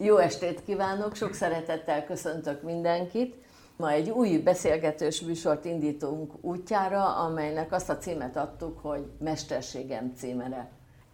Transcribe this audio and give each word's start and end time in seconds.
Jó 0.00 0.16
estét 0.16 0.64
kívánok, 0.64 1.14
sok 1.14 1.34
szeretettel 1.34 2.04
köszöntök 2.04 2.62
mindenkit. 2.62 3.34
Ma 3.76 3.90
egy 3.90 4.10
új 4.10 4.38
beszélgetős 4.38 5.20
műsort 5.20 5.64
indítunk 5.64 6.32
útjára, 6.40 7.16
amelynek 7.16 7.72
azt 7.72 7.90
a 7.90 7.98
címet 7.98 8.36
adtuk, 8.36 8.78
hogy 8.78 9.06
Mesterségem 9.18 10.12
címere. 10.16 10.70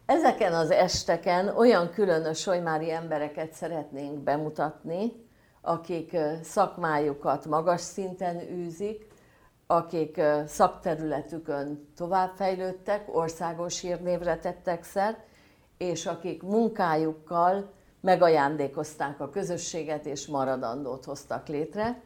Ezeken 0.07 0.53
az 0.53 0.71
esteken 0.71 1.49
olyan 1.49 1.91
különös 1.91 2.39
solymári 2.39 2.91
embereket 2.91 3.53
szeretnénk 3.53 4.19
bemutatni, 4.19 5.13
akik 5.61 6.17
szakmájukat 6.43 7.47
magas 7.47 7.81
szinten 7.81 8.41
űzik, 8.51 9.07
akik 9.67 10.21
szakterületükön 10.47 11.89
továbbfejlődtek, 11.97 13.17
országos 13.17 13.81
hírnévre 13.81 14.39
tettek 14.39 14.85
szert, 14.85 15.19
és 15.79 16.07
akik 16.07 16.43
munkájukkal 16.43 17.74
megajándékozták 18.05 19.21
a 19.21 19.31
közösséget 19.31 20.07
és 20.07 20.27
maradandót 20.27 21.05
hoztak 21.05 21.49
létre. 21.49 22.01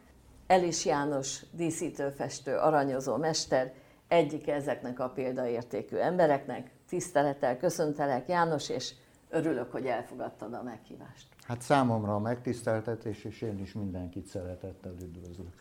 Elis 0.47 0.85
János 0.85 1.45
díszítőfestő, 1.51 2.55
aranyozó 2.55 3.15
mester, 3.15 3.73
egyik 4.07 4.47
ezeknek 4.47 4.99
a 4.99 5.09
példaértékű 5.09 5.95
embereknek. 5.95 6.71
Tisztelettel 6.87 7.57
köszöntelek 7.57 8.27
János, 8.27 8.69
és 8.69 8.93
örülök, 9.29 9.71
hogy 9.71 9.85
elfogadtad 9.85 10.53
a 10.53 10.63
meghívást. 10.63 11.27
Hát 11.43 11.61
számomra 11.61 12.15
a 12.15 12.19
megtiszteltetés, 12.19 13.23
és 13.23 13.41
én 13.41 13.59
is 13.59 13.73
mindenkit 13.73 14.25
szeretettel 14.25 14.93
üdvözlök. 15.01 15.53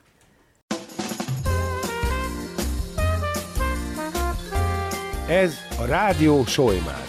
Ez 5.29 5.55
a 5.81 5.85
Rádió 5.85 6.45
Solymár. 6.45 7.08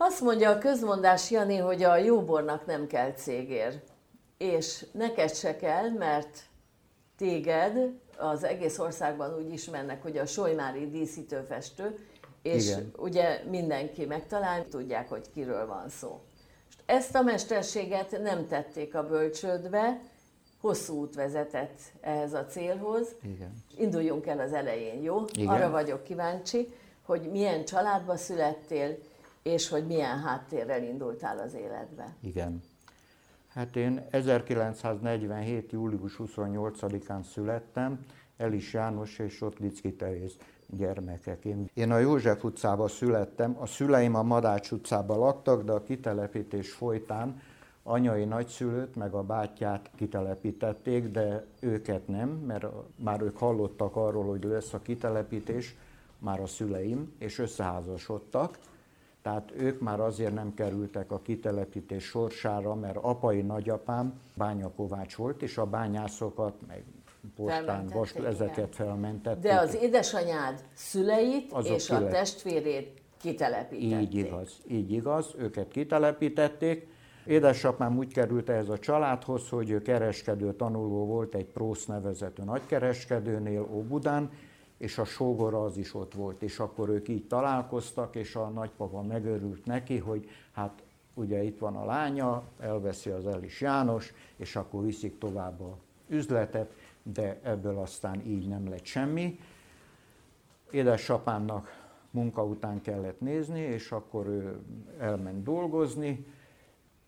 Azt 0.00 0.20
mondja 0.20 0.50
a 0.50 0.58
közmondás, 0.58 1.30
Jani, 1.30 1.56
hogy 1.56 1.82
a 1.82 1.96
jóbornak 1.96 2.66
nem 2.66 2.86
kell 2.86 3.12
cégér. 3.12 3.82
És 4.36 4.86
neked 4.92 5.34
se 5.34 5.56
kell, 5.56 5.90
mert 5.90 6.42
téged 7.16 7.92
az 8.16 8.44
egész 8.44 8.78
országban 8.78 9.34
úgy 9.38 9.52
ismernek, 9.52 10.02
hogy 10.02 10.18
a 10.18 10.26
Solymári 10.26 10.90
díszítőfestő, 10.90 11.98
és 12.42 12.66
Igen. 12.66 12.92
ugye 12.96 13.42
mindenki 13.50 14.04
megtalál, 14.04 14.68
tudják, 14.68 15.08
hogy 15.08 15.30
kiről 15.34 15.66
van 15.66 15.88
szó. 15.88 16.20
Ezt 16.86 17.14
a 17.14 17.22
mesterséget 17.22 18.22
nem 18.22 18.46
tették 18.46 18.94
a 18.94 19.06
bölcsődbe, 19.06 20.00
hosszú 20.60 21.00
út 21.00 21.14
vezetett 21.14 21.78
ehhez 22.00 22.34
a 22.34 22.44
célhoz. 22.44 23.08
Igen. 23.22 23.52
Induljunk 23.76 24.26
el 24.26 24.38
az 24.38 24.52
elején, 24.52 25.02
jó? 25.02 25.24
Igen. 25.32 25.48
Arra 25.48 25.70
vagyok 25.70 26.02
kíváncsi, 26.04 26.72
hogy 27.02 27.30
milyen 27.30 27.64
családba 27.64 28.16
születtél, 28.16 28.98
és 29.48 29.68
hogy 29.68 29.86
milyen 29.86 30.18
háttérrel 30.18 30.82
indultál 30.82 31.38
az 31.38 31.54
életbe. 31.54 32.14
Igen. 32.20 32.62
Hát 33.48 33.76
én 33.76 34.06
1947. 34.10 35.72
július 35.72 36.16
28-án 36.18 37.22
születtem, 37.22 38.04
Elis 38.36 38.72
János 38.72 39.18
és 39.18 39.32
Sotlicki 39.32 39.92
Teréz 39.92 40.36
gyermekeként. 40.66 41.70
Én 41.74 41.90
a 41.90 41.98
József 41.98 42.44
utcába 42.44 42.88
születtem, 42.88 43.56
a 43.58 43.66
szüleim 43.66 44.14
a 44.14 44.22
Madács 44.22 44.70
utcában 44.70 45.18
laktak, 45.18 45.62
de 45.62 45.72
a 45.72 45.82
kitelepítés 45.82 46.72
folytán 46.72 47.40
anyai 47.82 48.24
nagyszülőt 48.24 48.96
meg 48.96 49.14
a 49.14 49.22
bátyját 49.22 49.90
kitelepítették, 49.96 51.08
de 51.10 51.46
őket 51.60 52.08
nem, 52.08 52.28
mert 52.28 52.66
már 52.96 53.20
ők 53.20 53.36
hallottak 53.36 53.96
arról, 53.96 54.24
hogy 54.24 54.44
lesz 54.44 54.72
a 54.72 54.82
kitelepítés, 54.82 55.76
már 56.18 56.40
a 56.40 56.46
szüleim, 56.46 57.14
és 57.18 57.38
összeházasodtak. 57.38 58.58
Tehát 59.22 59.52
ők 59.56 59.80
már 59.80 60.00
azért 60.00 60.34
nem 60.34 60.54
kerültek 60.54 61.10
a 61.10 61.20
kitelepítés 61.22 62.04
sorsára, 62.04 62.74
mert 62.74 62.96
apai 62.96 63.42
nagyapám 63.42 64.20
bányakovács 64.34 65.14
volt, 65.14 65.42
és 65.42 65.58
a 65.58 65.66
bányászokat, 65.66 66.54
meg 66.66 66.84
postán, 67.36 67.90
most 67.94 68.16
ezeket 68.16 68.74
felmentették. 68.74 69.42
De 69.42 69.58
az 69.58 69.74
édesanyád 69.74 70.64
szüleit 70.74 71.52
Azok 71.52 71.76
és 71.76 71.82
szület. 71.82 72.02
a 72.02 72.08
testvérét 72.08 73.02
kitelepítették. 73.20 74.02
Így 74.02 74.14
igaz, 74.14 74.52
így 74.66 74.92
igaz, 74.92 75.34
őket 75.38 75.68
kitelepítették, 75.68 76.88
Édesapám 77.28 77.98
úgy 77.98 78.12
került 78.12 78.48
ehhez 78.48 78.68
a 78.68 78.78
családhoz, 78.78 79.48
hogy 79.48 79.70
ő 79.70 79.82
kereskedő 79.82 80.52
tanuló 80.52 81.06
volt 81.06 81.34
egy 81.34 81.46
Prósz 81.46 81.86
nevezető 81.86 82.42
nagykereskedőnél 82.44 83.68
Óbudán, 83.72 84.30
és 84.78 84.98
a 84.98 85.04
sógora 85.04 85.64
az 85.64 85.76
is 85.76 85.94
ott 85.94 86.14
volt, 86.14 86.42
és 86.42 86.58
akkor 86.58 86.88
ők 86.88 87.08
így 87.08 87.26
találkoztak, 87.26 88.16
és 88.16 88.34
a 88.34 88.48
nagypapa 88.48 89.02
megörült 89.02 89.64
neki, 89.64 89.98
hogy 89.98 90.28
hát 90.52 90.82
ugye 91.14 91.42
itt 91.42 91.58
van 91.58 91.76
a 91.76 91.84
lánya, 91.84 92.42
elveszi 92.60 93.10
az 93.10 93.26
Elis 93.26 93.60
János, 93.60 94.12
és 94.36 94.56
akkor 94.56 94.84
viszik 94.84 95.18
tovább 95.18 95.60
a 95.60 95.76
üzletet, 96.08 96.72
de 97.02 97.40
ebből 97.42 97.78
aztán 97.78 98.20
így 98.26 98.48
nem 98.48 98.68
lett 98.68 98.84
semmi. 98.84 99.38
Édesapámnak 100.70 101.86
munka 102.10 102.44
után 102.44 102.80
kellett 102.80 103.20
nézni, 103.20 103.60
és 103.60 103.92
akkor 103.92 104.26
ő 104.26 104.60
elment 104.98 105.42
dolgozni, 105.42 106.26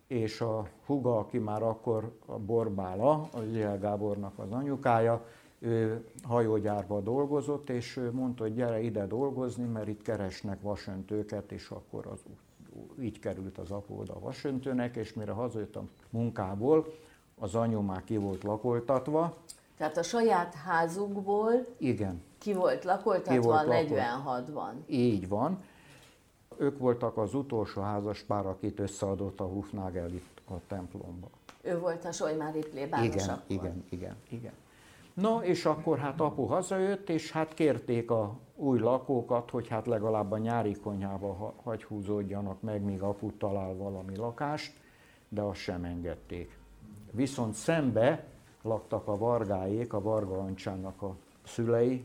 és 0.06 0.40
a 0.40 0.68
huga, 0.86 1.18
aki 1.18 1.38
már 1.38 1.62
akkor 1.62 2.12
a 2.26 2.38
Borbála, 2.38 3.12
a 3.12 3.42
Zsiel 3.52 3.78
Gábornak 3.78 4.38
az 4.38 4.52
anyukája, 4.52 5.26
ő 5.60 6.04
hajógyárba 6.22 7.00
dolgozott, 7.00 7.70
és 7.70 7.96
ő 7.96 8.12
mondta, 8.12 8.42
hogy 8.42 8.54
gyere 8.54 8.80
ide 8.80 9.06
dolgozni, 9.06 9.64
mert 9.64 9.88
itt 9.88 10.02
keresnek 10.02 10.62
vasöntőket, 10.62 11.52
és 11.52 11.70
akkor 11.70 12.06
az, 12.06 12.20
így 13.00 13.18
került 13.18 13.58
az 13.58 13.70
apu 13.70 14.00
oda 14.00 14.14
a 14.14 14.20
vasöntőnek, 14.20 14.96
és 14.96 15.12
mire 15.12 15.32
hazajött 15.32 15.76
a 15.76 15.82
munkából, 16.10 16.94
az 17.38 17.54
anyu 17.54 17.80
már 17.80 18.04
ki 18.04 18.16
volt 18.16 18.42
lakoltatva. 18.42 19.36
Tehát 19.76 19.96
a 19.96 20.02
saját 20.02 20.54
házukból 20.54 21.66
Igen. 21.76 22.22
ki 22.38 22.52
volt 22.52 22.84
lakoltatva 22.84 23.62
46-ban. 23.66 24.72
Így 24.86 25.28
van, 25.28 25.58
ők 26.56 26.78
voltak 26.78 27.16
az 27.16 27.34
utolsó 27.34 27.80
házaspár, 27.80 28.46
akit 28.46 28.80
összeadott 28.80 29.40
a 29.40 29.44
Hufnagel 29.44 30.10
itt 30.10 30.40
a 30.48 30.54
templomba. 30.66 31.28
Ő 31.62 31.78
volt 31.78 32.04
a 32.04 32.12
Solymári 32.12 32.60
plébános 32.60 33.06
Igen, 33.06 33.28
akkor. 33.28 33.42
igen, 33.46 33.84
igen, 33.90 34.16
igen. 34.28 34.52
No, 35.20 35.40
és 35.42 35.64
akkor 35.64 35.98
hát 35.98 36.20
apu 36.20 36.44
hazajött, 36.44 37.08
és 37.08 37.32
hát 37.32 37.54
kérték 37.54 38.10
a 38.10 38.38
új 38.56 38.78
lakókat, 38.78 39.50
hogy 39.50 39.68
hát 39.68 39.86
legalább 39.86 40.32
a 40.32 40.38
nyári 40.38 40.72
konyhába 40.72 41.54
hagy 41.62 41.84
húzódjanak 41.84 42.62
meg, 42.62 42.82
míg 42.82 43.02
apu 43.02 43.30
talál 43.36 43.74
valami 43.74 44.16
lakást, 44.16 44.72
de 45.28 45.40
azt 45.40 45.60
sem 45.60 45.84
engedték. 45.84 46.58
Viszont 47.10 47.54
szembe 47.54 48.24
laktak 48.62 49.08
a 49.08 49.16
Vargáék, 49.16 49.92
a 49.92 50.00
Varga 50.00 50.38
Ancsának 50.38 51.02
a 51.02 51.14
szülei. 51.44 52.04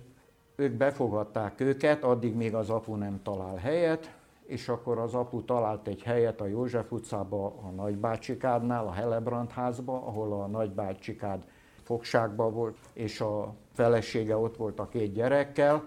Ők 0.56 0.74
befogadták 0.74 1.60
őket, 1.60 2.04
addig 2.04 2.36
még 2.36 2.56
az 2.56 2.70
apu 2.70 2.96
nem 2.96 3.20
talál 3.24 3.56
helyet, 3.56 4.16
és 4.46 4.70
akkor 4.70 4.98
az 4.98 5.14
apu 5.14 5.44
talált 5.44 5.88
egy 5.88 6.02
helyet 6.02 6.42
a 6.42 6.48
József 6.48 6.92
utcába, 6.92 7.46
a 7.46 7.70
nagybácsikádnál, 7.76 8.88
a 8.88 8.92
Helebrand 8.92 9.52
házba, 9.52 9.94
ahol 9.94 10.42
a 10.42 10.48
nagybácsikád 10.48 11.44
fogságban 11.86 12.54
volt, 12.54 12.78
és 12.94 13.22
a 13.22 13.54
felesége 13.74 14.38
ott 14.38 14.58
volt 14.58 14.80
a 14.80 14.88
két 14.88 15.14
gyerekkel, 15.14 15.84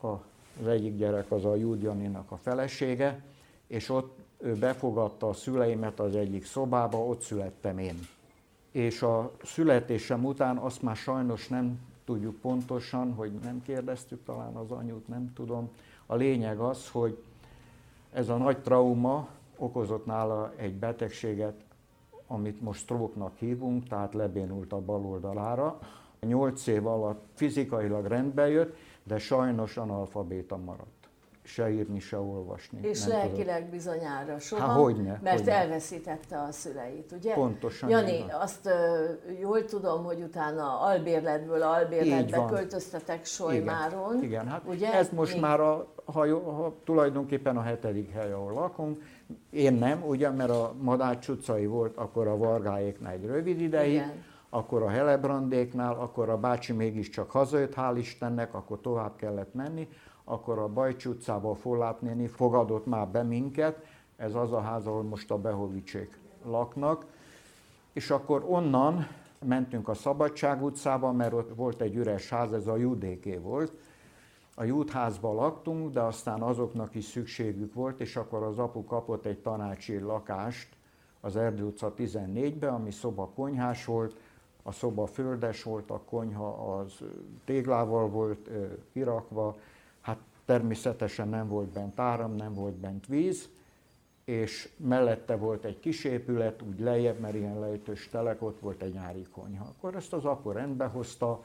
az 0.00 0.66
egyik 0.66 0.96
gyerek 0.96 1.30
az 1.30 1.44
a 1.44 1.54
Júdjaninak 1.54 2.30
a 2.30 2.36
felesége, 2.36 3.22
és 3.66 3.88
ott 3.88 4.16
ő 4.38 4.54
befogadta 4.54 5.28
a 5.28 5.32
szüleimet 5.32 6.00
az 6.00 6.16
egyik 6.16 6.44
szobába, 6.44 6.98
ott 6.98 7.20
születtem 7.20 7.78
én. 7.78 7.98
És 8.70 9.02
a 9.02 9.32
születésem 9.42 10.24
után 10.24 10.56
azt 10.56 10.82
már 10.82 10.96
sajnos 10.96 11.48
nem 11.48 11.78
tudjuk 12.04 12.36
pontosan, 12.40 13.14
hogy 13.14 13.32
nem 13.42 13.62
kérdeztük 13.62 14.24
talán 14.24 14.54
az 14.54 14.70
anyút, 14.70 15.08
nem 15.08 15.32
tudom. 15.34 15.70
A 16.06 16.14
lényeg 16.14 16.58
az, 16.58 16.88
hogy 16.90 17.22
ez 18.12 18.28
a 18.28 18.36
nagy 18.36 18.58
trauma 18.58 19.28
okozott 19.56 20.06
nála 20.06 20.52
egy 20.56 20.74
betegséget, 20.74 21.54
amit 22.28 22.60
most 22.60 22.80
stroke 22.80 23.30
hívunk, 23.38 23.88
tehát 23.88 24.14
lebénult 24.14 24.72
a 24.72 24.80
bal 24.80 25.04
oldalára. 25.04 25.78
Nyolc 26.20 26.66
év 26.66 26.86
alatt 26.86 27.24
fizikailag 27.34 28.06
rendbe 28.06 28.48
jött, 28.48 28.76
de 29.02 29.18
sajnos 29.18 29.76
analfabéta 29.76 30.56
maradt 30.56 30.98
se 31.48 31.70
írni, 31.70 31.98
se 31.98 32.18
olvasni. 32.18 32.78
És 32.82 33.04
nem 33.04 33.18
lelkileg 33.18 33.56
tudod. 33.56 33.70
bizonyára 33.70 34.38
soha, 34.38 34.66
Há, 34.66 34.72
hogyne, 34.72 35.20
mert 35.22 35.38
hogyne. 35.38 35.52
elveszítette 35.52 36.40
a 36.40 36.52
szüleit, 36.52 37.12
ugye? 37.12 37.34
Pontosan. 37.34 37.88
Jani, 37.88 38.24
azt 38.30 38.66
uh, 38.66 39.40
jól 39.40 39.64
tudom, 39.64 40.04
hogy 40.04 40.22
utána 40.22 40.80
albérletből 40.80 41.62
albérletbe 41.62 42.44
költöztetek 42.44 43.24
Solymáron. 43.24 44.16
Igen, 44.16 44.24
Igen 44.24 44.46
hát 44.46 44.62
ugye? 44.66 44.92
ez 44.92 45.10
most 45.10 45.34
Mi? 45.34 45.40
már 45.40 45.60
a, 45.60 45.86
ha, 46.04 46.40
ha, 46.40 46.74
tulajdonképpen 46.84 47.56
a 47.56 47.62
hetedik 47.62 48.10
hely, 48.10 48.32
ahol 48.32 48.52
lakunk. 48.52 49.02
Én 49.50 49.72
nem, 49.72 50.02
ugye, 50.06 50.30
mert 50.30 50.50
a 50.50 50.74
Madács 50.80 51.28
utcai 51.28 51.66
volt 51.66 51.96
akkor 51.96 52.26
a 52.26 52.36
Vargáéknál 52.36 53.12
egy 53.12 53.24
rövid 53.24 53.60
ideig, 53.60 53.92
Igen. 53.92 54.24
akkor 54.50 54.82
a 54.82 54.88
Helebrandéknál, 54.88 55.94
akkor 55.94 56.28
a 56.28 56.36
bácsi 56.36 56.72
mégiscsak 56.72 57.30
hazajött, 57.30 57.74
hál' 57.76 57.96
Istennek, 57.98 58.54
akkor 58.54 58.80
tovább 58.80 59.16
kellett 59.16 59.54
menni 59.54 59.88
akkor 60.28 60.58
a 60.58 60.68
Bajcs 60.68 61.04
utcába 61.04 61.54
Follát 61.54 62.00
néni 62.00 62.26
fogadott 62.26 62.86
már 62.86 63.08
be 63.08 63.22
minket, 63.22 63.86
Ez 64.16 64.34
az 64.34 64.52
a 64.52 64.60
ház, 64.60 64.86
ahol 64.86 65.02
most 65.02 65.30
a 65.30 65.38
Behovicsék 65.38 66.18
laknak. 66.44 67.04
És 67.92 68.10
akkor 68.10 68.44
onnan 68.48 69.06
mentünk 69.44 69.88
a 69.88 69.94
Szabadság 69.94 70.62
utcába, 70.62 71.12
mert 71.12 71.32
ott 71.32 71.54
volt 71.54 71.80
egy 71.80 71.96
üres 71.96 72.28
ház, 72.28 72.52
ez 72.52 72.66
a 72.66 72.76
judéké 72.76 73.36
volt. 73.36 73.72
A 74.60 74.64
jútházban 74.64 75.34
laktunk, 75.34 75.92
de 75.92 76.00
aztán 76.00 76.42
azoknak 76.42 76.94
is 76.94 77.04
szükségük 77.04 77.74
volt, 77.74 78.00
és 78.00 78.16
akkor 78.16 78.42
az 78.42 78.58
apu 78.58 78.84
kapott 78.84 79.26
egy 79.26 79.38
tanácsi 79.38 79.98
lakást 79.98 80.68
az 81.20 81.36
Erdő 81.36 81.64
utca 81.64 81.94
14-be, 81.98 82.68
ami 82.68 82.90
szoba 82.90 83.28
konyhás 83.34 83.84
volt, 83.84 84.16
a 84.62 84.72
szoba 84.72 85.06
földes 85.06 85.62
volt, 85.62 85.90
a 85.90 86.00
konyha 86.04 86.76
az 86.78 86.92
téglával 87.44 88.08
volt 88.08 88.50
kirakva, 88.92 89.56
hát 90.00 90.18
természetesen 90.44 91.28
nem 91.28 91.48
volt 91.48 91.68
bent 91.68 92.00
áram, 92.00 92.34
nem 92.34 92.54
volt 92.54 92.74
bent 92.74 93.06
víz, 93.06 93.48
és 94.24 94.72
mellette 94.76 95.36
volt 95.36 95.64
egy 95.64 95.80
kis 95.80 96.04
épület, 96.04 96.62
úgy 96.62 96.80
lejjebb, 96.80 97.18
mert 97.18 97.34
ilyen 97.34 97.58
lejtős 97.60 98.08
telek, 98.08 98.42
ott 98.42 98.60
volt 98.60 98.82
egy 98.82 98.92
nyári 98.92 99.26
konyha. 99.32 99.64
Akkor 99.64 99.94
ezt 99.94 100.12
az 100.12 100.24
apu 100.24 100.50
rendbe 100.50 100.84
hozta, 100.84 101.44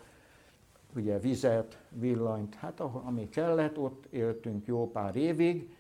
ugye 0.95 1.19
vizet, 1.19 1.81
villanyt, 1.90 2.56
hát 2.56 2.80
ami 2.80 3.30
kellett, 3.30 3.78
ott 3.78 4.06
éltünk 4.10 4.66
jó 4.66 4.92
pár 4.92 5.16
évig, 5.16 5.75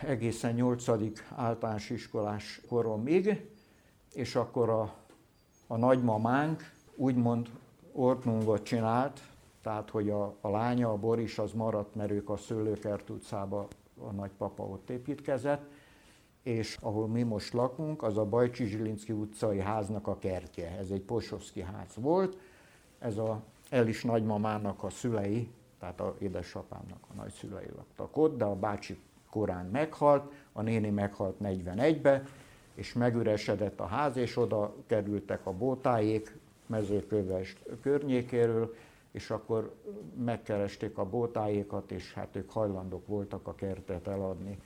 egészen 0.00 0.54
8. 0.54 0.88
általános 1.34 1.90
iskolás 1.90 2.60
koromig, 2.68 3.50
és 4.14 4.34
akkor 4.34 4.68
a, 4.68 4.94
a 5.66 5.76
nagymamánk 5.76 6.72
úgymond 6.94 7.48
ortnungot 7.92 8.62
csinált, 8.62 9.20
tehát 9.62 9.90
hogy 9.90 10.10
a, 10.10 10.36
a 10.40 10.48
lánya, 10.48 10.90
a 10.90 10.96
Boris 10.96 11.38
az 11.38 11.52
maradt, 11.52 11.94
mert 11.94 12.10
ők 12.10 12.30
a 12.30 12.36
Szőlőkert 12.36 13.10
utcába 13.10 13.68
a 14.00 14.12
nagypapa 14.12 14.62
ott 14.62 14.90
építkezett, 14.90 15.70
és 16.42 16.78
ahol 16.80 17.08
mi 17.08 17.22
most 17.22 17.52
lakunk, 17.52 18.02
az 18.02 18.16
a 18.16 18.24
Bajcsi 18.24 18.64
Zsilinszki 18.64 19.12
utcai 19.12 19.60
háznak 19.60 20.06
a 20.06 20.18
kertje. 20.18 20.76
Ez 20.78 20.90
egy 20.90 21.02
Posovszki 21.02 21.60
ház 21.60 21.94
volt, 21.94 22.38
ez 22.98 23.18
a 23.18 23.42
Elis 23.70 24.02
nagymamának 24.02 24.82
a 24.82 24.90
szülei, 24.90 25.50
tehát 25.78 26.00
a 26.00 26.16
édesapámnak 26.18 27.00
a 27.10 27.14
nagyszülei 27.14 27.68
laktak 27.76 28.16
ott, 28.16 28.38
de 28.38 28.44
a 28.44 28.54
bácsi 28.54 28.98
korán 29.30 29.66
meghalt, 29.66 30.32
a 30.52 30.62
néni 30.62 30.90
meghalt 30.90 31.36
41-be, 31.42 32.22
és 32.74 32.92
megüresedett 32.92 33.80
a 33.80 33.86
ház, 33.86 34.16
és 34.16 34.36
oda 34.36 34.74
kerültek 34.86 35.46
a 35.46 35.52
bótájék 35.52 36.38
mezőköves 36.66 37.56
környékéről, 37.80 38.74
és 39.12 39.30
akkor 39.30 39.74
megkeresték 40.24 40.98
a 40.98 41.04
bótájékat, 41.04 41.90
és 41.90 42.12
hát 42.14 42.36
ők 42.36 42.50
hajlandók 42.50 43.06
voltak 43.06 43.46
a 43.46 43.54
kertet 43.54 44.06
eladni 44.06 44.58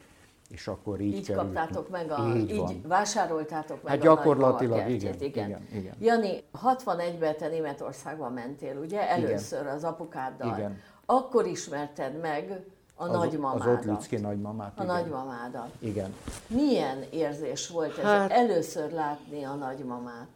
és 0.53 0.67
akkor 0.67 1.01
így, 1.01 1.15
így 1.15 1.33
kaptátok 1.33 1.89
meg, 1.89 2.11
a, 2.11 2.35
így, 2.37 2.51
így 2.51 2.87
vásároltátok 2.87 3.83
meg 3.83 3.93
hát 3.93 4.01
a 4.01 4.05
gyakorlatilag 4.05 4.91
igen, 4.91 5.15
igen, 5.21 5.47
igen, 5.47 5.67
igen. 5.73 5.95
Jani, 6.01 6.43
61-ben 6.65 7.37
te 7.37 7.49
Németországban 7.49 8.33
mentél, 8.33 8.77
ugye? 8.77 9.09
Először 9.11 9.61
igen. 9.61 9.75
az 9.75 9.85
apukáddal. 9.85 10.57
Igen. 10.57 10.81
Akkor 11.07 11.47
ismerted 11.47 12.21
meg 12.21 12.65
a 12.95 13.05
az, 13.05 13.11
nagymamádat. 13.11 13.67
Az 13.67 13.89
Ottlicki 13.89 14.17
nagymamát. 14.17 14.79
A 14.79 14.83
igen. 14.83 14.95
nagymamádat. 14.95 15.71
Igen. 15.79 16.15
Milyen 16.47 17.05
érzés 17.11 17.69
volt 17.69 17.99
ez 17.99 18.05
hát, 18.05 18.31
először 18.31 18.91
látni 18.91 19.45
a 19.45 19.55
nagymamát? 19.55 20.29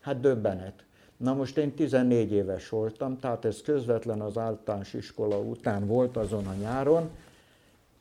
Hát 0.00 0.20
döbbenet. 0.20 0.84
Na 1.16 1.34
most 1.34 1.56
én 1.56 1.74
14 1.74 2.32
éves 2.32 2.68
voltam, 2.68 3.18
tehát 3.18 3.44
ez 3.44 3.62
közvetlen 3.62 4.20
az 4.20 4.38
általános 4.38 4.94
iskola 4.94 5.38
után 5.38 5.86
volt 5.86 6.16
azon 6.16 6.46
a 6.46 6.52
nyáron, 6.52 7.10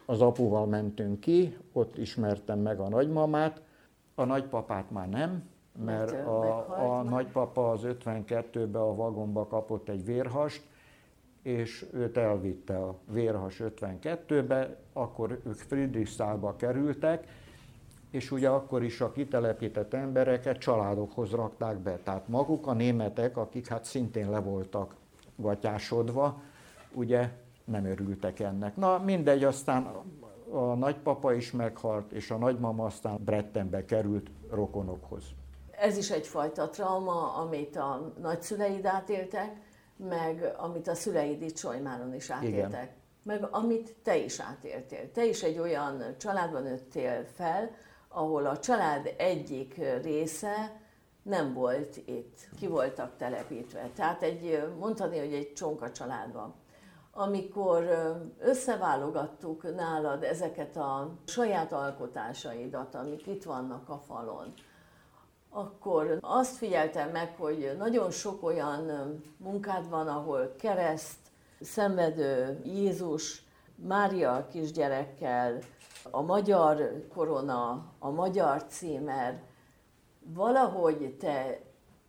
az 0.05 0.21
apuval 0.21 0.65
mentünk 0.65 1.19
ki, 1.19 1.57
ott 1.71 1.97
ismertem 1.97 2.59
meg 2.59 2.79
a 2.79 2.89
nagymamát, 2.89 3.61
a 4.15 4.23
nagypapát 4.23 4.91
már 4.91 5.09
nem, 5.09 5.43
mert 5.85 6.11
a, 6.11 6.97
a 6.97 7.03
nagypapa 7.03 7.71
az 7.71 7.81
52-ben 7.83 8.81
a 8.81 8.95
vagomba 8.95 9.47
kapott 9.47 9.89
egy 9.89 10.05
vérhast, 10.05 10.61
és 11.41 11.85
őt 11.93 12.17
elvitte 12.17 12.77
a 12.77 12.95
vérhas 13.11 13.61
52-be, 13.63 14.77
akkor 14.93 15.39
ők 15.45 15.53
Friedrichsthalba 15.53 16.55
kerültek, 16.55 17.27
és 18.09 18.31
ugye 18.31 18.49
akkor 18.49 18.83
is 18.83 19.01
a 19.01 19.11
kitelepített 19.11 19.93
embereket 19.93 20.57
családokhoz 20.57 21.31
rakták 21.31 21.77
be. 21.77 21.97
Tehát 21.97 22.27
maguk 22.27 22.67
a 22.67 22.73
németek, 22.73 23.37
akik 23.37 23.67
hát 23.67 23.85
szintén 23.85 24.29
le 24.29 24.39
voltak 24.39 24.95
gatyásodva, 25.35 26.41
ugye 26.93 27.29
nem 27.65 27.85
örültek 27.85 28.39
ennek. 28.39 28.75
Na 28.75 28.97
mindegy, 28.97 29.43
aztán 29.43 29.87
a 30.51 30.73
nagypapa 30.73 31.33
is 31.33 31.51
meghalt, 31.51 32.11
és 32.11 32.31
a 32.31 32.37
nagymama 32.37 32.85
aztán 32.85 33.23
Brettenbe 33.23 33.85
került 33.85 34.29
rokonokhoz. 34.49 35.23
Ez 35.71 35.97
is 35.97 36.11
egyfajta 36.11 36.69
trauma, 36.69 37.33
amit 37.33 37.75
a 37.75 38.13
nagyszüleid 38.21 38.85
átéltek, 38.85 39.55
meg 39.95 40.53
amit 40.57 40.87
a 40.87 40.95
szüleid 40.95 41.41
itt 41.41 41.57
Solymáron 41.57 42.13
is 42.13 42.29
átéltek. 42.29 42.83
Igen. 42.83 43.03
Meg 43.23 43.47
amit 43.51 43.95
te 44.03 44.17
is 44.17 44.39
átéltél. 44.39 45.11
Te 45.11 45.25
is 45.25 45.43
egy 45.43 45.59
olyan 45.59 46.03
családban 46.17 46.63
nőttél 46.63 47.25
fel, 47.33 47.69
ahol 48.07 48.45
a 48.45 48.59
család 48.59 49.13
egyik 49.17 49.81
része 50.01 50.81
nem 51.21 51.53
volt 51.53 51.97
itt, 52.05 52.37
ki 52.59 52.67
voltak 52.67 53.17
telepítve. 53.17 53.89
Tehát 53.95 54.21
egy, 54.21 54.73
mondhatni, 54.79 55.17
hogy 55.19 55.33
egy 55.33 55.53
csonka 55.53 55.91
családban 55.91 56.53
amikor 57.17 57.87
összeválogattuk 58.39 59.75
nálad 59.75 60.23
ezeket 60.23 60.77
a 60.77 61.09
saját 61.25 61.71
alkotásaidat, 61.71 62.95
amik 62.95 63.27
itt 63.27 63.43
vannak 63.43 63.89
a 63.89 63.97
falon, 63.97 64.53
akkor 65.49 66.17
azt 66.21 66.55
figyeltem 66.55 67.09
meg, 67.09 67.35
hogy 67.37 67.75
nagyon 67.77 68.11
sok 68.11 68.43
olyan 68.43 68.91
munkád 69.37 69.89
van, 69.89 70.07
ahol 70.07 70.55
kereszt, 70.59 71.19
szenvedő 71.61 72.61
Jézus, 72.63 73.43
Mária 73.75 74.47
kisgyerekkel, 74.51 75.59
a 76.11 76.21
magyar 76.21 77.05
korona, 77.13 77.85
a 77.99 78.09
magyar 78.09 78.63
címer, 78.65 79.43
valahogy 80.33 81.15
te 81.19 81.59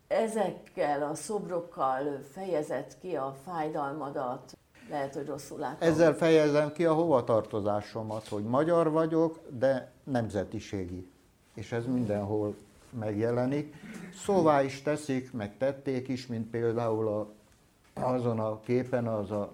ezekkel 0.08 1.02
a 1.02 1.14
szobrokkal 1.14 2.20
fejezett 2.32 2.98
ki 2.98 3.16
a 3.16 3.36
fájdalmadat, 3.44 4.56
lehet, 4.90 5.14
hogy 5.14 5.26
rosszul 5.26 5.58
látom. 5.58 5.88
Ezzel 5.88 6.14
fejezem 6.14 6.72
ki 6.72 6.84
a 6.84 6.94
hovatartozásomat, 6.94 8.28
hogy 8.28 8.44
magyar 8.44 8.90
vagyok, 8.90 9.40
de 9.58 9.90
nemzetiségi. 10.04 11.08
És 11.54 11.72
ez 11.72 11.86
mindenhol 11.86 12.54
megjelenik. 12.98 13.74
Szóvá 14.14 14.62
is 14.62 14.82
teszik, 14.82 15.32
meg 15.32 15.56
tették 15.56 16.08
is, 16.08 16.26
mint 16.26 16.50
például 16.50 17.08
a, 17.08 17.28
azon 18.00 18.40
a 18.40 18.60
képen 18.60 19.06
az 19.06 19.30
a 19.30 19.52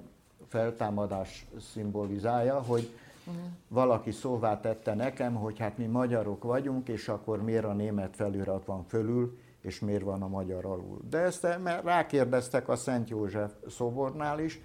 feltámadás 0.48 1.46
szimbolizálja, 1.72 2.62
hogy 2.62 2.90
uh-huh. 3.26 3.42
valaki 3.68 4.10
szóvá 4.10 4.60
tette 4.60 4.94
nekem, 4.94 5.34
hogy 5.34 5.58
hát 5.58 5.78
mi 5.78 5.86
magyarok 5.86 6.42
vagyunk, 6.42 6.88
és 6.88 7.08
akkor 7.08 7.42
miért 7.42 7.64
a 7.64 7.72
német 7.72 8.16
felirat 8.16 8.64
van 8.64 8.84
fölül, 8.88 9.38
és 9.60 9.80
miért 9.80 10.02
van 10.02 10.22
a 10.22 10.28
magyar 10.28 10.64
alul. 10.64 11.00
De 11.10 11.18
ezt 11.18 11.58
mert 11.62 11.84
rákérdeztek 11.84 12.68
a 12.68 12.76
Szent 12.76 13.08
József 13.08 13.52
szobornál 13.68 14.38
is, 14.38 14.60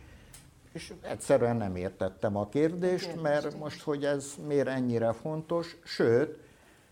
és 0.78 0.94
egyszerűen 1.02 1.56
nem 1.56 1.76
értettem 1.76 2.36
a 2.36 2.50
kérdést, 2.50 3.22
mert 3.22 3.58
most, 3.60 3.82
hogy 3.82 4.04
ez 4.04 4.36
miért 4.48 4.68
ennyire 4.68 5.12
fontos, 5.12 5.78
sőt, 5.84 6.40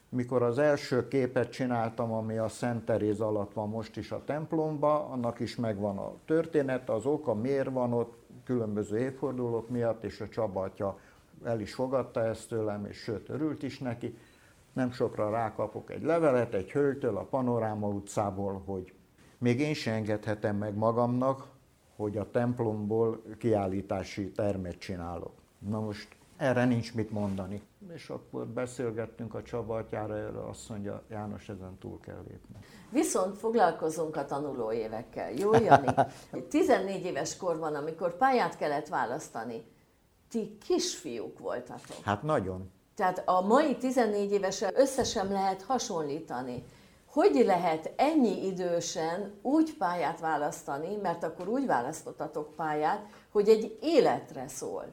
mikor 0.09 0.43
az 0.43 0.57
első 0.57 1.07
képet 1.07 1.51
csináltam, 1.51 2.11
ami 2.11 2.37
a 2.37 2.47
Szent 2.47 2.85
Teréz 2.85 3.19
alatt 3.19 3.53
van 3.53 3.69
most 3.69 3.97
is 3.97 4.11
a 4.11 4.23
templomba, 4.25 5.09
annak 5.09 5.39
is 5.39 5.55
megvan 5.55 5.97
a 5.97 6.13
történet, 6.25 6.89
az 6.89 7.05
oka 7.05 7.33
miért 7.33 7.69
van 7.69 7.93
ott, 7.93 8.13
különböző 8.43 8.97
évfordulók 8.97 9.69
miatt, 9.69 10.03
és 10.03 10.21
a 10.21 10.29
Csaba 10.29 10.61
atya 10.61 10.99
el 11.43 11.59
is 11.59 11.73
fogadta 11.73 12.25
ezt 12.25 12.47
tőlem, 12.49 12.85
és 12.85 12.97
sőt, 12.97 13.29
örült 13.29 13.63
is 13.63 13.79
neki. 13.79 14.17
Nem 14.73 14.91
sokra 14.91 15.29
rákapok 15.29 15.91
egy 15.91 16.03
levelet 16.03 16.53
egy 16.53 16.71
hölgytől 16.71 17.17
a 17.17 17.23
Panoráma 17.23 17.87
utcából, 17.87 18.61
hogy 18.65 18.93
még 19.37 19.59
én 19.59 19.73
sem 19.73 19.93
engedhetem 19.93 20.55
meg 20.55 20.75
magamnak, 20.75 21.54
hogy 21.95 22.17
a 22.17 22.31
templomból 22.31 23.21
kiállítási 23.37 24.31
termet 24.31 24.77
csinálok. 24.77 25.31
Na 25.59 25.79
most 25.79 26.07
erre 26.37 26.65
nincs 26.65 26.93
mit 26.93 27.11
mondani. 27.11 27.61
És 27.93 28.09
akkor 28.09 28.47
beszélgettünk 28.47 29.33
a 29.33 29.41
Csaba 29.41 29.75
atyára, 29.75 30.17
erre 30.17 30.47
azt 30.47 30.69
mondja, 30.69 31.01
János, 31.09 31.49
ezen 31.49 31.77
túl 31.79 31.99
kell 31.99 32.23
lépni. 32.27 32.55
Viszont 32.89 33.37
foglalkozunk 33.37 34.15
a 34.15 34.25
tanuló 34.25 34.71
évekkel. 34.71 35.31
Jó, 35.31 35.53
Jani? 35.53 35.87
14 36.49 37.05
éves 37.05 37.37
korban, 37.37 37.75
amikor 37.75 38.17
pályát 38.17 38.57
kellett 38.57 38.87
választani, 38.87 39.63
ti 40.29 40.57
kisfiúk 40.65 41.39
voltatok. 41.39 42.03
Hát 42.03 42.23
nagyon. 42.23 42.71
Tehát 42.95 43.21
a 43.25 43.41
mai 43.41 43.75
14 43.77 44.31
évesen 44.31 44.71
összesen 44.75 45.27
lehet 45.27 45.61
hasonlítani 45.61 46.63
hogy 47.15 47.43
lehet 47.45 47.93
ennyi 47.95 48.45
idősen 48.45 49.33
úgy 49.41 49.77
pályát 49.77 50.19
választani, 50.19 50.95
mert 51.01 51.23
akkor 51.23 51.47
úgy 51.47 51.65
választottatok 51.65 52.55
pályát, 52.55 53.05
hogy 53.31 53.49
egy 53.49 53.77
életre 53.81 54.47
szól. 54.47 54.85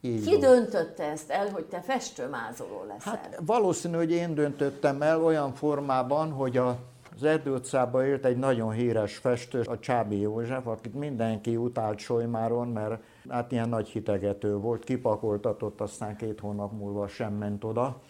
Így 0.00 0.24
Ki 0.24 0.30
van. 0.30 0.40
döntötte 0.40 1.04
ezt 1.04 1.30
el, 1.30 1.50
hogy 1.50 1.64
te 1.64 1.80
festőmázoló 1.80 2.84
leszel? 2.88 3.12
Hát 3.12 3.38
valószínű, 3.46 3.96
hogy 3.96 4.10
én 4.10 4.34
döntöttem 4.34 5.02
el 5.02 5.24
olyan 5.24 5.54
formában, 5.54 6.30
hogy 6.30 6.56
a 6.56 6.78
az 7.16 7.22
Erdő 7.22 7.52
utcában 7.52 8.04
élt 8.04 8.24
egy 8.24 8.36
nagyon 8.36 8.70
híres 8.70 9.16
festő, 9.16 9.60
a 9.60 9.78
Csábi 9.78 10.20
József, 10.20 10.66
akit 10.66 10.94
mindenki 10.94 11.56
utált 11.56 11.98
Solymáron, 11.98 12.68
mert 12.68 13.02
hát 13.28 13.52
ilyen 13.52 13.68
nagy 13.68 13.88
hitegető 13.88 14.56
volt, 14.56 14.84
kipakoltatott, 14.84 15.80
aztán 15.80 16.16
két 16.16 16.40
hónap 16.40 16.72
múlva 16.72 17.08
sem 17.08 17.32
ment 17.32 17.64
oda. 17.64 18.00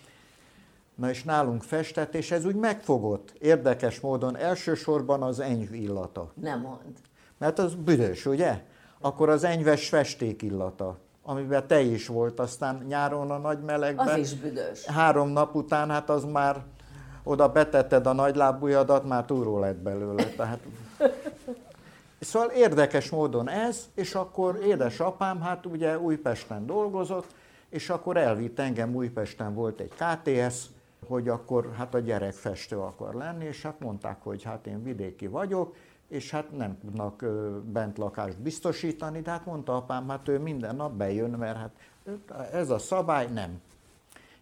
Na 0.95 1.11
és 1.11 1.23
nálunk 1.23 1.63
festett, 1.63 2.15
és 2.15 2.31
ez 2.31 2.45
úgy 2.45 2.55
megfogott. 2.55 3.35
Érdekes 3.39 4.01
módon 4.01 4.37
elsősorban 4.37 5.23
az 5.23 5.41
enyv 5.41 5.75
illata. 5.75 6.33
Nem 6.41 6.61
mond. 6.61 6.97
Mert 7.39 7.59
az 7.59 7.75
büdös, 7.75 8.27
ugye? 8.27 8.63
Akkor 9.01 9.29
az 9.29 9.45
enyves 9.45 9.89
festék 9.89 10.43
illata 10.43 10.99
amiben 11.23 11.67
te 11.67 11.81
is 11.81 12.07
volt, 12.07 12.41
aztán 12.41 12.85
nyáron 12.89 13.31
a 13.31 13.39
nagy 13.39 13.61
melegben. 13.61 14.09
Az 14.09 14.17
is 14.17 14.35
büdös. 14.35 14.85
Három 14.87 15.29
nap 15.29 15.55
után, 15.55 15.91
hát 15.91 16.11
az 16.11 16.25
már 16.25 16.63
oda 17.25 17.49
betetted 17.49 18.07
a 18.07 18.13
nagylábújadat, 18.13 19.09
már 19.09 19.25
túró 19.25 19.59
lett 19.59 19.77
belőle. 19.77 20.25
Tehát... 20.25 20.59
Szóval 22.21 22.49
érdekes 22.49 23.11
módon 23.11 23.49
ez, 23.49 23.89
és 23.95 24.15
akkor 24.15 24.61
édesapám 24.65 25.41
hát 25.41 25.67
ugye 25.67 25.99
Újpesten 25.99 26.67
dolgozott, 26.67 27.27
és 27.69 27.91
akkor 27.91 28.17
elvitt 28.17 28.59
engem, 28.59 28.95
Újpesten 28.95 29.55
volt 29.55 29.81
egy 29.81 29.93
KTS, 29.95 30.67
hogy 31.07 31.29
akkor 31.29 31.73
hát 31.77 31.95
a 31.95 31.99
gyerek 31.99 32.33
festő 32.33 32.79
akar 32.79 33.15
lenni, 33.15 33.45
és 33.45 33.63
hát 33.63 33.81
mondták, 33.81 34.23
hogy 34.23 34.43
hát 34.43 34.67
én 34.67 34.83
vidéki 34.83 35.27
vagyok, 35.27 35.75
és 36.09 36.31
hát 36.31 36.51
nem 36.51 36.79
tudnak 36.79 37.25
bent 37.65 37.99
lakást 37.99 38.39
biztosítani, 38.39 39.21
de 39.21 39.31
hát 39.31 39.47
mondta 39.47 39.77
apám, 39.77 40.09
hát 40.09 40.29
ő 40.29 40.39
minden 40.39 40.77
nap 40.77 40.93
bejön, 40.93 41.31
mert 41.31 41.57
hát 41.57 41.71
ez 42.53 42.71
a 42.71 42.79
szabály 42.79 43.27
nem. 43.27 43.61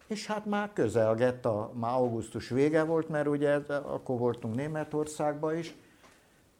És 0.07 0.27
hát 0.27 0.45
már 0.45 0.73
közelgett, 0.73 1.45
a, 1.45 1.71
már 1.73 1.93
augusztus 1.93 2.49
vége 2.49 2.83
volt, 2.83 3.09
mert 3.09 3.27
ugye 3.27 3.55
akkor 3.67 4.17
voltunk 4.17 4.55
Németországban 4.55 5.57
is, 5.57 5.75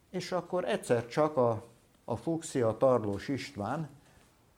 és 0.10 0.32
akkor 0.32 0.66
egyszer 0.66 1.08
csak 1.08 1.38
a, 1.38 1.64
a 2.06 2.16
Fuxia 2.16 2.78
Tarlós 2.78 3.28
István 3.28 3.90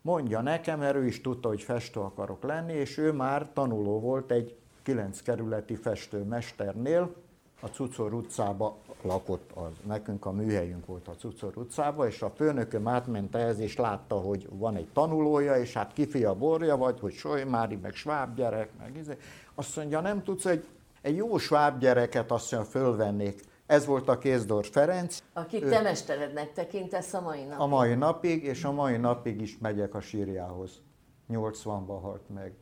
mondja 0.02 0.42
nekem, 0.42 0.80
mert 0.80 0.96
ő 0.96 1.06
is 1.06 1.22
tudta, 1.22 1.48
hogy 1.48 1.62
festő 1.62 2.00
akarok 2.00 2.44
lenni, 2.44 2.74
és 2.74 2.98
ő 2.98 3.12
már 3.12 3.50
tanuló 3.54 4.00
volt 4.00 4.32
egy 4.32 4.56
9 4.84 5.22
kerületi 5.22 5.76
festőmesternél, 5.76 7.14
a 7.62 7.68
Cucor 7.68 8.14
utcába 8.14 8.78
lakott 9.02 9.52
az. 9.54 9.72
Nekünk 9.88 10.26
a 10.26 10.32
műhelyünk 10.32 10.86
volt 10.86 11.08
a 11.08 11.12
Cucor 11.12 11.58
utcába, 11.58 12.08
és 12.08 12.22
a 12.22 12.30
főnököm 12.30 12.88
átment 12.88 13.36
ehhez, 13.36 13.60
és 13.60 13.76
látta, 13.76 14.16
hogy 14.16 14.48
van 14.52 14.76
egy 14.76 14.88
tanulója, 14.94 15.56
és 15.56 15.74
hát 15.74 15.94
kifia 15.94 16.34
borja 16.34 16.78
vagy, 16.78 17.00
hogy 17.00 17.14
Solymári, 17.14 17.76
meg 17.76 17.94
sváb 17.94 18.36
gyerek, 18.36 18.70
meg 18.80 18.98
izé. 18.98 19.18
Azt 19.56 19.76
mondja, 19.76 20.02
nem 20.02 20.24
tudsz, 20.24 20.44
hogy 20.44 20.66
egy 21.02 21.16
jó 21.16 21.38
sváb 21.38 21.80
gyereket 21.80 22.32
azt 22.32 22.52
mondja, 22.52 22.70
fölvennék. 22.70 23.42
Ez 23.66 23.86
volt 23.86 24.08
a 24.08 24.18
Kézdor 24.18 24.66
Ferenc. 24.66 25.24
Akit 25.34 25.70
te 25.70 25.82
mesterednek 25.82 26.54
tekintesz 26.54 27.14
a 27.14 27.22
mai 27.22 27.44
napig. 27.44 27.60
A 27.60 27.68
mai 27.68 27.96
napig, 27.96 28.44
és 28.44 28.64
a 28.64 28.72
mai 28.72 28.98
napig 28.98 29.42
is 29.42 29.58
megyek 29.58 29.96
a 29.96 30.02
sírjához. 30.02 30.82
80-ban 31.30 32.00
halt 32.02 32.30
meg. 32.34 32.54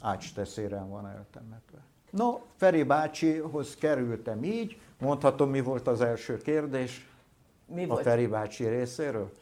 Ácsteszéren 0.00 0.88
van 0.88 1.06
eltemetve. 1.06 1.78
No, 2.10 2.40
Feri 2.56 2.82
bácsihoz 2.82 3.74
kerültem 3.74 4.44
így, 4.44 4.80
mondhatom, 4.98 5.50
mi 5.50 5.60
volt 5.60 5.86
az 5.86 6.00
első 6.00 6.36
kérdés 6.36 7.08
mi 7.66 7.84
a 7.84 7.86
volt? 7.86 8.02
Feri 8.02 8.26
bácsi 8.26 8.66
részéről? 8.66 9.32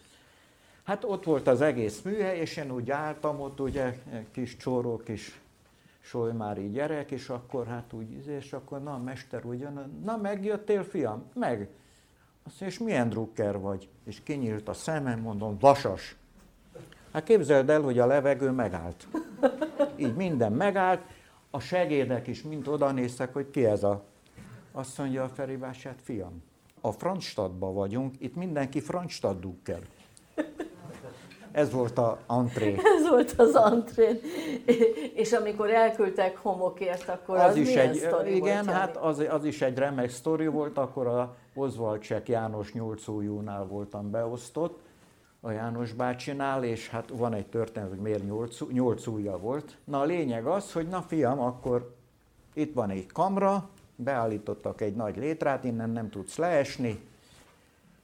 Hát 0.82 1.04
ott 1.04 1.24
volt 1.24 1.46
az 1.46 1.60
egész 1.60 2.02
műhely, 2.02 2.38
és 2.38 2.56
én 2.56 2.70
úgy 2.70 2.90
álltam 2.90 3.40
ott, 3.40 3.60
ugye, 3.60 3.98
kis 4.30 4.56
csóró, 4.56 4.96
kis 4.96 5.40
solymári 6.00 6.70
gyerek, 6.70 7.10
és 7.10 7.28
akkor 7.28 7.66
hát 7.66 7.92
úgy, 7.92 8.26
és 8.26 8.52
akkor 8.52 8.82
na, 8.82 8.98
mester 8.98 9.44
ugyan, 9.44 10.00
na 10.04 10.16
megjöttél, 10.16 10.84
fiam? 10.84 11.24
Meg. 11.34 11.68
Azt 12.42 12.60
mondja, 12.60 12.66
és 12.66 12.78
milyen 12.78 13.08
drukker 13.08 13.58
vagy? 13.58 13.88
És 14.04 14.22
kinyílt 14.22 14.68
a 14.68 14.72
szemem, 14.72 15.20
mondom, 15.20 15.58
vasas. 15.58 16.16
Hát 17.12 17.24
képzeld 17.24 17.70
el, 17.70 17.80
hogy 17.80 17.98
a 17.98 18.06
levegő 18.06 18.50
megállt. 18.50 19.08
Így 19.96 20.14
minden 20.14 20.52
megállt, 20.52 21.00
a 21.50 21.60
segédek 21.60 22.26
is 22.26 22.42
mind 22.42 22.68
oda 22.68 22.92
néztek, 22.92 23.32
hogy 23.32 23.50
ki 23.50 23.64
ez 23.64 23.82
a... 23.82 24.04
Azt 24.72 24.98
mondja 24.98 25.22
a 25.24 25.28
Feri 25.28 25.58
hát 25.60 26.00
fiam, 26.02 26.42
a 26.80 26.92
Franzstadtban 26.92 27.74
vagyunk, 27.74 28.14
itt 28.18 28.34
mindenki 28.34 28.80
Franzstadt 28.80 29.46
kell. 29.62 29.82
Ez 31.52 31.72
volt 31.72 31.98
a 31.98 32.18
antré. 32.26 32.74
Ez 32.98 33.08
volt 33.08 33.34
az 33.36 33.54
antré. 33.54 34.20
És 35.14 35.32
amikor 35.32 35.70
elküldtek 35.70 36.36
homokért, 36.36 37.08
akkor 37.08 37.36
az, 37.36 37.50
az 37.50 37.56
is 37.56 37.74
egy, 37.74 37.96
Igen, 38.26 38.64
volt, 38.64 38.76
hát 38.76 38.96
az, 38.96 39.24
az, 39.30 39.44
is 39.44 39.62
egy 39.62 39.78
remek 39.78 40.10
sztori 40.10 40.46
volt, 40.46 40.78
akkor 40.78 41.06
a 41.06 41.36
Oswald 41.54 42.04
János 42.26 42.72
nyolcújúnál 42.72 43.64
voltam 43.64 44.10
beosztott, 44.10 44.78
a 45.40 45.50
János 45.50 45.92
bácsinál, 45.92 46.64
és 46.64 46.88
hát 46.88 47.08
van 47.12 47.34
egy 47.34 47.46
történet, 47.46 47.88
hogy 47.88 47.98
miért 47.98 48.24
nyolc, 48.24 48.60
nyolc 48.72 49.06
ujja 49.06 49.38
volt. 49.38 49.76
Na 49.84 50.00
a 50.00 50.04
lényeg 50.04 50.46
az, 50.46 50.72
hogy 50.72 50.88
na 50.88 51.02
fiam, 51.02 51.40
akkor 51.40 51.94
itt 52.52 52.74
van 52.74 52.90
egy 52.90 53.06
kamra, 53.06 53.68
beállítottak 53.96 54.80
egy 54.80 54.94
nagy 54.94 55.16
létrát, 55.16 55.64
innen 55.64 55.90
nem 55.90 56.10
tudsz 56.10 56.36
leesni, 56.36 57.00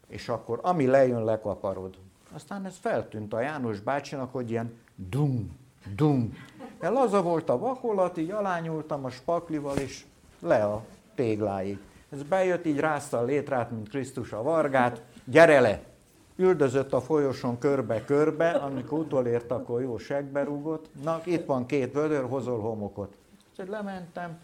és 0.07 0.29
akkor 0.29 0.59
ami 0.63 0.87
lejön, 0.87 1.25
lekaparod. 1.25 1.95
Aztán 2.33 2.65
ez 2.65 2.77
feltűnt 2.81 3.33
a 3.33 3.41
János 3.41 3.81
bácsinak, 3.81 4.33
hogy 4.33 4.51
ilyen 4.51 4.79
dum, 4.97 5.59
dum. 5.95 6.37
El 6.81 6.93
laza 6.93 7.23
volt 7.23 7.49
a 7.49 7.59
vakolat, 7.59 8.17
így 8.17 8.31
alányultam 8.31 9.05
a 9.05 9.11
spaklival, 9.11 9.77
és 9.77 10.05
le 10.41 10.65
a 10.65 10.85
tégláig. 11.15 11.79
Ez 12.11 12.23
bejött, 12.23 12.67
így 12.67 12.79
rázta 12.79 13.19
a 13.19 13.25
létrát, 13.25 13.71
mint 13.71 13.89
Krisztus 13.89 14.33
a 14.33 14.43
vargát, 14.43 15.03
gyere 15.25 15.61
le! 15.61 15.94
Üldözött 16.37 16.93
a 16.93 17.01
folyosón 17.01 17.59
körbe-körbe, 17.59 18.51
amikor 18.51 18.99
utolért, 18.99 19.51
akkor 19.51 19.83
jó 19.83 19.99
segbe 19.99 20.45
rúgott. 20.45 20.89
Na, 21.03 21.21
itt 21.25 21.45
van 21.45 21.67
két 21.67 21.93
vödör, 21.93 22.25
hozol 22.29 22.61
homokot. 22.61 23.17
Úgyhogy 23.51 23.69
lementem, 23.69 24.39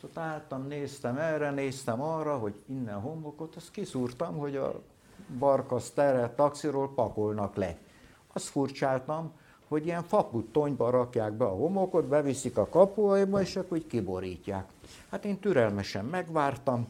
szóval 0.00 0.24
álltam, 0.24 0.66
néztem 0.66 1.16
erre, 1.16 1.50
néztem 1.50 2.02
arra, 2.02 2.36
hogy 2.36 2.54
innen 2.66 3.00
homokot, 3.00 3.56
azt 3.56 3.70
kiszúrtam, 3.70 4.36
hogy 4.36 4.56
a 4.56 4.80
barkasz 5.38 5.90
tere 5.90 6.32
taxiról 6.36 6.94
pakolnak 6.94 7.56
le. 7.56 7.76
Azt 8.32 8.46
furcsáltam, 8.46 9.32
hogy 9.68 9.86
ilyen 9.86 10.04
tonyba 10.52 10.90
rakják 10.90 11.32
be 11.32 11.44
a 11.44 11.54
homokot, 11.54 12.04
beviszik 12.04 12.58
a 12.58 12.68
kapuajba, 12.68 13.40
és 13.40 13.56
akkor 13.56 13.76
úgy 13.76 13.86
kiborítják. 13.86 14.68
Hát 15.10 15.24
én 15.24 15.38
türelmesen 15.38 16.04
megvártam, 16.04 16.86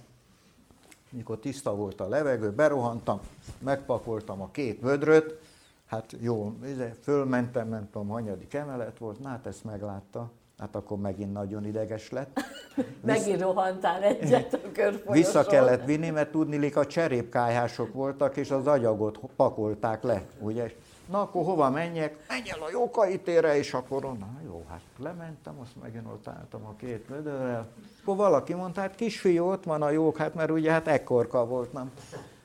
mikor 1.10 1.38
tiszta 1.38 1.74
volt 1.74 2.00
a 2.00 2.08
levegő, 2.08 2.50
berohantam, 2.50 3.20
megpakoltam 3.58 4.42
a 4.42 4.50
két 4.50 4.80
vödröt, 4.80 5.40
hát 5.86 6.14
jó, 6.20 6.54
izé, 6.64 6.92
fölmentem, 7.02 7.68
nem 7.68 7.88
tudom, 7.92 8.08
hanyadik 8.08 8.54
emelet 8.54 8.98
volt, 8.98 9.20
na 9.20 9.28
hát 9.28 9.46
ezt 9.46 9.64
meglátta, 9.64 10.30
hát 10.58 10.74
akkor 10.74 10.98
megint 10.98 11.32
nagyon 11.32 11.66
ideges 11.66 12.10
lett. 12.10 12.40
megint 13.00 13.40
rohantál 13.40 14.02
egyet 14.02 14.54
a 14.54 14.72
körfolyoson. 14.72 15.12
Vissza 15.12 15.44
kellett 15.44 15.84
vinni, 15.84 16.10
mert 16.10 16.30
tudnilik 16.30 16.76
a 16.76 16.86
cserépkályhások 16.86 17.92
voltak, 17.92 18.36
és 18.36 18.50
az 18.50 18.66
agyagot 18.66 19.18
pakolták 19.36 20.02
le, 20.02 20.22
ugye? 20.38 20.72
Na 21.08 21.20
akkor 21.20 21.44
hova 21.44 21.70
menjek? 21.70 22.24
Menj 22.28 22.50
el 22.50 22.62
a 22.62 22.70
jókaitére, 22.70 23.56
és 23.56 23.74
akkor 23.74 24.04
onnan, 24.04 24.40
jó, 24.44 24.64
hát 24.68 24.80
lementem, 24.98 25.58
azt 25.60 25.76
megint 25.82 26.06
ott 26.06 26.28
álltam 26.28 26.64
a 26.64 26.74
két 26.76 27.06
vödörrel. 27.08 27.68
Akkor 28.00 28.16
valaki 28.16 28.54
mondta, 28.54 28.80
hát 28.80 28.94
kisfiú, 28.94 29.44
ott 29.44 29.64
van 29.64 29.82
a 29.82 29.90
jók, 29.90 30.16
hát 30.16 30.34
mert 30.34 30.50
ugye 30.50 30.70
hát 30.70 30.86
ekkorka 30.86 31.46
volt, 31.46 31.72
nem? 31.72 31.92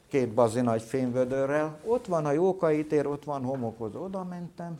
Két 0.07 0.29
bazi 0.33 0.61
nagy 0.61 0.81
fényvödörrel. 0.81 1.77
Ott 1.85 2.05
van 2.05 2.25
a 2.25 2.31
jókaitér, 2.31 3.07
ott 3.07 3.23
van 3.23 3.43
homokozó. 3.43 4.03
Oda 4.03 4.23
mentem, 4.23 4.79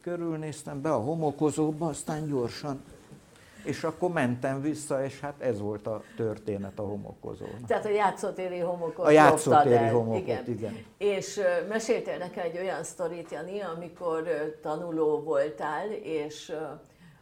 körülnéztem 0.00 0.80
be 0.80 0.92
a 0.92 1.00
homokozóba, 1.00 1.86
aztán 1.86 2.26
gyorsan 2.26 2.82
és 3.66 3.84
akkor 3.84 4.10
mentem 4.10 4.60
vissza, 4.60 5.04
és 5.04 5.20
hát 5.20 5.40
ez 5.40 5.60
volt 5.60 5.86
a 5.86 6.02
történet 6.16 6.78
a 6.78 6.82
homokozónak. 6.82 7.66
Tehát 7.66 7.84
a 7.84 7.88
játszótéri 7.88 8.58
homokot 8.58 9.06
A 9.06 9.10
játszótéri 9.10 9.88
homokot, 9.88 10.20
igen. 10.20 10.44
igen. 10.46 10.84
És 10.98 11.40
meséltél 11.68 12.18
nekem 12.18 12.44
egy 12.44 12.58
olyan 12.58 12.84
sztorit, 12.84 13.30
Jani, 13.30 13.60
amikor 13.60 14.28
tanuló 14.62 15.20
voltál, 15.20 15.92
és 16.02 16.52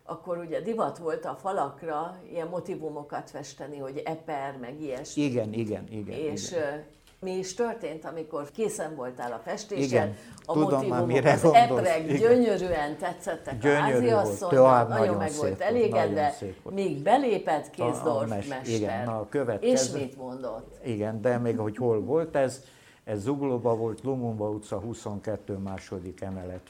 akkor 0.05 0.39
ugye 0.39 0.61
divat 0.61 0.99
volt 0.99 1.25
a 1.25 1.35
falakra 1.35 2.19
ilyen 2.31 2.49
motivumokat 2.49 3.31
festeni, 3.31 3.79
hogy 3.79 4.03
eper, 4.05 4.57
meg 4.61 4.81
ilyesmi. 4.81 5.23
Igen, 5.23 5.53
igen, 5.53 5.89
igen. 5.91 6.19
És 6.19 6.51
igen 6.51 6.85
mi 7.25 7.39
is 7.39 7.55
történt, 7.55 8.05
amikor 8.05 8.51
készen 8.51 8.95
voltál 8.95 9.33
a 9.33 9.41
festésen, 9.45 9.85
Igen, 9.85 10.17
a 10.45 10.53
tudom 10.53 10.87
motivumok, 10.87 11.25
az 11.25 11.45
epreg 11.45 12.19
gyönyörűen 12.19 12.97
tetszettek 12.99 13.59
Gyönyörű 13.59 14.09
a 14.09 14.17
háziasszonynak, 14.17 14.89
nagyon, 14.89 15.17
meg 15.17 15.33
volt 15.37 15.61
elégedve, 15.61 16.35
míg 16.71 17.03
belépett 17.03 17.71
Kézdorf 17.71 18.05
a, 18.05 18.19
a 18.21 18.27
mester. 18.27 18.69
Igen, 18.69 19.05
na, 19.05 19.19
a 19.19 19.27
következő, 19.29 19.73
és 19.73 20.03
mit 20.03 20.17
mondott? 20.17 20.77
Igen, 20.85 21.21
de 21.21 21.39
még 21.39 21.59
hogy 21.59 21.77
hol 21.77 22.01
volt 22.01 22.37
ez, 22.37 22.63
ez 23.05 23.21
Zuglóba 23.21 23.77
volt, 23.77 24.03
Lumunba 24.03 24.49
utca 24.49 24.79
22 24.79 25.57
második 25.57 26.21
emelet. 26.21 26.63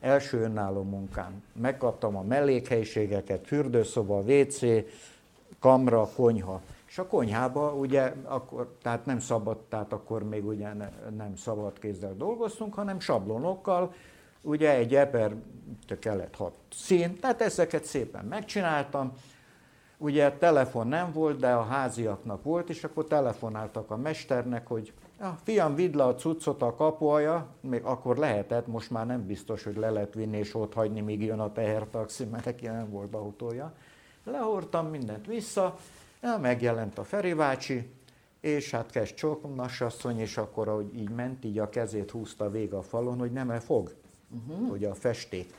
első 0.00 0.40
önálló 0.40 0.82
munkám. 0.82 1.42
Megkaptam 1.52 2.16
a 2.16 2.22
mellékhelyiségeket, 2.22 3.46
fürdőszoba, 3.46 4.20
WC, 4.20 4.60
kamra, 5.60 6.08
konyha. 6.16 6.60
És 6.88 6.98
a 6.98 7.06
konyhába 7.06 7.74
ugye 7.74 8.12
akkor, 8.24 8.76
tehát 8.82 9.06
nem 9.06 9.18
szabad, 9.18 9.58
tehát 9.58 9.92
akkor 9.92 10.22
még 10.22 10.46
ugye 10.46 10.72
ne, 10.72 10.88
nem 11.16 11.36
szabad 11.36 11.78
kézzel 11.78 12.14
dolgoztunk, 12.16 12.74
hanem 12.74 13.00
sablonokkal, 13.00 13.92
ugye 14.42 14.74
egy 14.74 14.94
eper 14.94 15.34
kellett 16.00 16.36
hat 16.36 16.54
szín, 16.70 17.18
tehát 17.20 17.40
ezeket 17.40 17.84
szépen 17.84 18.24
megcsináltam. 18.24 19.12
Ugye 19.98 20.32
telefon 20.32 20.86
nem 20.86 21.12
volt, 21.12 21.38
de 21.38 21.52
a 21.52 21.62
háziaknak 21.62 22.42
volt, 22.42 22.68
és 22.68 22.84
akkor 22.84 23.06
telefonáltak 23.06 23.90
a 23.90 23.96
mesternek, 23.96 24.66
hogy 24.66 24.92
Ja, 25.20 25.38
fiam, 25.42 25.74
vidd 25.74 25.96
le 25.96 26.04
a 26.04 26.14
cuccot 26.14 26.62
a 26.62 26.74
kapuaja, 26.74 27.46
még 27.60 27.82
akkor 27.84 28.16
lehetett, 28.16 28.66
most 28.66 28.90
már 28.90 29.06
nem 29.06 29.26
biztos, 29.26 29.64
hogy 29.64 29.76
le 29.76 29.90
lehet 29.90 30.14
vinni 30.14 30.38
és 30.38 30.54
ott 30.54 30.74
hagyni, 30.74 31.00
míg 31.00 31.22
jön 31.22 31.40
a 31.40 31.52
tehertaxi, 31.52 32.24
mert 32.24 32.44
neki 32.44 32.66
nem 32.66 32.90
volt 32.90 33.14
autója. 33.14 33.72
Lehordtam 34.24 34.86
mindent 34.86 35.26
vissza, 35.26 35.76
ja, 36.22 36.38
megjelent 36.38 36.98
a 36.98 37.04
Feri 37.04 37.32
bácsi, 37.32 37.90
és 38.40 38.70
hát 38.70 38.90
kezd 38.90 39.14
csókom, 39.14 39.58
asszony, 39.78 40.18
és 40.18 40.36
akkor, 40.36 40.68
ahogy 40.68 40.96
így 40.96 41.10
ment, 41.10 41.44
így 41.44 41.58
a 41.58 41.68
kezét 41.68 42.10
húzta 42.10 42.50
vég 42.50 42.72
a 42.72 42.82
falon, 42.82 43.18
hogy 43.18 43.32
nem-e 43.32 43.60
fog, 43.60 43.94
uh-huh. 44.30 44.68
hogy 44.68 44.84
a 44.84 44.94
festék. 44.94 45.54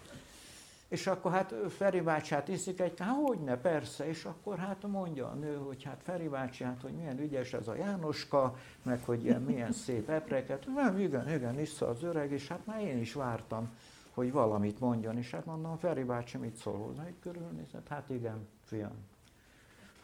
És 0.87 1.07
akkor 1.07 1.31
hát 1.31 1.53
Feri 1.69 2.01
bácsát 2.01 2.47
iszik 2.47 2.79
egy, 2.79 2.99
hát 2.99 3.15
hogy 3.25 3.39
ne, 3.39 3.57
persze, 3.57 4.07
és 4.07 4.25
akkor 4.25 4.57
hát 4.57 4.87
mondja 4.87 5.27
a 5.27 5.33
nő, 5.33 5.55
hogy 5.55 5.83
hát 5.83 6.01
Feri 6.03 6.27
bácsi, 6.27 6.63
hát 6.63 6.81
hogy 6.81 6.91
milyen 6.91 7.19
ügyes 7.19 7.53
ez 7.53 7.67
a 7.67 7.75
Jánoska, 7.75 8.55
meg 8.83 9.03
hogy 9.03 9.23
ilyen 9.23 9.41
milyen 9.41 9.71
szép 9.71 10.09
epreket. 10.09 10.65
Nem, 10.75 10.99
igen, 10.99 11.29
igen, 11.33 11.59
issza 11.59 11.87
az 11.87 12.03
öreg, 12.03 12.31
és 12.31 12.47
hát 12.47 12.65
már 12.65 12.81
én 12.81 12.97
is 12.97 13.13
vártam, 13.13 13.69
hogy 14.13 14.31
valamit 14.31 14.79
mondjon, 14.79 15.17
és 15.17 15.31
hát 15.31 15.45
mondom, 15.45 15.77
Feri 15.77 16.03
bácsi 16.03 16.37
mit 16.37 16.55
szól 16.55 16.77
hozzá, 16.77 17.05
egy 17.05 17.19
körülnézett, 17.21 17.87
hát 17.87 18.09
igen, 18.09 18.47
fiam, 18.63 18.95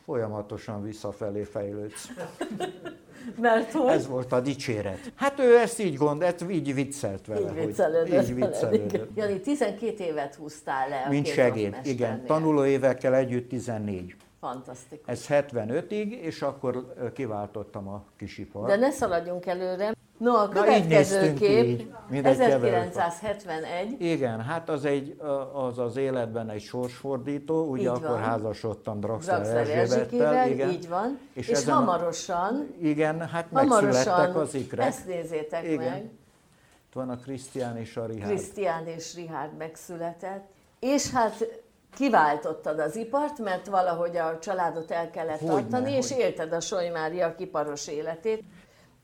folyamatosan 0.05 0.83
visszafelé 0.83 1.43
fejlődsz. 1.43 2.09
Mert 3.41 3.71
hogy? 3.71 3.91
Ez 3.91 4.07
volt 4.07 4.31
a 4.31 4.39
dicséret. 4.39 5.11
Hát 5.15 5.39
ő 5.39 5.57
ezt 5.57 5.79
így 5.79 5.95
gondolt, 5.95 6.45
így 6.49 6.73
viccelt 6.73 7.25
vele. 7.25 7.49
Így 7.49 7.65
viccelődött. 7.65 8.29
Így 8.29 8.35
viccelődött. 8.35 9.09
Jani, 9.15 9.39
12 9.39 10.03
évet 10.03 10.35
húztál 10.35 10.89
le 10.89 11.05
Mint 11.09 11.27
segéd, 11.27 11.75
igen. 11.83 12.25
Tanuló 12.25 12.65
évekkel 12.65 13.15
együtt 13.15 13.49
14. 13.49 14.15
Fantasztikus. 14.39 15.07
Ez 15.07 15.25
75-ig, 15.29 16.19
és 16.21 16.41
akkor 16.41 16.93
kiváltottam 17.13 17.87
a 17.87 18.03
kisipart. 18.17 18.67
De 18.67 18.75
ne 18.75 18.91
szaladjunk 18.91 19.45
előre, 19.45 19.93
No, 20.17 20.35
a 20.35 20.49
következő 20.49 21.33
kép 21.33 21.65
így, 22.11 22.25
1971. 22.25 23.95
Igen, 24.01 24.41
hát 24.41 24.69
az, 24.69 24.85
egy, 24.85 25.21
az 25.53 25.79
az 25.79 25.97
életben 25.97 26.49
egy 26.49 26.61
sorsfordító, 26.61 27.69
ugye 27.69 27.81
így 27.81 27.87
akkor 27.87 28.09
van. 28.09 28.19
házasodtam 28.21 28.99
Draxler 28.99 29.69
Erzsébettel. 29.69 30.49
Igen. 30.49 30.69
Így 30.69 30.89
van, 30.89 31.19
és, 31.33 31.47
és 31.47 31.65
hamarosan, 31.65 32.75
igen, 32.81 33.27
hát 33.27 33.51
megszülettek 33.51 34.35
az 34.35 34.53
ikrek. 34.53 34.87
Ezt 34.87 35.07
nézzétek 35.07 35.63
igen. 35.63 35.77
meg. 35.77 36.03
Itt 36.87 36.93
van 36.93 37.09
a 37.09 37.17
Krisztián 37.17 37.77
és 37.77 37.97
a 37.97 38.05
Rihárd. 38.05 38.29
Krisztián 38.29 38.87
és 38.87 39.15
Rihárd 39.15 39.57
megszületett. 39.57 40.45
És 40.79 41.11
hát 41.11 41.63
kiváltottad 41.95 42.79
az 42.79 42.95
ipart, 42.95 43.39
mert 43.39 43.67
valahogy 43.67 44.17
a 44.17 44.39
családot 44.39 44.91
el 44.91 45.09
kellett 45.09 45.39
Hogyne, 45.39 45.53
tartani, 45.53 45.89
hogy... 45.89 46.03
és 46.03 46.11
élted 46.11 46.53
a 46.53 46.59
Soly 46.59 46.89
Mária 46.89 47.35
kiparos 47.35 47.87
életét. 47.87 48.43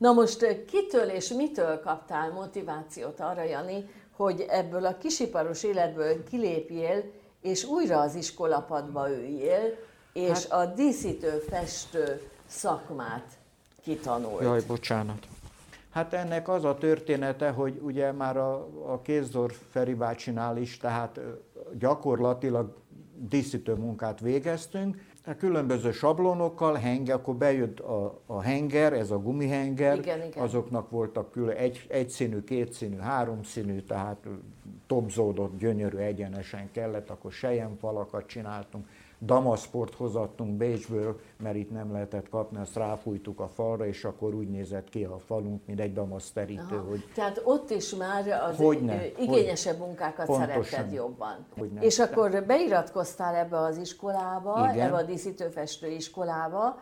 Na 0.02 0.12
most 0.12 0.64
kitől 0.64 1.08
és 1.08 1.28
mitől 1.28 1.80
kaptál 1.80 2.32
motivációt 2.32 3.20
arra, 3.20 3.42
Jani, 3.42 3.88
hogy 4.10 4.44
ebből 4.48 4.86
a 4.86 4.98
kisiparos 4.98 5.62
életből 5.62 6.24
kilépjél, 6.24 7.02
és 7.40 7.64
újra 7.64 8.00
az 8.00 8.14
iskolapadba 8.14 9.10
üljél, 9.10 9.78
és 10.12 10.46
hát, 10.46 10.52
a 10.52 10.74
díszítő, 10.74 11.44
festő 11.48 12.20
szakmát 12.46 13.38
kitanult? 13.82 14.42
Jaj, 14.42 14.60
bocsánat. 14.66 15.26
Hát 15.90 16.12
ennek 16.12 16.48
az 16.48 16.64
a 16.64 16.74
története, 16.74 17.50
hogy 17.50 17.78
ugye 17.82 18.12
már 18.12 18.36
a, 18.36 18.68
a 18.86 19.00
Kézdor 19.02 19.52
Feri 19.70 19.94
bácsinál 19.94 20.56
is, 20.56 20.76
tehát 20.76 21.20
gyakorlatilag 21.78 22.76
díszítő 23.28 23.74
munkát 23.74 24.20
végeztünk, 24.20 24.96
a 25.24 25.34
különböző 25.34 25.92
sablonokkal, 25.92 26.74
henger, 26.74 27.14
akkor 27.14 27.34
bejött 27.34 27.80
a, 27.80 28.20
a 28.26 28.40
henger, 28.40 28.92
ez 28.92 29.10
a 29.10 29.18
gumihenger, 29.18 29.98
igen, 29.98 30.26
igen. 30.26 30.42
azoknak 30.42 30.90
voltak 30.90 31.30
külön 31.30 31.56
egy, 31.56 31.86
egyszínű, 31.88 32.44
kétszínű, 32.44 32.96
háromszínű, 32.96 33.80
tehát 33.80 34.26
topzódott, 34.86 35.58
gyönyörű, 35.58 35.96
egyenesen 35.96 36.70
kellett, 36.72 37.10
akkor 37.10 37.32
falakat 37.80 38.26
csináltunk, 38.26 38.88
damaszport 39.24 39.94
hozattunk 39.94 40.56
Bécsből, 40.56 41.20
mert 41.42 41.56
itt 41.56 41.70
nem 41.70 41.92
lehetett 41.92 42.28
kapni, 42.28 42.58
azt 42.58 42.76
ráfújtuk 42.76 43.40
a 43.40 43.48
falra, 43.48 43.86
és 43.86 44.04
akkor 44.04 44.34
úgy 44.34 44.48
nézett 44.48 44.88
ki 44.88 45.04
a 45.04 45.18
falunk, 45.18 45.66
mint 45.66 45.80
egy 45.80 45.92
damaszterítő. 45.92 46.76
Hogy 46.88 47.04
Tehát 47.14 47.40
ott 47.44 47.70
is 47.70 47.94
már 47.94 48.28
az 48.28 48.56
hogyne, 48.56 49.06
igényesebb 49.18 49.78
hogy, 49.78 49.86
munkákat 49.86 50.26
pontosan, 50.26 50.62
szeretted 50.62 50.92
jobban. 50.92 51.46
Hogyne. 51.58 51.80
És 51.80 51.98
akkor 51.98 52.44
beiratkoztál 52.46 53.34
ebbe 53.34 53.58
az 53.58 53.76
iskolába, 53.76 54.68
Igen. 54.72 54.86
ebbe 54.86 54.96
a 54.96 55.02
díszítőfestő 55.02 55.90
iskolába, 55.90 56.80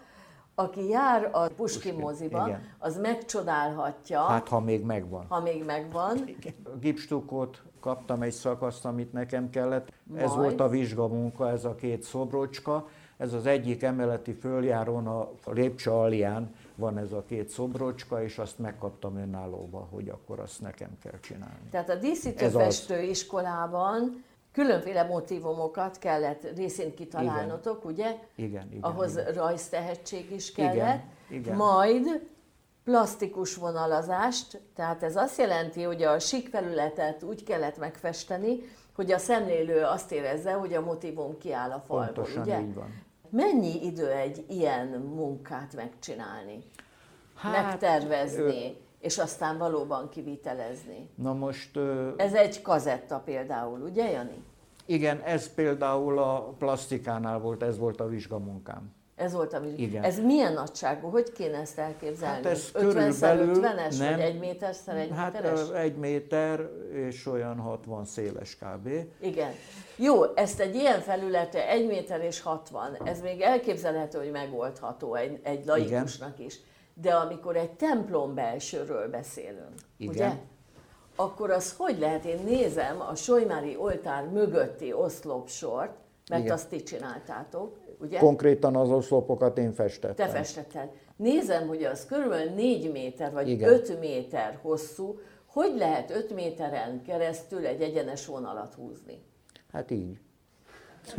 aki 0.55 0.89
jár 0.89 1.29
a 1.33 1.49
Puskin 1.49 1.95
moziba, 1.95 2.47
Igen. 2.47 2.63
az 2.79 2.99
megcsodálhatja. 2.99 4.21
Hát, 4.21 4.49
ha 4.49 4.61
még 4.61 4.85
megvan. 4.85 5.25
Ha 5.29 5.41
még 5.41 5.65
megvan. 5.65 6.17
Igen. 6.27 6.55
A 6.65 6.77
gipstukot 6.81 7.63
kaptam 7.81 8.23
egy 8.23 8.33
szakaszt, 8.33 8.85
amit 8.85 9.13
nekem 9.13 9.51
kellett. 9.51 9.93
Majd. 10.03 10.23
Ez 10.23 10.35
volt 10.35 10.61
a 10.61 10.69
vizsgamunka, 10.69 11.51
ez 11.51 11.65
a 11.65 11.75
két 11.75 12.03
szobrocska. 12.03 12.89
Ez 13.17 13.33
az 13.33 13.47
egyik 13.47 13.83
emeleti 13.83 14.33
följárón, 14.33 15.07
a 15.07 15.31
lépcső 15.45 15.91
alján 15.91 16.55
van 16.75 16.99
ez 16.99 17.13
a 17.13 17.25
két 17.27 17.49
szobrocska, 17.49 18.23
és 18.23 18.39
azt 18.39 18.59
megkaptam 18.59 19.17
önállóba, 19.17 19.89
hogy 19.91 20.09
akkor 20.09 20.41
azt 20.41 20.61
nekem 20.61 20.99
kell 21.03 21.21
csinálni. 21.21 21.69
Tehát 21.71 21.89
a 21.89 21.95
díszítőfestő 21.95 23.03
iskolában 23.03 24.25
különféle 24.53 25.03
motivumokat 25.03 25.99
kellett 25.99 26.57
részint 26.57 26.95
kitalálnotok, 26.95 27.81
igen. 27.83 27.93
ugye? 27.93 28.17
Igen, 28.35 28.67
igen. 28.71 28.83
Ahhoz 28.83 29.17
igen. 29.17 29.33
rajztehetség 29.33 30.31
is 30.31 30.53
kellett. 30.53 30.77
Igen, 30.77 31.41
igen. 31.41 31.57
Majd 31.57 32.29
plastikus 32.91 33.55
vonalazást, 33.55 34.61
tehát 34.75 35.03
ez 35.03 35.17
azt 35.17 35.39
jelenti, 35.39 35.83
hogy 35.83 36.03
a 36.03 36.19
síkfelületet 36.19 37.23
úgy 37.23 37.45
kellett 37.45 37.79
megfesteni, 37.79 38.61
hogy 38.95 39.13
a 39.13 39.19
szemlélő 39.19 39.83
azt 39.83 40.13
érezze, 40.13 40.53
hogy 40.53 40.75
a 40.75 40.81
motivum 40.81 41.39
kiáll 41.39 41.71
a 41.71 41.83
falból, 41.87 42.07
Pontosan 42.07 42.43
ugye? 42.43 42.61
így 42.61 42.75
van. 42.75 43.03
Mennyi 43.31 43.85
idő 43.87 44.11
egy 44.11 44.45
ilyen 44.49 44.87
munkát 44.89 45.77
megcsinálni? 45.77 46.59
Hát, 47.35 47.53
megtervezni, 47.53 48.65
ö... 48.67 48.73
és 48.99 49.19
aztán 49.19 49.59
valóban 49.59 50.09
kivitelezni? 50.09 51.11
Na 51.15 51.33
most... 51.33 51.77
Ö... 51.77 52.09
Ez 52.17 52.35
egy 52.35 52.63
kazetta 52.63 53.19
például, 53.25 53.81
ugye 53.81 54.11
Jani? 54.11 54.45
Igen, 54.87 55.21
ez 55.21 55.55
például 55.55 56.19
a 56.19 56.55
plastikánál 56.59 57.39
volt, 57.39 57.63
ez 57.63 57.79
volt 57.79 58.01
a 58.01 58.09
vizsgamunkám. 58.09 58.99
Ez 59.21 59.33
volt 59.33 59.53
a 59.53 59.63
Igen. 59.77 60.03
Ez 60.03 60.19
milyen 60.19 60.53
nagyságú? 60.53 61.09
Hogy 61.09 61.33
kéne 61.33 61.59
ezt 61.59 61.79
elképzelni? 61.79 62.35
Hát 62.35 62.47
ez 62.47 62.69
50 62.73 63.13
50-es, 63.13 63.99
nem, 63.99 64.15
vagy 64.15 64.21
egy 64.21 64.39
méter 64.39 64.75
egy 64.87 65.11
hát 65.15 65.33
méteres? 65.33 65.71
egy 65.75 65.97
méter 65.97 66.69
és 66.93 67.27
olyan 67.27 67.59
60 67.59 68.05
széles 68.05 68.57
kb. 68.57 68.89
Igen. 69.21 69.53
Jó, 69.97 70.35
ezt 70.35 70.61
egy 70.61 70.75
ilyen 70.75 71.01
felülete 71.01 71.69
egy 71.69 71.87
méter 71.87 72.21
és 72.21 72.41
60, 72.41 72.99
ez 73.05 73.21
még 73.21 73.41
elképzelhető, 73.41 74.19
hogy 74.19 74.31
megoldható 74.31 75.15
egy, 75.15 75.41
egy 75.43 75.67
laikusnak 75.67 76.33
Igen. 76.35 76.47
is. 76.47 76.61
De 76.95 77.15
amikor 77.15 77.57
egy 77.57 77.71
templom 77.71 78.35
belsőről 78.35 79.09
beszélünk, 79.09 79.75
Igen. 79.97 80.15
ugye? 80.15 80.33
Akkor 81.17 81.51
az 81.51 81.75
hogy 81.77 81.99
lehet? 81.99 82.25
Én 82.25 82.41
nézem 82.45 83.01
a 83.01 83.15
Solymári 83.15 83.77
oltár 83.77 84.25
mögötti 84.25 84.93
oszlopsort, 84.93 85.93
mert 86.31 86.43
Igen. 86.43 86.55
azt 86.55 86.69
ti 86.69 86.83
csináltátok, 86.83 87.77
ugye? 88.01 88.19
Konkrétan 88.19 88.77
az 88.77 88.91
oszlopokat 88.91 89.59
én 89.59 89.73
festettem. 89.73 90.27
Te 90.27 90.33
festetted. 90.33 90.89
Nézem, 91.17 91.67
hogy 91.67 91.85
az 91.85 92.07
körülbelül 92.07 92.51
4 92.51 92.93
méter 92.93 93.33
vagy 93.33 93.49
Igen. 93.49 93.69
5 93.69 94.01
méter 94.01 94.59
hosszú. 94.63 95.19
Hogy 95.47 95.75
lehet 95.77 96.11
5 96.11 96.35
méteren 96.35 97.03
keresztül 97.03 97.67
egy 97.67 97.81
egyenes 97.81 98.27
vonalat 98.27 98.75
húzni? 98.75 99.23
Hát 99.73 99.91
így. 99.91 100.19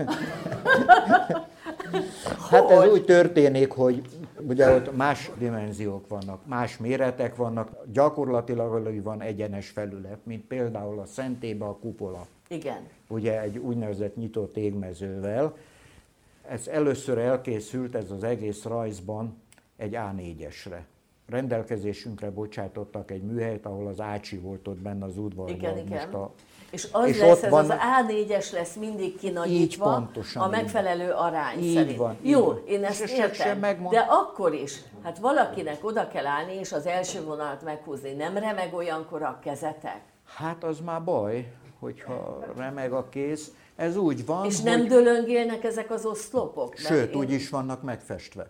hát 2.49 2.69
ez 2.69 2.91
úgy 2.91 3.05
történik, 3.05 3.71
hogy 3.71 4.01
ugye 4.47 4.75
ott 4.75 4.95
más 4.95 5.31
dimenziók 5.37 6.07
vannak, 6.07 6.45
más 6.45 6.77
méretek 6.77 7.35
vannak, 7.35 7.69
gyakorlatilag 7.91 9.03
van 9.03 9.21
egyenes 9.21 9.69
felület, 9.69 10.19
mint 10.23 10.45
például 10.45 10.99
a 10.99 11.05
szentébe 11.05 11.65
a 11.65 11.75
kupola. 11.75 12.27
Igen. 12.47 12.87
Ugye 13.07 13.41
egy 13.41 13.57
úgynevezett 13.57 14.15
nyitott 14.15 14.57
égmezővel, 14.57 15.55
ez 16.51 16.67
először 16.67 17.17
elkészült, 17.17 17.95
ez 17.95 18.11
az 18.11 18.23
egész 18.23 18.63
rajzban 18.63 19.41
egy 19.77 19.93
A4-esre. 19.97 20.79
rendelkezésünkre 21.29 22.29
bocsátottak 22.31 23.11
egy 23.11 23.21
műhelyt, 23.23 23.65
ahol 23.65 23.87
az 23.87 23.99
Ácsi 24.01 24.37
volt 24.37 24.67
ott 24.67 24.77
benne 24.81 25.05
az 25.05 25.17
udvarban. 25.17 25.55
Igen, 25.55 25.77
igen. 25.77 25.87
Most 26.09 26.13
a, 26.13 26.31
és 26.71 26.87
az 26.91 27.07
és 27.07 27.19
lesz, 27.19 27.29
ott 27.37 27.43
ez 27.43 27.49
van- 27.51 27.69
az 27.69 27.77
A4-es 27.77 28.51
lesz 28.53 28.75
mindig 28.75 29.17
kinagyítva, 29.17 29.85
Így 29.89 29.95
pontosan, 29.95 30.41
a 30.43 30.47
megfelelő 30.47 31.11
arány 31.11 31.59
Így 31.59 31.73
szerint. 31.75 31.97
van, 31.97 32.15
így 32.21 32.29
Jó, 32.31 32.45
van. 32.45 32.61
én 32.67 32.83
ezt 32.83 33.01
És 33.01 33.11
ezt 33.11 33.15
sem 33.15 33.25
értem, 33.29 33.59
megmond- 33.59 33.93
de 33.93 33.99
akkor 34.09 34.53
is, 34.53 34.81
hát 35.03 35.19
valakinek 35.19 35.85
oda 35.85 36.07
kell 36.07 36.25
állni, 36.25 36.53
és 36.53 36.71
az 36.71 36.85
első 36.85 37.23
vonalat 37.23 37.63
meghúzni. 37.63 38.11
Nem 38.13 38.37
remeg 38.37 38.73
olyankor 38.73 39.21
a 39.23 39.39
kezetek? 39.43 40.01
Hát 40.25 40.63
az 40.63 40.79
már 40.79 41.03
baj, 41.03 41.51
hogyha 41.79 42.39
remeg 42.57 42.91
a 42.93 43.09
kéz. 43.09 43.53
Ez 43.75 43.97
úgy 43.97 44.25
van, 44.25 44.45
És 44.45 44.55
hogy... 44.55 44.65
nem 44.65 44.87
dölöngélnek 44.87 45.63
ezek 45.63 45.91
az 45.91 46.05
oszlopok? 46.05 46.75
Sőt, 46.77 47.11
én- 47.13 47.17
úgy 47.19 47.31
is 47.31 47.49
vannak 47.49 47.81
megfestve. 47.81 48.49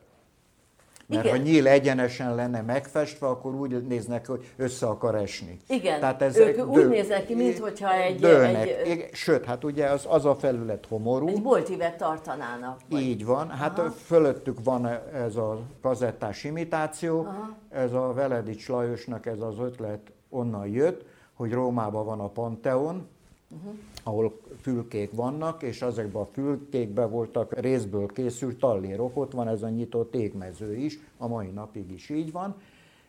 Mert 1.07 1.23
Igen. 1.25 1.37
ha 1.37 1.43
nyíl 1.43 1.67
egyenesen 1.67 2.35
lenne 2.35 2.61
megfestve, 2.61 3.27
akkor 3.27 3.55
úgy 3.55 3.87
néznek, 3.87 4.27
hogy 4.27 4.53
össze 4.57 4.87
akar 4.87 5.15
esni. 5.15 5.57
Igen, 5.67 6.15
ők 6.35 6.67
úgy 6.67 6.87
néznek 6.87 7.25
ki, 7.25 7.35
minthogyha 7.35 7.93
egy- 7.93 8.19
Dőlnek. 8.19 8.67
egy- 8.67 9.09
Sőt, 9.13 9.45
hát 9.45 9.63
ugye 9.63 9.87
az, 9.89 10.05
az 10.09 10.25
a 10.25 10.35
felület 10.35 10.85
homorú. 10.85 11.27
Egy 11.27 11.41
boltívet 11.41 11.97
tartanának. 11.97 12.79
Vagy... 12.89 13.01
Így 13.01 13.25
van, 13.25 13.49
hát 13.49 13.79
Aha. 13.79 13.89
fölöttük 13.89 14.57
van 14.63 14.87
ez 15.13 15.35
a 15.35 15.59
kazettás 15.81 16.43
imitáció, 16.43 17.19
Aha. 17.19 17.55
ez 17.69 17.93
a 17.93 18.13
Veledics 18.13 18.67
Lajosnak 18.69 19.25
ez 19.25 19.39
az 19.41 19.59
ötlet 19.59 20.11
onnan 20.29 20.67
jött, 20.67 21.05
hogy 21.33 21.51
Rómában 21.51 22.05
van 22.05 22.19
a 22.19 22.27
Panteon, 22.27 23.07
uh-huh. 23.55 23.73
ahol 24.03 24.39
fülkék 24.61 25.11
vannak, 25.11 25.63
és 25.63 25.81
ezekben 25.81 26.21
a 26.21 26.25
fülkékben 26.25 27.09
voltak 27.09 27.59
részből 27.59 28.07
készült 28.07 28.59
tallérok, 28.59 29.17
ott 29.17 29.31
van 29.31 29.47
ez 29.47 29.63
a 29.63 29.69
nyitott 29.69 30.15
égmező 30.15 30.75
is, 30.75 30.99
a 31.17 31.27
mai 31.27 31.49
napig 31.49 31.91
is 31.91 32.09
így 32.09 32.31
van, 32.31 32.55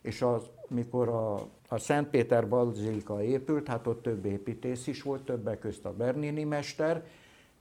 és 0.03 0.23
az, 0.23 0.43
mikor 0.69 1.09
a, 1.09 1.35
a 1.69 1.79
Szentpéter 1.79 2.49
Bazilika 2.49 3.23
épült, 3.23 3.69
hát 3.69 3.87
ott 3.87 4.03
több 4.03 4.25
építész 4.25 4.87
is 4.87 5.03
volt, 5.03 5.25
többek 5.25 5.59
közt 5.59 5.85
a 5.85 5.93
Bernini 5.93 6.45
mester, 6.45 7.05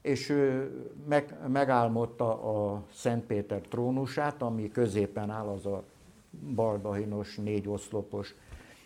és 0.02 0.30
ő 0.30 0.72
meg, 1.08 1.38
megálmodta 1.48 2.42
a 2.44 2.84
Szentpéter 2.94 3.62
trónusát, 3.62 4.42
ami 4.42 4.72
középen 4.72 5.30
áll, 5.30 5.48
az 5.48 5.66
a 5.66 5.84
baldahinos, 6.56 7.36
négy 7.36 7.68
oszlopos, 7.68 8.36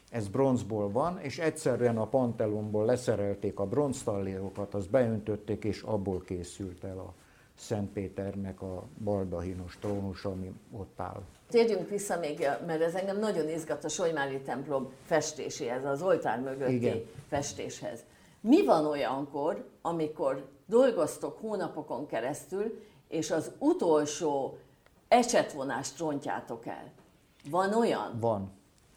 ez 0.10 0.28
bronzból 0.28 0.92
van, 0.92 1.20
és 1.20 1.40
egyszerűen 1.40 1.98
a 1.98 2.08
Pantelonból 2.08 2.86
leszerelték 2.86 3.60
a 3.60 3.66
bronztallérokat, 3.66 4.74
azt 4.74 4.90
beöntötték, 4.90 5.64
és 5.64 5.82
abból 5.82 6.22
készült 6.22 6.84
el 6.84 6.98
a 6.98 7.14
Szentpéternek 7.58 8.62
a 8.62 8.84
baldahinos 9.04 9.78
trónus, 9.82 10.26
ami 10.26 10.54
ott 10.72 11.00
áll. 11.00 11.22
Térjünk 11.50 11.90
vissza 11.90 12.20
még, 12.20 12.48
mert 12.66 12.82
ez 12.82 12.96
engem 12.96 13.20
nagyon 13.20 13.50
izgat 13.50 13.84
a 13.84 13.88
Solymári 13.88 14.42
templom 14.42 14.92
festéséhez, 15.06 15.86
az 15.86 16.02
oltár 16.02 16.40
mögötti 16.40 16.74
Igen. 16.74 17.02
festéshez. 17.28 18.00
Mi 18.42 18.66
van 18.66 18.86
olyankor, 18.86 19.66
amikor 19.82 20.46
dolgoztok 20.66 21.40
hónapokon 21.40 22.06
keresztül, 22.06 22.82
és 23.08 23.32
az 23.32 23.52
utolsó 23.58 24.58
ecsetvonást 25.08 26.00
rontjátok 26.00 26.66
el? 26.66 26.92
Van 27.50 27.74
olyan? 27.74 28.18
Van. 28.20 28.52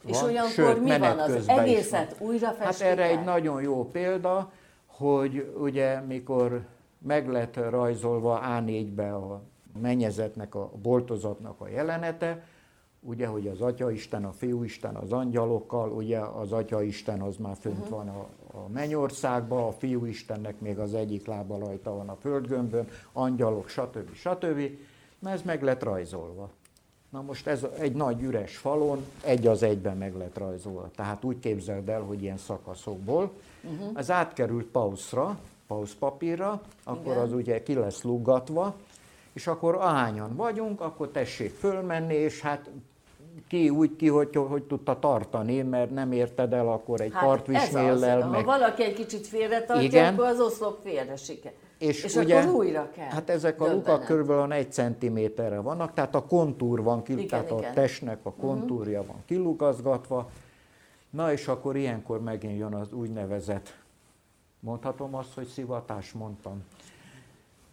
És 0.06 0.20
van, 0.20 0.24
olyankor 0.24 0.52
sőt, 0.52 0.82
mi 0.82 0.98
van? 0.98 1.18
Az 1.18 1.48
egészet 1.48 2.16
újra 2.20 2.46
Hát 2.46 2.56
festik 2.56 2.86
erre 2.86 3.02
el? 3.02 3.18
egy 3.18 3.24
nagyon 3.24 3.62
jó 3.62 3.90
példa, 3.90 4.52
hogy 4.86 5.54
ugye 5.60 6.00
mikor 6.00 6.66
meg 6.98 7.28
lett 7.28 7.56
rajzolva 7.56 8.40
A4-be 8.44 9.14
a 9.14 9.42
mennyezetnek, 9.80 10.54
a 10.54 10.70
boltozatnak 10.82 11.60
a 11.60 11.68
jelenete, 11.68 12.44
ugye, 13.00 13.26
hogy 13.26 13.46
az 13.48 13.60
Atyaisten, 13.60 14.24
a 14.24 14.32
Fiúisten 14.32 14.94
az 14.94 15.12
angyalokkal, 15.12 15.90
ugye 15.90 16.18
az 16.18 16.52
Atyaisten 16.52 17.20
az 17.20 17.36
már 17.36 17.56
fönt 17.60 17.78
uh-huh. 17.78 17.96
van 17.96 18.08
a, 18.08 18.28
a 18.58 18.68
mennyországban, 18.68 19.64
a 19.64 19.72
Fiúistennek 19.72 20.60
még 20.60 20.78
az 20.78 20.94
egyik 20.94 21.26
lába 21.26 21.58
rajta 21.58 21.94
van 21.94 22.08
a 22.08 22.16
földgömbön, 22.16 22.88
angyalok, 23.12 23.68
stb. 23.68 24.14
stb. 24.14 24.60
Na 25.18 25.30
ez 25.30 25.42
meg 25.42 25.62
lett 25.62 25.82
rajzolva. 25.82 26.50
Na 27.10 27.22
most 27.22 27.46
ez 27.46 27.66
egy 27.78 27.92
nagy 27.92 28.22
üres 28.22 28.56
falon 28.56 29.04
egy 29.24 29.46
az 29.46 29.62
egyben 29.62 29.96
meg 29.96 30.16
lett 30.16 30.38
rajzolva. 30.38 30.90
Tehát 30.96 31.24
úgy 31.24 31.38
képzeld 31.38 31.88
el, 31.88 32.00
hogy 32.00 32.22
ilyen 32.22 32.38
szakaszokból. 32.38 33.30
Uh-huh. 33.62 33.90
Ez 33.94 34.10
átkerült 34.10 34.66
pauszra, 34.66 35.38
pauszpapírra, 35.66 36.60
akkor 36.84 37.12
Igen. 37.12 37.18
az 37.24 37.32
ugye 37.32 37.62
ki 37.62 37.74
lesz 37.74 38.02
luggatva, 38.02 38.74
és 39.32 39.46
akkor 39.46 39.74
ahányan 39.74 40.36
vagyunk, 40.36 40.80
akkor 40.80 41.08
tessék 41.08 41.54
fölmenni, 41.54 42.14
és 42.14 42.40
hát 42.40 42.70
ki 43.48 43.70
úgy 43.70 43.96
ki, 43.96 44.08
hogy, 44.08 44.36
hogy 44.48 44.62
tudta 44.62 44.98
tartani, 44.98 45.62
mert 45.62 45.90
nem 45.90 46.12
érted 46.12 46.52
el 46.52 46.68
akkor 46.68 47.00
egy 47.00 47.12
Hát 47.12 47.24
partvisméllel, 47.24 48.22
az. 48.22 48.30
meg 48.30 48.44
Ha 48.44 48.58
valaki 48.58 48.82
egy 48.82 48.94
kicsit 48.94 49.26
félretartja, 49.26 49.86
Igen. 49.86 50.12
akkor 50.12 50.26
az 50.26 50.40
oszlop 50.40 50.78
félre 50.82 51.16
siker. 51.16 51.52
És, 51.78 52.04
és 52.04 52.14
ugye, 52.14 52.40
akkor 52.40 52.54
újra 52.54 52.90
kell. 52.90 53.08
Hát 53.08 53.30
ezek 53.30 53.60
a 53.60 53.72
lukak 53.72 54.04
körülbelül 54.04 54.52
egy 54.52 54.72
centiméterre 54.72 55.58
vannak, 55.58 55.94
tehát 55.94 56.14
a 56.14 56.24
kontúr 56.24 56.82
van 56.82 57.02
ki, 57.02 57.12
Igen, 57.12 57.26
tehát 57.26 57.50
a 57.50 57.58
igen. 57.58 57.74
testnek 57.74 58.18
a 58.22 58.32
kontúrja 58.32 59.04
van 59.06 59.22
kilugazgatva. 59.26 60.30
Na 61.10 61.32
és 61.32 61.48
akkor 61.48 61.76
ilyenkor 61.76 62.22
megint 62.22 62.58
jön 62.58 62.74
az 62.74 62.92
úgynevezett, 62.92 63.76
mondhatom 64.60 65.14
azt, 65.14 65.34
hogy 65.34 65.46
szivatás, 65.46 66.12
mondtam. 66.12 66.64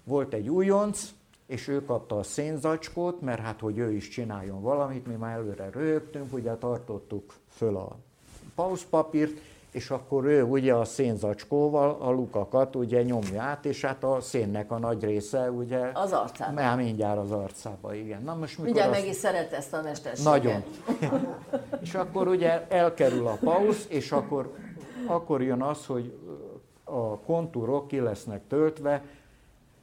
Volt 0.03 0.33
egy 0.33 0.49
újonc, 0.49 1.13
és 1.45 1.67
ő 1.67 1.85
kapta 1.85 2.17
a 2.17 2.23
szénzacskót, 2.23 3.21
mert 3.21 3.39
hát, 3.39 3.59
hogy 3.59 3.77
ő 3.77 3.91
is 3.91 4.09
csináljon 4.09 4.61
valamit, 4.61 5.07
mi 5.07 5.13
már 5.13 5.37
előre 5.37 5.69
röhögtünk, 5.69 6.33
ugye 6.33 6.55
tartottuk 6.55 7.33
föl 7.49 7.77
a 7.77 7.95
pauszpapírt, 8.55 9.39
és 9.75 9.89
akkor 9.89 10.25
ő 10.25 10.43
ugye 10.43 10.73
a 10.73 10.85
szénzacskóval 10.85 11.97
a 12.01 12.09
lukakat 12.11 12.75
ugye 12.75 13.03
nyomja 13.03 13.41
át, 13.41 13.65
és 13.65 13.81
hát 13.85 14.03
a 14.03 14.21
szénnek 14.21 14.71
a 14.71 14.77
nagy 14.77 15.03
része 15.03 15.51
ugye... 15.51 15.89
Az 15.93 16.11
arcába. 16.11 16.53
Már 16.53 16.77
mindjárt 16.77 17.17
az 17.19 17.31
arcába, 17.31 17.93
igen. 17.93 18.23
Na 18.23 18.35
most 18.35 18.51
mikor 18.51 18.65
Mindjárt 18.65 18.89
azt- 18.91 18.99
meg 18.99 19.09
is 19.09 19.15
szeret 19.15 19.51
ezt 19.51 19.73
a 19.73 19.81
mesterséget. 19.81 20.31
nagyon. 20.43 20.63
és 21.83 21.93
akkor 21.93 22.27
ugye 22.27 22.67
elkerül 22.67 23.27
a 23.27 23.37
pausz, 23.43 23.85
és 23.89 24.11
akkor, 24.11 24.53
akkor 25.07 25.41
jön 25.41 25.61
az, 25.61 25.85
hogy 25.85 26.17
a 26.83 27.19
kontúrok 27.19 27.87
ki 27.87 27.99
lesznek 27.99 28.47
töltve, 28.47 29.03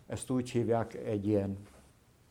ezt 0.06 0.30
úgy 0.30 0.50
hívják 0.50 0.94
egy 0.94 1.26
ilyen 1.26 1.58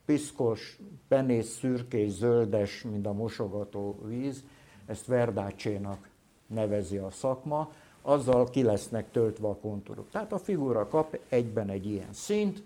piszkos, 0.05 0.79
penész, 1.07 1.57
szürkés, 1.57 2.11
zöldes, 2.11 2.83
mint 2.91 3.05
a 3.05 3.13
mosogató 3.13 3.99
víz, 4.07 4.43
ezt 4.85 5.05
verdácsénak 5.05 6.09
nevezi 6.53 6.97
a 6.97 7.11
szakma, 7.11 7.71
azzal 8.01 8.49
ki 8.49 8.63
lesznek 8.63 9.11
töltve 9.11 9.47
a 9.47 9.55
kontúrok. 9.55 10.09
Tehát 10.11 10.31
a 10.31 10.39
figura 10.39 10.87
kap 10.87 11.19
egyben 11.29 11.69
egy 11.69 11.85
ilyen 11.85 12.13
szint, 12.13 12.63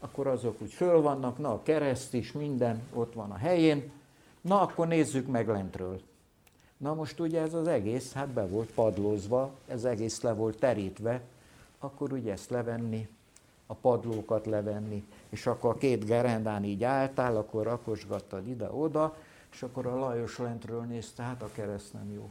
akkor 0.00 0.26
azok 0.26 0.62
úgy 0.62 0.72
föl 0.72 1.00
vannak, 1.00 1.38
na 1.38 1.52
a 1.52 1.62
kereszt 1.62 2.14
is, 2.14 2.32
minden 2.32 2.82
ott 2.94 3.14
van 3.14 3.30
a 3.30 3.36
helyén, 3.36 3.90
na 4.40 4.60
akkor 4.60 4.86
nézzük 4.86 5.26
meg 5.26 5.48
lentről. 5.48 6.00
Na 6.76 6.94
most 6.94 7.20
ugye 7.20 7.40
ez 7.40 7.54
az 7.54 7.68
egész, 7.68 8.12
hát 8.12 8.28
be 8.28 8.46
volt 8.46 8.70
padlózva, 8.70 9.50
ez 9.66 9.84
egész 9.84 10.20
le 10.20 10.32
volt 10.32 10.58
terítve, 10.58 11.20
akkor 11.78 12.12
ugye 12.12 12.32
ezt 12.32 12.50
levenni, 12.50 13.08
a 13.66 13.74
padlókat 13.74 14.46
levenni, 14.46 15.04
és 15.28 15.46
akkor 15.46 15.70
a 15.70 15.78
két 15.78 16.04
gerendán 16.04 16.64
így 16.64 16.84
álltál, 16.84 17.36
akkor 17.36 17.64
rakosgattad 17.64 18.48
ide-oda, 18.48 19.16
és 19.52 19.62
akkor 19.62 19.86
a 19.86 19.98
Lajos 19.98 20.38
lentről 20.38 20.82
nézte, 20.82 21.22
hát 21.22 21.42
a 21.42 21.50
kereszt 21.52 21.92
nem 21.92 22.12
jó. 22.14 22.30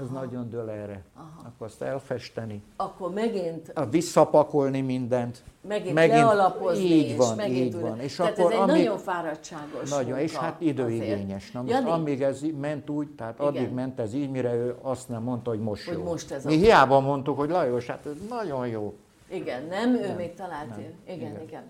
Ez 0.00 0.08
nagyon 0.08 0.50
dől 0.50 0.70
erre. 0.70 1.02
Akkor 1.44 1.66
azt 1.66 1.82
elfesteni, 1.82 2.62
Akkor 2.76 3.12
megint, 3.12 3.70
a 3.74 3.86
visszapakolni 3.86 4.80
mindent. 4.80 5.42
megint, 5.60 5.94
megint 5.94 6.18
lealapozni, 6.18 6.84
így 6.84 7.08
és 7.10 7.16
van, 7.16 7.36
megint 7.36 7.74
így 7.74 7.80
van. 7.80 8.00
És 8.00 8.16
Tehát 8.16 8.38
akkor 8.38 8.52
ez 8.52 8.56
egy 8.58 8.62
amíg, 8.62 8.82
nagyon 8.82 8.98
fáradtságos 8.98 9.90
nagyon, 9.90 10.18
és 10.18 10.30
munka 10.32 10.46
hát 10.46 10.60
időigényes. 10.60 11.50
Na 11.50 11.60
most 11.60 11.72
Jani, 11.72 11.90
amíg 11.90 12.22
ez 12.22 12.40
ment 12.60 12.90
úgy, 12.90 13.08
tehát 13.08 13.40
addig 13.40 13.60
Igen. 13.60 13.72
ment 13.74 14.00
ez 14.00 14.14
így, 14.14 14.30
mire 14.30 14.54
ő 14.54 14.76
azt 14.82 15.08
nem 15.08 15.22
mondta, 15.22 15.50
hogy 15.50 15.60
most 15.60 15.84
Hogy 15.88 15.96
jó. 15.98 16.02
most 16.02 16.30
ez 16.30 16.44
Mi 16.44 16.56
hiába 16.56 17.00
mondtuk, 17.00 17.36
hogy 17.38 17.50
Lajos, 17.50 17.86
hát 17.86 18.06
ez 18.06 18.12
nagyon 18.28 18.68
jó. 18.68 18.94
Igen, 19.28 19.62
nem, 19.64 19.94
ő 19.94 20.06
Nem, 20.06 20.16
még 20.16 20.34
talált. 20.34 20.68
nem, 20.68 20.80
Igen, 21.04 21.16
igen, 21.16 21.40
igen. 21.42 21.62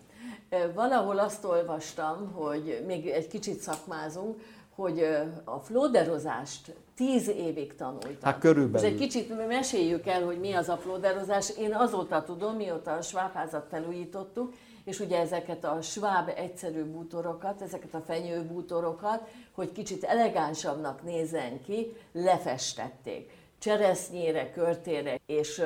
Valahol 0.74 1.18
azt 1.18 1.44
olvastam, 1.44 2.32
hogy 2.32 2.84
még 2.86 3.06
egy 3.06 3.26
kicsit 3.26 3.60
szakmázunk, 3.60 4.40
hogy 4.74 5.02
a 5.44 5.58
flóderozást 5.58 6.74
tíz 7.02 7.28
évig 7.28 7.74
tanultam. 7.74 8.16
Hát 8.22 8.38
körülbelül. 8.38 8.70
Most 8.70 8.84
egy 8.84 9.08
kicsit 9.08 9.46
meséljük 9.48 10.06
el, 10.06 10.24
hogy 10.24 10.40
mi 10.40 10.52
az 10.52 10.68
a 10.68 10.76
flóderozás. 10.76 11.56
Én 11.58 11.74
azóta 11.74 12.22
tudom, 12.22 12.56
mióta 12.56 12.92
a 12.92 13.02
svábházat 13.02 13.66
felújítottuk, 13.70 14.52
és 14.84 15.00
ugye 15.00 15.18
ezeket 15.18 15.64
a 15.64 15.80
sváb 15.80 16.30
egyszerű 16.36 16.82
bútorokat, 16.82 17.62
ezeket 17.62 17.94
a 17.94 18.00
fenyőbútorokat, 18.00 19.28
hogy 19.52 19.72
kicsit 19.72 20.04
elegánsabbnak 20.04 21.02
nézzen 21.02 21.62
ki, 21.62 21.96
lefestették. 22.12 23.30
Cseresznyére, 23.58 24.50
körtére, 24.50 25.18
és 25.26 25.62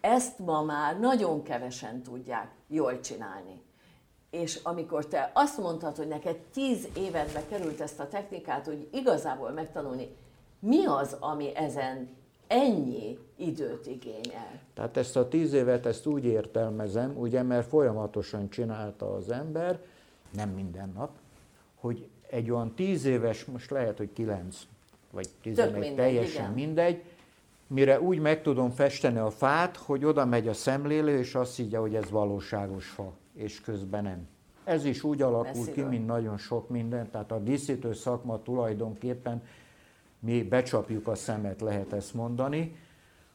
ezt 0.00 0.38
ma 0.38 0.62
már 0.62 0.98
nagyon 0.98 1.42
kevesen 1.42 2.02
tudják 2.02 2.50
jól 2.68 3.00
csinálni. 3.00 3.64
és 4.30 4.60
amikor 4.62 5.06
te 5.06 5.30
azt 5.34 5.58
mondtad, 5.58 5.96
hogy 5.96 6.08
neked 6.08 6.36
tíz 6.36 6.88
évedbe 6.96 7.42
került 7.48 7.80
ezt 7.80 8.00
a 8.00 8.08
technikát, 8.08 8.66
hogy 8.66 8.88
igazából 8.92 9.50
megtanulni, 9.50 10.16
mi 10.58 10.86
az, 10.86 11.16
ami 11.20 11.56
ezen 11.56 12.08
ennyi 12.46 13.18
időt 13.36 13.86
igényel? 13.86 14.60
Tehát 14.74 14.96
ezt 14.96 15.16
a 15.16 15.28
tíz 15.28 15.52
évet 15.52 15.86
ezt 15.86 16.06
úgy 16.06 16.24
értelmezem, 16.24 17.16
ugye, 17.16 17.42
mert 17.42 17.66
folyamatosan 17.66 18.48
csinálta 18.48 19.14
az 19.14 19.30
ember, 19.30 19.80
nem 20.30 20.48
minden 20.48 20.92
nap, 20.94 21.10
hogy 21.74 22.08
egy 22.30 22.50
olyan 22.50 22.74
tíz 22.74 23.04
éves, 23.04 23.44
most 23.44 23.70
lehet, 23.70 23.96
hogy 23.96 24.12
kilenc, 24.12 24.56
vagy 25.10 25.28
tizenegy, 25.42 25.94
teljesen 25.94 26.42
igen. 26.42 26.54
mindegy, 26.54 27.02
mire 27.66 28.00
úgy 28.00 28.18
meg 28.18 28.42
tudom 28.42 28.70
festeni 28.70 29.18
a 29.18 29.30
fát, 29.30 29.76
hogy 29.76 30.04
oda 30.04 30.24
megy 30.24 30.48
a 30.48 30.52
szemlélő, 30.52 31.18
és 31.18 31.34
azt 31.34 31.56
higgye, 31.56 31.78
hogy 31.78 31.94
ez 31.94 32.10
valóságos 32.10 32.86
fa, 32.86 33.12
és 33.34 33.60
közben 33.60 34.02
nem. 34.02 34.28
Ez 34.64 34.84
is 34.84 35.02
úgy 35.02 35.22
alakul 35.22 35.44
Messziről. 35.44 35.74
ki, 35.74 35.96
mint 35.96 36.06
nagyon 36.06 36.38
sok 36.38 36.68
minden, 36.68 37.10
tehát 37.10 37.32
a 37.32 37.38
díszítő 37.38 37.92
szakma 37.92 38.42
tulajdonképpen 38.42 39.42
mi 40.18 40.42
becsapjuk 40.42 41.08
a 41.08 41.14
szemet, 41.14 41.60
lehet 41.60 41.92
ezt 41.92 42.14
mondani, 42.14 42.76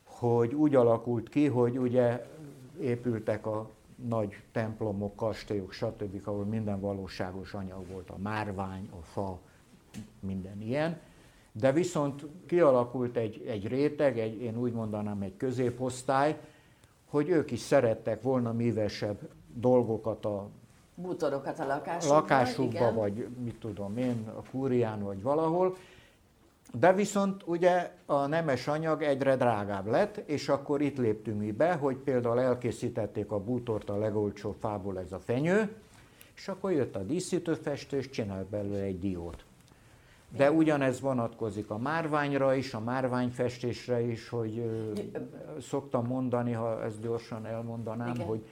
hogy 0.04 0.54
úgy 0.54 0.76
alakult 0.76 1.30
ki, 1.30 1.48
hogy 1.48 1.78
ugye 1.78 2.28
épültek 2.80 3.46
a 3.46 3.70
nagy 4.08 4.42
templomok, 4.52 5.16
kastélyok, 5.16 5.72
stb., 5.72 6.22
ahol 6.24 6.46
minden 6.46 6.80
valóságos 6.80 7.54
anyag 7.54 7.88
volt, 7.92 8.10
a 8.10 8.18
márvány, 8.18 8.90
a 9.00 9.04
fa, 9.04 9.40
minden 10.20 10.62
ilyen. 10.62 11.00
De 11.52 11.72
viszont 11.72 12.26
kialakult 12.46 13.18
egy, 13.18 13.44
egy 13.48 13.68
réteg, 13.68 14.20
egy, 14.20 14.42
én 14.42 14.58
úgy 14.58 14.74
mondanám 14.74 15.22
egy 15.22 15.38
középosztály, 15.38 16.40
hogy 17.10 17.30
ők 17.30 17.52
is 17.52 17.60
szerettek 17.60 18.22
volna 18.22 18.52
mívesebb 18.52 19.30
dolgokat 19.54 20.26
a 20.26 20.50
bútorokat 20.96 21.60
a 21.60 21.66
lakásukba, 21.66 22.16
lakásukba 22.16 22.78
igen. 22.78 22.96
vagy 22.96 23.28
mit 23.44 23.60
tudom 23.60 23.98
én, 23.98 24.28
a 24.36 24.50
kúrián, 24.50 25.04
vagy 25.04 25.22
valahol, 25.22 25.78
de 26.80 26.94
viszont 26.94 27.44
ugye 27.46 27.92
a 28.06 28.26
nemes 28.26 28.68
anyag 28.68 29.02
egyre 29.02 29.36
drágább 29.36 29.88
lett, 29.88 30.18
és 30.18 30.50
akkor 30.50 30.82
itt 30.82 30.98
léptünk 30.98 31.40
mi 31.40 31.52
be, 31.52 31.74
hogy 31.74 31.96
például 31.96 32.40
elkészítették 32.40 33.32
a 33.32 33.40
bútort 33.40 33.90
a 33.90 33.98
legolcsóbb 33.98 34.56
fából 34.60 35.00
ez 35.00 35.12
a 35.12 35.20
fenyő, 35.20 35.76
és 36.36 36.48
akkor 36.48 36.72
jött 36.72 36.96
a 36.96 37.04
díszítőfestő, 37.04 37.98
és 37.98 38.10
csinált 38.10 38.46
belőle 38.46 38.82
egy 38.82 39.00
diót. 39.00 39.46
De 40.36 40.52
ugyanez 40.52 41.00
vonatkozik 41.00 41.70
a 41.70 41.78
márványra 41.78 42.56
is, 42.56 42.74
a 42.74 42.80
márványfestésre 42.80 44.02
is, 44.02 44.30
hogy 44.30 44.64
szoktam 45.60 46.08
mondani, 46.08 46.52
ha 46.52 46.84
ezt 46.84 47.02
gyorsan 47.02 47.46
elmondanám, 47.46 48.14
Igen. 48.14 48.26
hogy 48.26 48.46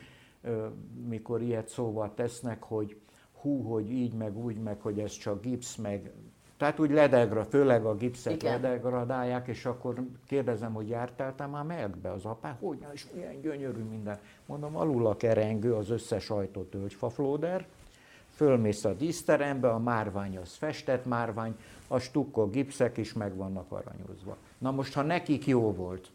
mikor 1.08 1.42
ilyet 1.42 1.68
szóval 1.68 2.14
tesznek, 2.16 2.64
hogy 2.64 2.98
hú, 3.42 3.62
hogy 3.62 3.92
így, 3.92 4.14
meg 4.14 4.38
úgy, 4.38 4.58
meg 4.58 4.82
hogy 4.82 5.00
ez 5.00 5.12
csak 5.12 5.42
gipsz, 5.42 5.76
meg 5.76 6.12
tehát 6.60 6.80
úgy 6.80 6.92
ledegra, 6.92 7.46
főleg 7.46 7.86
a 7.86 7.96
gipszet 7.96 8.34
Igen. 8.34 8.62
ledegradálják, 8.62 9.48
és 9.48 9.66
akkor 9.66 10.04
kérdezem, 10.28 10.74
hogy 10.74 10.90
jártál 10.90 11.36
te 11.36 11.46
már 11.46 11.64
melkbe 11.64 12.12
az 12.12 12.26
apá? 12.26 12.58
Hogy 12.60 12.78
és 12.94 13.06
milyen 13.14 13.42
gyönyörű 13.42 13.82
minden. 13.82 14.20
Mondom, 14.46 14.76
alul 14.76 15.08
a 15.08 15.18
kerengő, 15.18 15.74
az 15.74 15.90
összes 15.90 16.30
ajtó 16.30 16.64
tölgyfaflóder, 16.64 17.66
fölmész 18.36 18.86
a 18.86 18.94
díszterembe, 18.94 19.70
a 19.70 19.80
márvány 19.80 20.38
az 20.38 20.54
festett 20.54 21.06
márvány, 21.06 21.56
a 21.88 22.00
stukkó 22.00 22.46
gipszek 22.50 22.98
is 22.98 23.14
meg 23.14 23.36
vannak 23.36 23.72
aranyozva. 23.72 24.38
Na 24.58 24.72
most, 24.72 24.94
ha 24.94 25.02
nekik 25.02 25.48
jó 25.48 25.74
volt, 25.74 26.12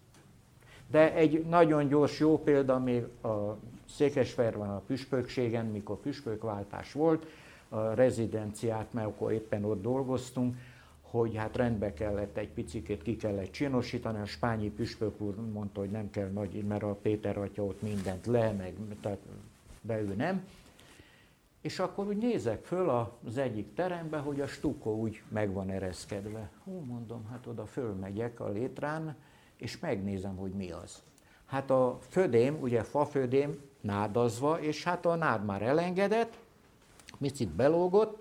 de 0.91 1.15
egy 1.15 1.45
nagyon 1.45 1.89
gyors 1.89 2.19
jó 2.19 2.39
példa 2.39 2.79
még 2.79 3.03
a 3.23 3.57
Székesfehérván 3.89 4.71
a 4.71 4.83
püspökségen, 4.87 5.67
mikor 5.67 5.97
püspökváltás 5.97 6.93
volt, 6.93 7.27
a 7.75 7.95
rezidenciát, 7.95 8.93
mert 8.93 9.07
akkor 9.07 9.33
éppen 9.33 9.65
ott 9.65 9.83
dolgoztunk, 9.83 10.57
hogy 11.01 11.37
hát 11.37 11.57
rendbe 11.57 11.93
kellett 11.93 12.37
egy 12.37 12.49
picikét 12.49 13.03
ki 13.03 13.17
kellett 13.17 13.51
csinosítani, 13.51 14.21
a 14.21 14.25
spányi 14.25 14.71
püspök 14.71 15.21
úr 15.21 15.35
mondta, 15.53 15.81
hogy 15.81 15.91
nem 15.91 16.11
kell 16.11 16.29
nagy, 16.29 16.65
mert 16.65 16.83
a 16.83 16.95
Péter 16.95 17.39
atya 17.39 17.65
ott 17.65 17.83
mindent 17.83 18.27
le, 18.27 18.53
meg, 18.53 18.75
tehát, 19.01 19.19
de 19.81 20.01
ő 20.01 20.15
nem. 20.15 20.45
És 21.61 21.79
akkor 21.79 22.07
úgy 22.07 22.17
nézek 22.17 22.65
föl 22.65 22.89
az 23.25 23.39
egyik 23.39 23.75
terembe, 23.75 24.19
hogy 24.19 24.41
a 24.41 24.47
stukó 24.47 25.01
úgy 25.01 25.23
meg 25.29 25.53
van 25.53 25.71
ereszkedve. 25.71 26.51
Hú, 26.65 26.85
mondom, 26.87 27.27
hát 27.31 27.47
oda 27.47 27.67
fölmegyek 27.67 28.41
a 28.41 28.49
létrán, 28.49 29.17
és 29.57 29.79
megnézem, 29.79 30.37
hogy 30.37 30.53
mi 30.53 30.71
az. 30.71 31.03
Hát 31.45 31.71
a 31.71 31.99
födém, 32.09 32.59
ugye 32.61 32.83
fafödém 32.83 33.61
nádazva, 33.81 34.61
és 34.61 34.85
hát 34.85 35.07
a 35.07 35.15
nád 35.15 35.45
már 35.45 35.63
elengedett, 35.63 36.39
micit 37.19 37.49
belógott, 37.49 38.21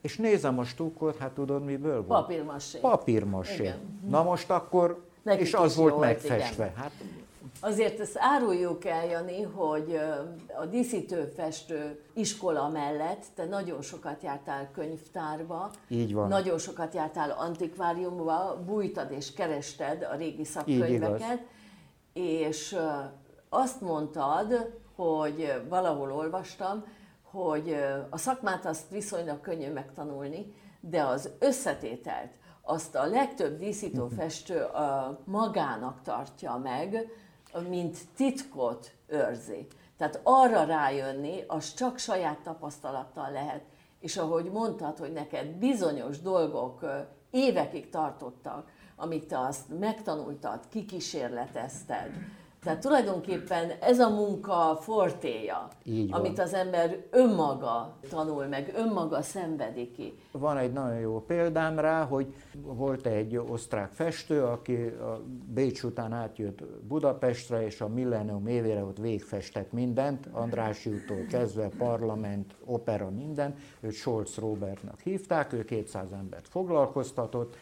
és 0.00 0.16
nézem 0.16 0.58
a 0.58 0.64
stukkot, 0.64 1.16
hát 1.16 1.30
tudod 1.30 1.64
miből 1.64 2.04
volt? 2.04 2.20
Papírmasé. 2.20 2.78
Papírmasé. 2.78 3.72
Na 4.08 4.22
most 4.22 4.50
akkor, 4.50 5.04
Nekik 5.22 5.40
és 5.40 5.54
az 5.54 5.76
volt 5.76 5.98
megfestve. 5.98 6.72
Hát, 6.76 6.90
Azért 7.60 8.00
ezt 8.00 8.16
áruljuk 8.18 8.84
el, 8.84 9.04
Jani, 9.06 9.42
hogy 9.42 9.98
a 10.60 10.66
díszítőfestő 10.66 12.00
iskola 12.12 12.68
mellett 12.68 13.24
te 13.34 13.44
nagyon 13.44 13.82
sokat 13.82 14.22
jártál 14.22 14.70
könyvtárba, 14.70 15.70
Így 15.88 16.14
van. 16.14 16.28
nagyon 16.28 16.58
sokat 16.58 16.94
jártál 16.94 17.30
antikváriumba, 17.30 18.62
bújtad 18.66 19.10
és 19.10 19.32
kerested 19.32 20.08
a 20.12 20.16
régi 20.16 20.44
szakkönyveket, 20.44 21.40
és 22.12 22.76
azt 23.48 23.80
mondtad, 23.80 24.70
hogy 24.94 25.52
valahol 25.68 26.12
olvastam, 26.12 26.84
hogy 27.34 27.76
a 28.10 28.16
szakmát 28.16 28.66
azt 28.66 28.90
viszonylag 28.90 29.40
könnyű 29.40 29.72
megtanulni, 29.72 30.54
de 30.80 31.02
az 31.02 31.30
összetételt 31.38 32.32
azt 32.62 32.94
a 32.94 33.06
legtöbb 33.06 33.58
díszítőfestő 33.58 34.66
magának 35.24 36.02
tartja 36.02 36.56
meg, 36.56 37.08
mint 37.68 37.98
titkot 38.16 38.94
őrzi. 39.06 39.66
Tehát 39.96 40.20
arra 40.22 40.64
rájönni, 40.64 41.44
az 41.46 41.74
csak 41.74 41.98
saját 41.98 42.38
tapasztalattal 42.38 43.30
lehet. 43.30 43.62
És 44.00 44.16
ahogy 44.16 44.50
mondtad, 44.50 44.98
hogy 44.98 45.12
neked 45.12 45.46
bizonyos 45.46 46.20
dolgok 46.20 46.84
évekig 47.30 47.90
tartottak, 47.90 48.70
amíg 48.96 49.26
te 49.26 49.38
azt 49.38 49.78
megtanultad, 49.78 50.60
kikísérletezted, 50.68 52.10
tehát 52.64 52.80
tulajdonképpen 52.80 53.70
ez 53.80 53.98
a 53.98 54.08
munka 54.08 54.78
fortéja, 54.80 55.68
amit 56.10 56.38
az 56.38 56.54
ember 56.54 57.04
önmaga 57.10 57.96
tanul 58.08 58.46
meg, 58.46 58.72
önmaga 58.76 59.22
szenvedi 59.22 59.90
ki. 59.90 60.14
Van 60.32 60.56
egy 60.56 60.72
nagyon 60.72 60.98
jó 60.98 61.24
példám 61.26 61.78
rá, 61.78 62.04
hogy 62.04 62.34
volt 62.62 63.06
egy 63.06 63.36
osztrák 63.36 63.92
festő, 63.92 64.42
aki 64.42 64.76
a 64.82 65.20
Bécs 65.46 65.82
után 65.82 66.12
átjött 66.12 66.62
Budapestre, 66.88 67.64
és 67.64 67.80
a 67.80 67.88
millennium 67.88 68.46
évére 68.46 68.84
ott 68.84 68.98
végfestett 68.98 69.72
mindent, 69.72 70.28
Andrássy 70.32 70.90
úttól 70.90 71.26
kezdve, 71.28 71.68
parlament, 71.78 72.54
opera, 72.64 73.10
minden. 73.10 73.54
Őt 73.80 73.92
Scholz 73.92 74.36
Robertnak 74.36 75.00
hívták, 75.00 75.52
ő 75.52 75.64
200 75.64 76.12
embert 76.12 76.48
foglalkoztatott, 76.48 77.56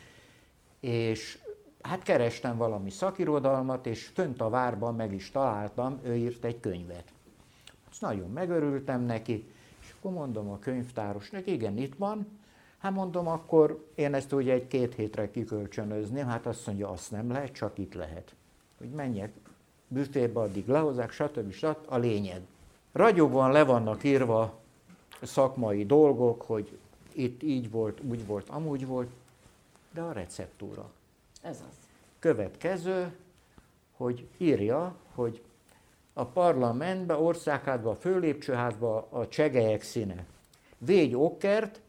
és 0.81 1.39
hát 1.83 2.03
kerestem 2.03 2.57
valami 2.57 2.91
szakirodalmat, 2.91 3.87
és 3.87 4.07
fönt 4.07 4.41
a 4.41 4.49
várban 4.49 4.95
meg 4.95 5.15
is 5.15 5.31
találtam, 5.31 6.01
ő 6.03 6.17
írt 6.17 6.45
egy 6.45 6.61
könyvet. 6.61 7.13
Azt 7.91 8.01
nagyon 8.01 8.31
megörültem 8.31 9.01
neki, 9.01 9.51
és 9.81 9.95
akkor 9.99 10.13
mondom 10.13 10.51
a 10.51 10.59
könyvtárosnak, 10.59 11.47
igen, 11.47 11.79
itt 11.79 11.95
van, 11.95 12.41
Hát 12.83 12.93
mondom, 12.93 13.27
akkor 13.29 13.87
én 13.95 14.15
ezt 14.15 14.33
ugye 14.33 14.53
egy-két 14.53 14.95
hétre 14.95 15.31
kikölcsönözném, 15.31 16.27
hát 16.27 16.47
azt 16.47 16.67
mondja, 16.67 16.91
azt 16.91 17.11
nem 17.11 17.31
lehet, 17.31 17.53
csak 17.53 17.79
itt 17.79 17.95
lehet. 17.95 18.35
Hogy 18.79 18.89
menjek 18.89 19.33
büfébe, 19.89 20.41
addig 20.41 20.67
lehozzák, 20.67 21.11
stb. 21.11 21.53
stb. 21.53 21.77
A 21.87 21.97
lényeg. 21.97 22.41
Ragyogóan 22.93 23.53
le 23.53 23.65
vannak 23.65 24.05
írva 24.05 24.59
szakmai 25.23 25.87
dolgok, 25.87 26.43
hogy 26.43 26.79
itt 27.13 27.43
így 27.43 27.71
volt, 27.71 28.01
úgy 28.01 28.27
volt, 28.27 28.49
amúgy 28.49 28.87
volt, 28.87 29.11
de 29.93 30.01
a 30.01 30.13
receptúra 30.13 30.91
ez 31.43 31.63
az. 31.69 31.77
Következő, 32.19 33.17
hogy 33.97 34.29
írja, 34.37 34.97
hogy 35.15 35.43
a 36.13 36.25
parlamentbe, 36.25 37.15
országházba, 37.15 37.91
a 37.91 37.95
főlépcsőházba 37.95 39.09
a 39.11 39.29
csegelyek 39.29 39.83
színe. 39.83 40.27
Végy 40.79 41.15
okkert, 41.15 41.81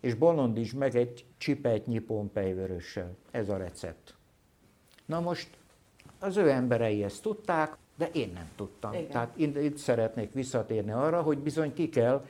és 0.00 0.14
bolondíts 0.14 0.74
meg 0.74 0.96
egy 0.96 1.24
csipetnyi 1.38 1.98
pompejvörössel. 1.98 3.16
Ez 3.30 3.48
a 3.48 3.56
recept. 3.56 4.14
Na 5.06 5.20
most 5.20 5.48
az 6.18 6.36
ő 6.36 6.50
emberei 6.50 7.04
ezt 7.04 7.22
tudták, 7.22 7.76
de 7.96 8.08
én 8.12 8.30
nem 8.34 8.50
tudtam. 8.56 8.92
Igen. 8.92 9.08
Tehát 9.08 9.36
itt 9.36 9.76
szeretnék 9.76 10.32
visszatérni 10.32 10.90
arra, 10.90 11.22
hogy 11.22 11.38
bizony 11.38 11.72
ki 11.74 11.88
kell 11.88 12.24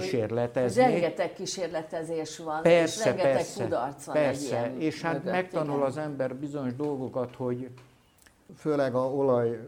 kísérletezni. 0.00 0.82
Rengeteg 0.82 1.32
kísérletezés 1.32 2.38
van, 2.38 2.62
persze, 2.62 2.98
és 2.98 3.04
rengeteg 3.04 3.32
persze, 3.34 3.62
kudarc 3.62 4.04
van 4.04 4.14
persze. 4.14 4.64
egy 4.64 4.70
ilyen 4.70 4.80
És 4.80 5.02
hát 5.02 5.14
mögött, 5.14 5.32
megtanul 5.32 5.76
igen. 5.76 5.86
az 5.86 5.96
ember 5.96 6.34
bizonyos 6.34 6.74
dolgokat, 6.74 7.34
hogy 7.36 7.68
főleg 8.56 8.94
a 8.94 9.14
olaj 9.14 9.60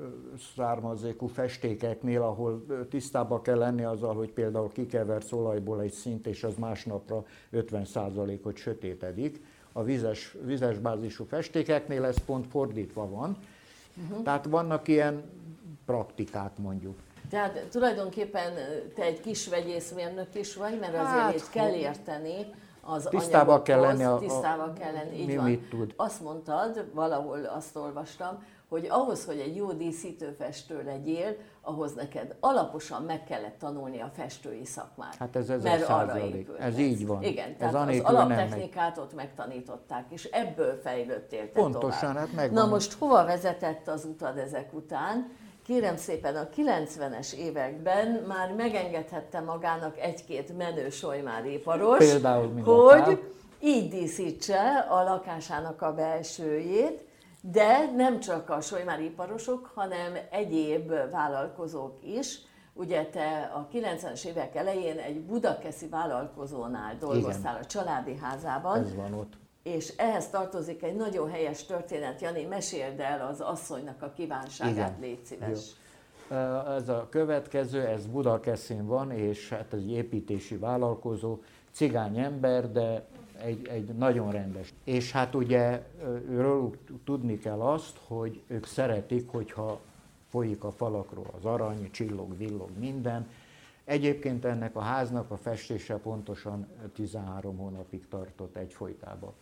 származékú 0.57 1.27
festékeknél, 1.27 2.23
ahol 2.23 2.65
tisztába 2.91 3.43
kell 3.43 3.59
lenni 3.59 3.85
azzal, 3.85 4.15
hogy 4.15 4.31
például 4.31 4.73
kikeversz 4.73 5.33
olajból 5.33 5.81
egy 5.81 5.93
szint, 5.93 6.27
és 6.27 6.45
az 6.45 6.55
másnapra 6.59 7.25
50%-ot 7.53 8.57
sötétedik. 8.57 9.43
A 9.73 9.83
vizes, 9.83 10.37
vizes 10.45 10.79
bázisú 10.79 11.25
festékeknél 11.25 12.05
ez 12.05 12.17
pont 12.25 12.47
fordítva 12.47 13.09
van. 13.09 13.37
Uh-huh. 14.03 14.23
Tehát 14.23 14.47
vannak 14.47 14.89
ilyen 14.89 15.23
praktikák 15.85 16.59
mondjuk. 16.59 16.97
Tehát 17.31 17.67
tulajdonképpen 17.71 18.53
te 18.95 19.03
egy 19.03 19.21
kis 19.21 19.49
vegyészmérnök 19.49 20.35
is 20.35 20.57
vagy, 20.57 20.79
mert 20.79 20.95
azért 20.95 21.09
hát, 21.09 21.35
itt 21.35 21.51
kell 21.51 21.73
érteni, 21.73 22.47
az 22.81 23.07
tisztába 23.11 23.63
kell 23.63 23.81
lenni, 23.81 24.05
a, 24.05 24.19
tisztába 24.19 24.73
kell 24.73 24.93
lenni, 24.93 25.21
így 25.21 25.27
mi 25.27 25.37
van. 25.37 25.45
mit 25.45 25.69
tud. 25.69 25.93
Azt 25.97 26.23
mondtad, 26.23 26.85
valahol 26.95 27.45
azt 27.45 27.77
olvastam, 27.77 28.45
hogy 28.69 28.87
ahhoz, 28.91 29.25
hogy 29.25 29.39
egy 29.39 29.57
jó 29.57 29.73
díszítőfestő 29.73 30.83
legyél, 30.85 31.37
ahhoz 31.61 31.95
neked 31.95 32.37
alaposan 32.41 33.03
meg 33.03 33.25
kellett 33.25 33.59
tanulni 33.59 34.01
a 34.01 34.11
festői 34.15 34.65
szakmát. 34.65 35.15
Hát 35.15 35.37
ez 35.37 35.51
ez 35.51 35.63
mert 35.63 35.89
arra 35.89 36.19
ez 36.59 36.79
így 36.79 37.07
van. 37.07 37.23
Igen, 37.23 37.51
ez 37.51 37.71
tehát 37.71 37.89
az 37.89 38.01
alaptechnikát 38.01 38.99
ott 38.99 39.15
megtanították, 39.15 40.05
és 40.09 40.25
ebből 40.25 40.81
fejlődtél 40.83 41.53
te 41.53 41.61
Pontosan, 41.61 42.01
tovább. 42.01 42.17
hát 42.17 42.33
megvan. 42.33 42.65
Na 42.65 42.71
most 42.71 42.93
hova 42.93 43.25
vezetett 43.25 43.89
az 43.89 44.05
utad 44.05 44.39
ezek 44.39 44.75
után? 44.75 45.33
Kérem 45.67 45.97
szépen, 45.97 46.37
a 46.37 46.49
90-es 46.57 47.33
években 47.33 48.25
már 48.27 48.55
megengedhette 48.55 49.41
magának 49.41 49.99
egy-két 49.99 50.57
menő 50.57 50.91
solymáréparos, 50.91 51.99
Például, 51.99 52.63
hogy 52.63 53.33
így 53.61 53.91
díszítse 53.91 54.87
a 54.89 55.03
lakásának 55.03 55.83
a 55.83 55.95
belsőjét, 55.95 57.05
de 57.41 57.91
nem 57.97 58.21
csak 58.21 58.51
a 58.51 58.61
solymáriparosok, 58.61 59.71
hanem 59.75 60.13
egyéb 60.31 60.93
vállalkozók 61.11 61.99
is. 62.05 62.39
Ugye 62.73 63.05
te 63.05 63.53
a 63.55 63.69
90-es 63.73 64.25
évek 64.25 64.55
elején 64.55 64.99
egy 64.99 65.21
budakeszi 65.21 65.89
vállalkozónál 65.89 66.97
dolgoztál 66.99 67.53
Igen. 67.53 67.63
a 67.63 67.67
családi 67.67 68.17
házában. 68.17 68.79
Ez 68.79 68.95
van 68.95 69.15
ott. 69.15 69.33
És 69.67 69.93
ehhez 69.97 70.29
tartozik 70.29 70.83
egy 70.83 70.97
nagyon 70.97 71.31
helyes 71.31 71.65
történet. 71.65 72.21
Jani, 72.21 72.45
meséld 72.45 73.01
el 73.01 73.27
az 73.27 73.41
asszonynak 73.41 74.03
a 74.03 74.13
kívánságát, 74.17 74.75
Igen. 74.75 74.97
légy 75.01 75.25
szíves. 75.25 75.49
Jó. 76.31 76.37
Ez 76.77 76.89
a 76.89 77.07
következő, 77.11 77.81
ez 77.81 78.07
Budakeszin 78.07 78.87
van, 78.87 79.11
és 79.11 79.49
hát 79.49 79.73
egy 79.73 79.91
építési 79.91 80.57
vállalkozó, 80.57 81.39
cigány 81.71 82.19
ember, 82.19 82.73
de 82.73 83.07
egy, 83.43 83.67
egy 83.69 83.95
nagyon 83.95 84.31
rendes. 84.31 84.75
És 84.85 85.13
hát 85.13 85.35
ugye 85.35 85.83
róluk 86.31 86.77
tudni 87.05 87.39
kell 87.39 87.61
azt, 87.61 87.99
hogy 88.07 88.43
ők 88.47 88.67
szeretik, 88.67 89.29
hogyha 89.31 89.81
folyik 90.29 90.65
a 90.65 90.71
falakról 90.71 91.31
az 91.37 91.45
arany, 91.45 91.91
csillog, 91.91 92.37
villog, 92.37 92.69
minden. 92.79 93.29
Egyébként 93.85 94.45
ennek 94.45 94.77
a 94.77 94.81
háznak 94.81 95.31
a 95.31 95.37
festése 95.37 95.97
pontosan 95.97 96.67
13 96.95 97.57
hónapig 97.57 98.09
tartott 98.09 98.57
egy 98.57 98.73
folytában. 98.73 99.33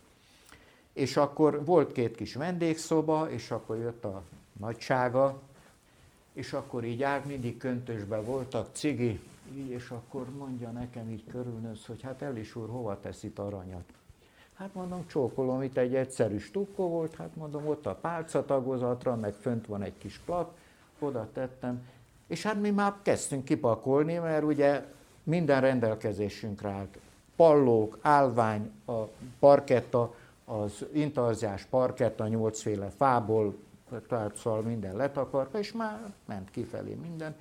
És 0.95 1.17
akkor 1.17 1.65
volt 1.65 1.91
két 1.91 2.15
kis 2.15 2.35
vendégszoba, 2.35 3.29
és 3.29 3.51
akkor 3.51 3.77
jött 3.77 4.05
a 4.05 4.21
nagysága, 4.59 5.41
és 6.33 6.53
akkor 6.53 6.83
így 6.83 7.03
át 7.03 7.25
mindig 7.25 7.57
köntösben 7.57 8.23
voltak, 8.23 8.69
cigi, 8.71 9.19
így, 9.55 9.69
és 9.69 9.89
akkor 9.89 10.29
mondja 10.37 10.69
nekem 10.69 11.09
így 11.09 11.23
körülnősz, 11.31 11.85
hogy 11.85 12.01
hát 12.01 12.21
Elis 12.21 12.55
úr, 12.55 12.69
hova 12.69 12.99
itt 13.21 13.39
aranyat? 13.39 13.83
Hát 14.53 14.73
mondom, 14.73 15.07
csókolom, 15.07 15.61
itt 15.61 15.77
egy 15.77 15.95
egyszerű 15.95 16.37
stukkó 16.37 16.87
volt, 16.87 17.15
hát 17.15 17.35
mondom, 17.35 17.67
ott 17.67 17.85
a 17.85 17.95
pálcatagozatra, 17.95 19.15
meg 19.15 19.33
fönt 19.33 19.67
van 19.67 19.81
egy 19.81 19.97
kis 19.97 20.21
plat, 20.25 20.57
oda 20.99 21.29
tettem, 21.33 21.87
és 22.27 22.43
hát 22.43 22.61
mi 22.61 22.69
már 22.69 22.93
kezdtünk 23.01 23.45
kipakolni, 23.45 24.17
mert 24.17 24.43
ugye 24.43 24.83
minden 25.23 25.61
rendelkezésünkre 25.61 26.69
állt. 26.69 26.97
Pallók, 27.35 27.97
állvány, 28.01 28.71
a 28.85 29.01
parketta, 29.39 30.13
az 30.45 30.85
intarziás 30.93 31.65
parketta 31.65 32.27
nyolcféle 32.27 32.89
fából, 32.97 33.55
tárccal 34.07 34.61
minden 34.61 34.95
letakarva, 34.95 35.59
és 35.59 35.71
már 35.71 36.13
ment 36.25 36.51
kifelé 36.51 36.93
minden 36.93 37.35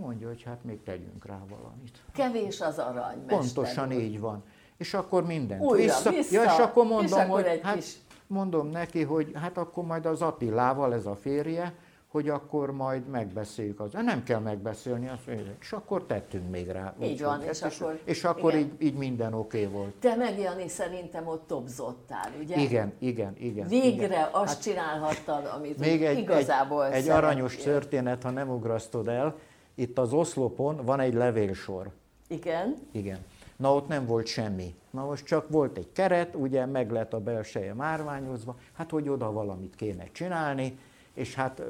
mondja, 0.00 0.28
hogy 0.28 0.42
hát 0.42 0.64
még 0.64 0.82
tegyünk 0.82 1.26
rá 1.26 1.38
valamit. 1.48 2.02
Kevés 2.12 2.60
az 2.60 2.78
arany, 2.78 3.26
Pontosan 3.26 3.92
úr. 3.92 4.00
így 4.00 4.20
van. 4.20 4.42
És 4.76 4.94
akkor 4.94 5.26
mindent 5.26 5.62
Újra, 5.62 5.82
vissza. 5.82 6.10
vissza. 6.10 6.42
Ja, 6.42 6.52
és 6.52 6.58
akkor 6.58 6.84
mondom, 6.86 7.04
és 7.04 7.12
akkor 7.12 7.42
hogy 7.42 7.60
hát, 7.62 7.74
kis... 7.74 7.96
mondom 8.26 8.68
neki, 8.68 9.02
hogy 9.02 9.32
hát 9.34 9.56
akkor 9.58 9.84
majd 9.84 10.06
az 10.06 10.22
Attilával, 10.22 10.94
ez 10.94 11.06
a 11.06 11.16
férje, 11.16 11.74
hogy 12.16 12.28
akkor 12.28 12.70
majd 12.70 13.08
megbeszéljük 13.08 13.80
az. 13.80 13.92
Nem 13.92 14.22
kell 14.22 14.38
megbeszélni, 14.38 15.08
azt 15.08 15.26
mondja, 15.26 15.54
és 15.60 15.72
akkor 15.72 16.04
tettünk 16.06 16.50
még 16.50 16.68
rá. 16.68 16.94
Így 17.02 17.22
van, 17.22 17.42
és, 17.42 17.48
és 17.48 17.80
akkor, 17.80 18.00
és 18.04 18.24
akkor 18.24 18.54
így, 18.54 18.72
így 18.78 18.94
minden 18.94 19.34
oké 19.34 19.62
okay 19.62 19.72
volt. 19.72 19.94
Te 19.94 20.16
meg 20.16 20.38
Jani 20.38 20.68
szerintem 20.68 21.26
ott 21.26 21.46
topzottál, 21.46 22.32
ugye? 22.42 22.56
Igen, 22.56 22.92
igen, 22.98 23.34
igen. 23.38 23.66
Végre 23.68 24.04
igen. 24.04 24.28
azt 24.32 24.52
hát, 24.52 24.62
csinálhattad, 24.62 25.50
amit 25.56 25.78
még 25.78 26.04
egy, 26.04 26.18
igazából 26.18 26.86
Egy, 26.86 27.02
egy 27.02 27.08
aranyos 27.08 27.56
történet, 27.56 28.22
ha 28.22 28.30
nem 28.30 28.48
ugrasztod 28.48 29.08
el, 29.08 29.38
itt 29.74 29.98
az 29.98 30.12
oszlopon 30.12 30.84
van 30.84 31.00
egy 31.00 31.14
levélsor. 31.14 31.90
Igen. 32.28 32.76
Igen. 32.92 33.18
Na 33.56 33.74
ott 33.74 33.88
nem 33.88 34.06
volt 34.06 34.26
semmi. 34.26 34.74
Na 34.90 35.04
most 35.04 35.26
csak 35.26 35.48
volt 35.48 35.78
egy 35.78 35.92
keret, 35.92 36.34
ugye 36.34 36.66
meg 36.66 36.90
lett 36.90 37.12
a 37.12 37.20
belseje 37.20 37.74
márványozva, 37.74 38.56
hát 38.72 38.90
hogy 38.90 39.08
oda 39.08 39.32
valamit 39.32 39.74
kéne 39.74 40.04
csinálni, 40.12 40.78
és 41.16 41.34
hát 41.34 41.62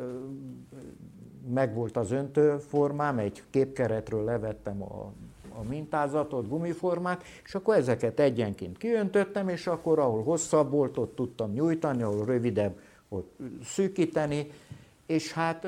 meg 1.55 1.75
volt 1.75 1.97
az 1.97 2.11
öntőformám, 2.11 3.19
egy 3.19 3.43
képkeretről 3.51 4.25
levettem 4.25 4.83
a, 4.83 5.13
a 5.59 5.63
mintázatot, 5.69 6.49
gumiformát, 6.49 7.23
és 7.45 7.55
akkor 7.55 7.75
ezeket 7.75 8.21
egyenként 8.21 8.79
kiöntöttem, 8.79 9.49
és 9.49 9.67
akkor 9.67 9.99
ahol 9.99 10.23
hosszabb 10.23 10.71
volt, 10.71 10.99
ott 10.99 11.15
tudtam 11.15 11.53
nyújtani, 11.53 12.03
ahol 12.03 12.25
rövidebb, 12.25 12.79
ott 13.09 13.39
szűkíteni, 13.65 14.51
és 15.07 15.33
hát 15.33 15.67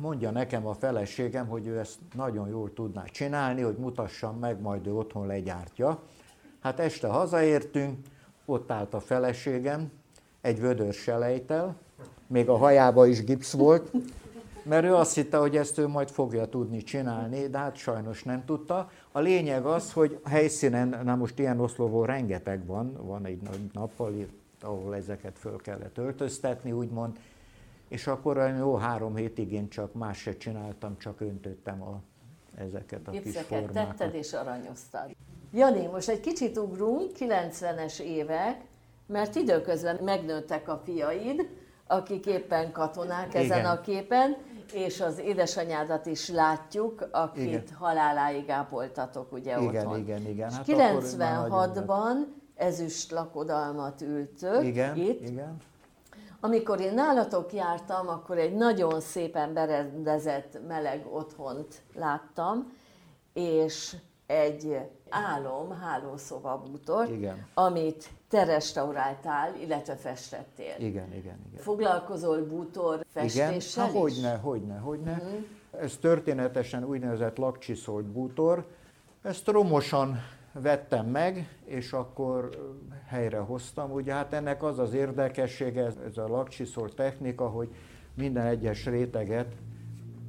mondja 0.00 0.30
nekem 0.30 0.66
a 0.66 0.74
feleségem, 0.74 1.46
hogy 1.46 1.66
ő 1.66 1.78
ezt 1.78 1.98
nagyon 2.14 2.48
jól 2.48 2.72
tudná 2.72 3.04
csinálni, 3.04 3.60
hogy 3.60 3.76
mutassam 3.76 4.38
meg, 4.38 4.60
majd 4.60 4.86
ő 4.86 4.94
otthon 4.94 5.26
legyártja. 5.26 6.02
Hát 6.60 6.80
este 6.80 7.08
hazaértünk, 7.08 7.98
ott 8.44 8.70
állt 8.70 8.94
a 8.94 9.00
feleségem, 9.00 9.90
egy 10.40 10.60
vödör 10.60 10.92
selejtel, 10.92 11.76
még 12.26 12.48
a 12.48 12.56
hajába 12.56 13.06
is 13.06 13.24
gipsz 13.24 13.52
volt, 13.52 13.92
mert 14.62 14.84
ő 14.84 14.94
azt 14.94 15.14
hitte, 15.14 15.36
hogy 15.36 15.56
ezt 15.56 15.78
ő 15.78 15.86
majd 15.86 16.10
fogja 16.10 16.46
tudni 16.46 16.82
csinálni, 16.82 17.48
de 17.48 17.58
hát 17.58 17.76
sajnos 17.76 18.22
nem 18.22 18.44
tudta. 18.44 18.90
A 19.12 19.20
lényeg 19.20 19.66
az, 19.66 19.92
hogy 19.92 20.20
a 20.22 20.28
helyszínen, 20.28 21.00
na 21.04 21.16
most 21.16 21.38
ilyen 21.38 21.60
oszlóvó 21.60 22.04
rengeteg 22.04 22.66
van, 22.66 22.96
van 23.06 23.26
egy 23.26 23.40
nappali, 23.72 24.26
ahol 24.60 24.96
ezeket 24.96 25.38
föl 25.38 25.56
kellett 25.56 25.98
öltöztetni, 25.98 26.72
úgymond, 26.72 27.18
és 27.88 28.06
akkor 28.06 28.36
olyan 28.36 28.56
jó 28.56 28.74
három 28.74 29.16
hétig 29.16 29.52
én 29.52 29.68
csak 29.68 29.94
más 29.94 30.18
se 30.18 30.36
csináltam, 30.36 30.98
csak 30.98 31.20
öntöttem 31.20 31.82
a, 31.82 32.00
ezeket 32.56 33.08
a 33.08 33.10
kis 33.10 33.36
formákat. 33.36 33.72
tetted 33.72 34.14
és 34.14 34.32
aranyoztad. 34.32 35.14
Jani, 35.52 35.86
most 35.86 36.08
egy 36.08 36.20
kicsit 36.20 36.58
ugrunk, 36.58 37.10
90-es 37.18 37.98
évek, 37.98 38.64
mert 39.06 39.34
időközben 39.34 39.98
megnőttek 40.02 40.68
a 40.68 40.82
fiaid, 40.84 41.48
akik 41.86 42.26
éppen 42.26 42.72
katonák 42.72 43.34
ezen 43.34 43.58
Igen. 43.58 43.70
a 43.70 43.80
képen, 43.80 44.36
és 44.72 45.00
az 45.00 45.18
édesanyádat 45.18 46.06
is 46.06 46.28
látjuk, 46.28 47.08
akit 47.10 47.44
igen. 47.44 47.64
haláláig 47.78 48.50
ápoltatok 48.50 49.32
ugye 49.32 49.60
igen, 49.60 49.86
otthon. 49.86 49.98
Igen, 49.98 50.26
igen, 50.26 50.50
hát 50.52 50.64
96-ban 50.66 52.16
ezüst 52.54 53.10
lakodalmat 53.10 54.00
ültök 54.00 54.64
igen, 54.64 54.96
itt. 54.96 55.28
Igen. 55.28 55.56
Amikor 56.40 56.80
én 56.80 56.94
nálatok 56.94 57.52
jártam, 57.52 58.08
akkor 58.08 58.38
egy 58.38 58.54
nagyon 58.54 59.00
szépen 59.00 59.52
berendezett 59.52 60.58
meleg 60.68 61.06
otthont 61.12 61.82
láttam, 61.94 62.72
és 63.32 63.96
egy 64.26 64.78
álom 65.08 65.70
hálószoba 65.70 66.62
bútor, 66.66 67.10
igen. 67.10 67.46
amit 67.54 68.10
te 68.28 68.44
restauráltál, 68.44 69.54
illetve 69.60 69.96
festettél. 69.96 70.74
Igen, 70.78 71.12
igen, 71.12 71.38
igen. 71.46 71.60
Foglalkozol 71.62 72.44
bútor 72.44 73.04
festéssel 73.08 73.88
igen? 73.88 74.00
hogyne, 74.00 74.36
hogyne, 74.36 74.76
hogyne. 74.78 75.22
Mm. 75.24 75.42
Ez 75.80 75.96
történetesen 75.96 76.84
úgynevezett 76.84 77.36
lakcsiszolt 77.36 78.04
bútor. 78.04 78.66
Ezt 79.22 79.48
romosan 79.48 80.18
vettem 80.52 81.06
meg, 81.06 81.48
és 81.64 81.92
akkor 81.92 82.48
helyre 83.06 83.38
hoztam. 83.38 83.90
Ugye 83.92 84.12
hát 84.12 84.32
ennek 84.32 84.62
az 84.62 84.78
az 84.78 84.94
érdekessége, 84.94 85.84
ez 86.06 86.18
a 86.18 86.28
lakcsiszol 86.28 86.94
technika, 86.94 87.48
hogy 87.48 87.68
minden 88.14 88.46
egyes 88.46 88.86
réteget 88.86 89.54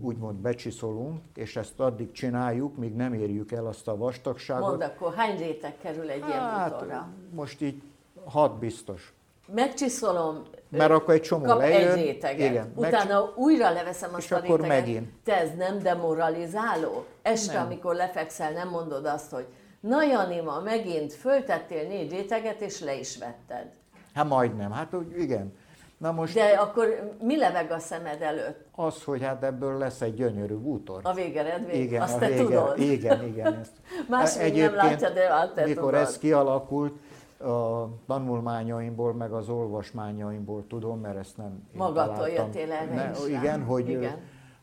úgymond 0.05 0.35
becsiszolunk, 0.37 1.19
és 1.35 1.55
ezt 1.55 1.79
addig 1.79 2.11
csináljuk, 2.11 2.77
míg 2.77 2.95
nem 2.95 3.13
érjük 3.13 3.51
el 3.51 3.65
azt 3.65 3.87
a 3.87 3.97
vastagságot. 3.97 4.69
Mondd 4.69 4.81
akkor, 4.81 5.13
hány 5.13 5.37
réteg 5.37 5.77
kerül 5.81 6.09
egy 6.09 6.21
hát, 6.21 6.29
ilyen 6.29 6.69
bútorra? 6.69 7.07
Most 7.33 7.61
így 7.61 7.81
hat 8.25 8.59
biztos. 8.59 9.13
megcsiszolom, 9.53 10.41
mert 10.69 10.91
akkor 10.91 11.13
egy 11.13 11.21
csomó 11.21 11.43
kap 11.45 11.57
lejön. 11.57 11.91
egy 11.91 12.03
réteget. 12.05 12.49
Igen, 12.51 12.71
Utána 12.75 13.19
megcsi- 13.19 13.31
újra 13.35 13.71
leveszem 13.71 14.13
azt 14.13 14.23
és 14.23 14.31
a 14.31 14.35
akkor 14.35 14.59
réteget. 14.59 14.67
megint. 14.85 15.09
Te 15.23 15.35
ez 15.39 15.49
nem 15.57 15.79
demoralizáló? 15.79 17.05
Este, 17.21 17.53
Nem. 17.53 17.65
amikor 17.65 17.95
lefekszel, 17.95 18.51
nem 18.51 18.69
mondod 18.69 19.05
azt, 19.05 19.31
hogy 19.31 19.45
na 19.79 20.03
Jani, 20.03 20.41
ma 20.41 20.59
megint 20.59 21.13
föltettél 21.13 21.87
négy 21.87 22.11
réteget, 22.11 22.61
és 22.61 22.79
le 22.81 22.95
is 22.99 23.17
vetted. 23.17 23.71
Hát 24.13 24.27
majdnem, 24.27 24.71
hát 24.71 24.93
úgy, 24.93 25.19
igen. 25.19 25.53
Na 25.97 26.11
most 26.11 26.33
De 26.33 26.43
akkor 26.43 27.15
mi 27.21 27.37
leveg 27.37 27.71
a 27.71 27.79
szemed 27.79 28.21
előtt? 28.21 28.65
az, 28.75 29.03
hogy 29.03 29.23
hát 29.23 29.43
ebből 29.43 29.77
lesz 29.77 30.01
egy 30.01 30.13
gyönyörű 30.13 30.55
bútor. 30.55 30.99
A 31.03 31.13
végeredmény? 31.13 31.81
Igen, 31.81 32.01
azt 32.01 32.15
a 32.15 32.19
te 32.19 32.27
vége, 32.27 32.43
tudod. 32.43 32.79
Igen, 32.79 33.23
igen. 33.23 33.53
Ezt. 33.61 33.71
Más 34.09 34.35
nem 34.35 34.75
látja, 34.75 35.09
de 35.09 35.29
hát 35.29 35.53
te 35.53 35.65
mikor 35.65 35.83
tudod. 35.83 35.99
ez 36.01 36.17
kialakult, 36.17 36.93
a 37.39 37.89
tanulmányaimból, 38.07 39.13
meg 39.13 39.31
az 39.31 39.49
olvasmányaimból 39.49 40.63
tudom, 40.67 40.99
mert 40.99 41.17
ezt 41.17 41.37
nem 41.37 41.47
én 41.47 41.77
Magadtól 41.77 42.27
jöttél 42.29 42.71
erre 42.71 42.95
rá. 42.95 43.11
Igen, 43.27 43.63
hogy 43.63 43.89
Igen. 43.89 44.17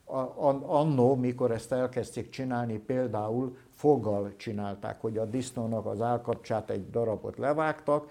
A, 0.05 0.18
a, 0.18 0.62
annó, 0.66 1.14
mikor 1.14 1.51
ezt 1.51 1.72
elkezdték 1.72 2.30
csinálni, 2.30 2.78
például 2.78 3.57
foggal 3.70 4.33
csinálták, 4.37 5.01
hogy 5.01 5.18
a 5.18 5.24
disznónak 5.24 5.87
az 5.87 6.01
állkapcsát 6.01 6.70
egy 6.70 6.91
darabot 6.91 7.39
levágtak, 7.39 8.09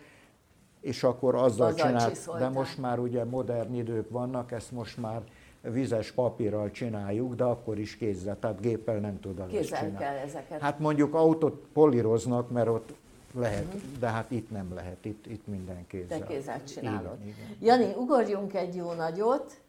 és 0.82 1.03
akkor 1.03 1.36
azzal, 1.36 1.67
Azzal 1.67 1.73
csinált, 1.73 2.09
de 2.09 2.15
csiszolták. 2.15 2.51
most 2.53 2.77
már 2.77 2.99
ugye 2.99 3.23
modern 3.23 3.73
idők 3.73 4.09
vannak, 4.09 4.51
ezt 4.51 4.71
most 4.71 4.97
már 4.97 5.21
vizes 5.61 6.11
papírral 6.11 6.71
csináljuk, 6.71 7.36
de 7.36 7.43
akkor 7.43 7.79
is 7.79 7.97
kézzel, 7.97 8.38
tehát 8.39 8.61
géppel 8.61 8.97
nem 8.97 9.19
tudod 9.19 9.47
Kézzel 9.47 9.79
csinálni. 9.79 9.97
kell 9.97 10.15
ezeket. 10.15 10.61
Hát 10.61 10.79
mondjuk 10.79 11.13
autót 11.13 11.65
políroznak, 11.73 12.49
mert 12.49 12.67
ott 12.67 12.93
lehet, 13.34 13.75
de 13.99 14.07
hát 14.07 14.32
itt 14.32 14.51
nem 14.51 14.73
lehet, 14.73 15.05
itt, 15.05 15.25
itt 15.25 15.47
minden 15.47 15.88
kézzel. 15.88 16.19
Te 16.19 16.25
kézzel 16.25 16.63
csinálod. 16.63 17.17
Igen, 17.21 17.36
igen. 17.57 17.79
Jani, 17.79 17.93
ugorjunk 17.97 18.53
egy 18.53 18.75
jó 18.75 18.91
nagyot, 18.91 19.61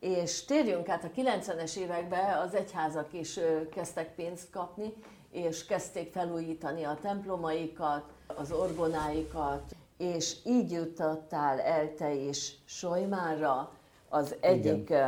és 0.00 0.44
térjünk 0.44 0.88
át 0.88 1.04
a 1.04 1.20
90-es 1.20 1.76
években, 1.76 2.38
az 2.38 2.54
egyházak 2.54 3.12
is 3.12 3.38
kezdtek 3.74 4.14
pénzt 4.14 4.50
kapni, 4.50 4.92
és 5.30 5.64
kezdték 5.66 6.12
felújítani 6.12 6.82
a 6.84 6.98
templomaikat, 7.02 8.02
az 8.26 8.52
orgonáikat, 8.52 9.62
és 10.00 10.36
így 10.44 10.70
jutottál 10.70 11.60
el 11.60 11.94
te 11.94 12.12
is 12.14 12.54
Solymárra 12.64 13.72
az 14.08 14.34
egyik 14.40 14.90
ö, 14.90 15.04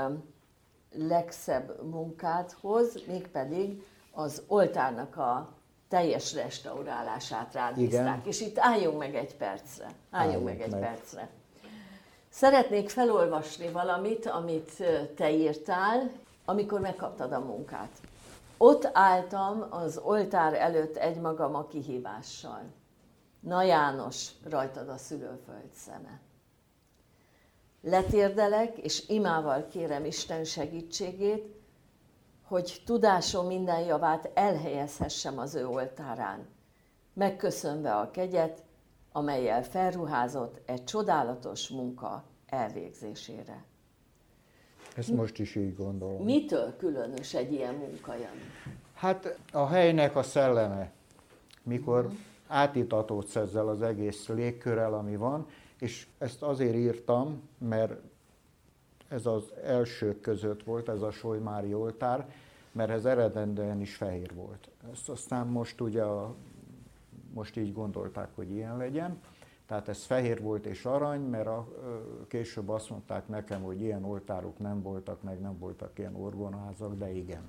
legszebb 0.95 1.83
munkádhoz, 1.91 3.03
mégpedig 3.07 3.83
az 4.13 4.43
oltárnak 4.47 5.17
a 5.17 5.53
teljes 5.89 6.35
restaurálását 6.35 7.55
rád 7.55 7.79
Igen. 7.79 7.89
bízták. 7.89 8.27
És 8.27 8.41
itt 8.41 8.59
álljunk 8.59 8.99
meg 8.99 9.15
egy 9.15 9.37
percre. 9.37 9.85
Álljunk 9.85 9.99
Álljunk 10.11 10.45
meg 10.45 10.61
egy 10.61 10.71
meg. 10.71 10.81
percre. 10.81 11.29
Szeretnék 12.29 12.89
felolvasni 12.89 13.69
valamit, 13.71 14.27
amit 14.27 14.83
te 15.17 15.31
írtál, 15.31 16.11
amikor 16.45 16.81
megkaptad 16.81 17.33
a 17.33 17.39
munkát. 17.41 17.91
Ott 18.57 18.91
álltam 18.93 19.67
az 19.71 20.01
oltár 20.05 20.55
előtt 20.55 20.97
egymagam 20.97 21.55
a 21.55 21.67
kihívással. 21.67 22.63
Na 23.43 23.63
János, 23.63 24.31
rajtad 24.45 24.89
a 24.89 24.97
szülőföld 24.97 25.73
szeme. 25.75 26.21
Letérdelek, 27.81 28.79
és 28.79 29.09
imával 29.09 29.67
kérem 29.67 30.05
Isten 30.05 30.45
segítségét, 30.45 31.57
hogy 32.43 32.83
tudásom 32.85 33.47
minden 33.47 33.81
javát 33.81 34.31
elhelyezhessem 34.35 35.39
az 35.39 35.55
ő 35.55 35.67
oltárán, 35.67 36.47
megköszönve 37.13 37.95
a 37.95 38.11
kegyet, 38.11 38.63
amelyel 39.13 39.65
felruházott 39.65 40.61
egy 40.67 40.85
csodálatos 40.85 41.69
munka 41.69 42.25
elvégzésére. 42.47 43.65
Ezt 44.97 45.11
most 45.11 45.39
is 45.39 45.55
így 45.55 45.77
gondolom. 45.77 46.25
Mitől 46.25 46.77
különös 46.77 47.35
egy 47.35 47.53
ilyen 47.53 47.75
munka, 47.75 48.13
Jani? 48.13 48.43
Hát 48.95 49.39
a 49.53 49.67
helynek 49.67 50.17
a 50.17 50.23
szelleme, 50.23 50.93
mikor 51.63 52.11
átitatódsz 52.53 53.37
ezzel 53.37 53.69
az 53.69 53.83
egész 53.83 54.29
légkörrel, 54.29 54.95
ami 54.95 55.17
van, 55.17 55.47
és 55.79 56.07
ezt 56.19 56.43
azért 56.43 56.75
írtam, 56.75 57.41
mert 57.59 57.93
ez 59.09 59.27
az 59.27 59.53
elsők 59.65 60.21
között 60.21 60.63
volt, 60.63 60.89
ez 60.89 61.03
a 61.03 61.11
Solymári 61.11 61.75
oltár, 61.75 62.33
mert 62.73 62.91
ez 62.91 63.05
eredendően 63.05 63.81
is 63.81 63.97
fehér 63.97 64.35
volt. 64.35 64.69
Ezt 64.93 65.09
aztán 65.09 65.47
most 65.47 65.81
ugye 65.81 66.03
a, 66.03 66.35
most 67.35 67.57
így 67.57 67.73
gondolták, 67.73 68.29
hogy 68.35 68.51
ilyen 68.51 68.77
legyen. 68.77 69.21
Tehát 69.67 69.89
ez 69.89 70.05
fehér 70.05 70.43
volt 70.43 70.67
és 70.67 70.85
arany, 70.85 71.21
mert 71.21 71.47
a, 71.47 71.69
később 72.29 72.69
azt 72.69 72.91
mondták 72.91 73.29
nekem, 73.29 73.63
hogy 73.63 73.81
ilyen 73.81 74.05
oltárok 74.05 74.59
nem 74.59 74.83
voltak, 74.83 75.23
meg 75.23 75.41
nem 75.41 75.59
voltak 75.59 75.99
ilyen 75.99 76.15
orgonaházak, 76.17 76.95
de 76.95 77.13
igen. 77.13 77.43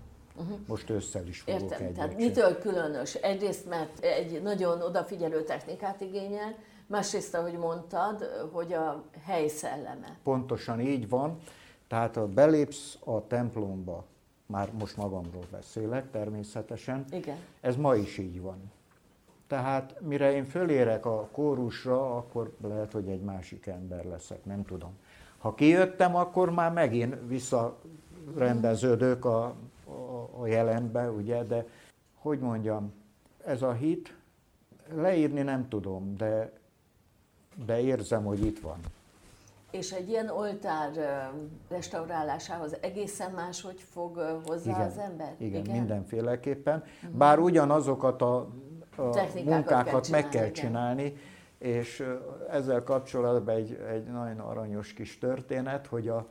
Most 0.68 0.90
ősszel 0.90 1.28
is 1.28 1.42
fogok 1.42 1.62
Értem, 1.62 1.82
egyet 1.82 1.94
tehát 1.94 2.16
mitől 2.18 2.60
különös? 2.60 3.14
Egyrészt, 3.14 3.70
mert 3.70 4.04
egy 4.04 4.42
nagyon 4.42 4.82
odafigyelő 4.82 5.44
technikát 5.44 6.02
igényel, 6.02 6.56
másrészt, 6.88 7.36
ahogy 7.36 7.58
mondtad, 7.58 8.24
hogy 8.52 8.74
a 8.74 9.04
hely 9.26 9.48
szelleme. 9.48 10.18
Pontosan 10.24 10.80
így 10.80 11.10
van. 11.10 11.40
Tehát 11.88 12.16
ha 12.16 12.28
belépsz 12.28 12.98
a 13.04 13.28
templomba, 13.28 14.06
már 14.46 14.72
most 14.80 14.98
magamról 14.98 15.44
beszélek 15.52 16.12
természetesen, 16.12 17.06
Igen. 17.12 17.38
ez 17.62 17.76
ma 17.76 17.96
is 17.96 18.18
így 18.18 18.42
van. 18.42 18.72
Tehát 19.48 19.96
mire 20.02 20.32
én 20.32 20.46
fölérek 20.46 21.06
a 21.06 21.30
kórusra, 21.32 22.18
akkor 22.18 22.56
lehet, 22.62 22.92
hogy 22.92 23.08
egy 23.08 23.22
másik 23.22 23.66
ember 23.66 24.06
leszek, 24.06 24.46
nem 24.46 24.64
tudom. 24.66 24.92
Ha 25.38 25.54
kijöttem, 25.54 26.16
akkor 26.16 26.50
már 26.50 26.72
megint 26.72 27.16
visszarendeződök 27.28 29.26
a, 29.26 29.56
a, 30.32 30.42
a 30.42 30.48
jelenbe, 30.48 31.10
ugye, 31.10 31.44
de 31.44 31.66
hogy 32.14 32.40
mondjam, 32.40 32.94
ez 33.46 33.62
a 33.62 33.72
hit, 33.72 34.16
leírni 34.96 35.42
nem 35.42 35.68
tudom, 35.70 36.16
de, 36.18 36.52
de 37.66 37.82
érzem, 37.82 38.24
hogy 38.26 38.46
itt 38.46 38.60
van. 38.60 38.78
És 39.72 39.92
egy 39.92 40.10
ilyen 40.10 40.30
oltár 40.30 40.92
restaurálásához 41.70 42.78
egészen 42.82 43.32
máshogy 43.32 43.82
fog 43.82 44.42
hozzá 44.46 44.86
az 44.86 44.98
ember? 44.98 45.36
Igen, 45.38 45.62
igen, 45.62 45.76
mindenféleképpen. 45.76 46.84
Bár 47.12 47.40
ugyanazokat 47.40 48.22
a, 48.22 48.38
a 48.96 49.16
munkákat 49.46 50.08
kell 50.08 50.22
meg 50.22 50.30
kell 50.30 50.52
csinálni, 50.52 50.52
csinálni, 50.52 51.14
és 51.58 52.04
ezzel 52.50 52.84
kapcsolatban 52.84 53.56
egy, 53.56 53.80
egy 53.90 54.04
nagyon 54.04 54.40
aranyos 54.40 54.94
kis 54.94 55.18
történet, 55.18 55.88
hogy 55.88 56.08
a 56.08 56.28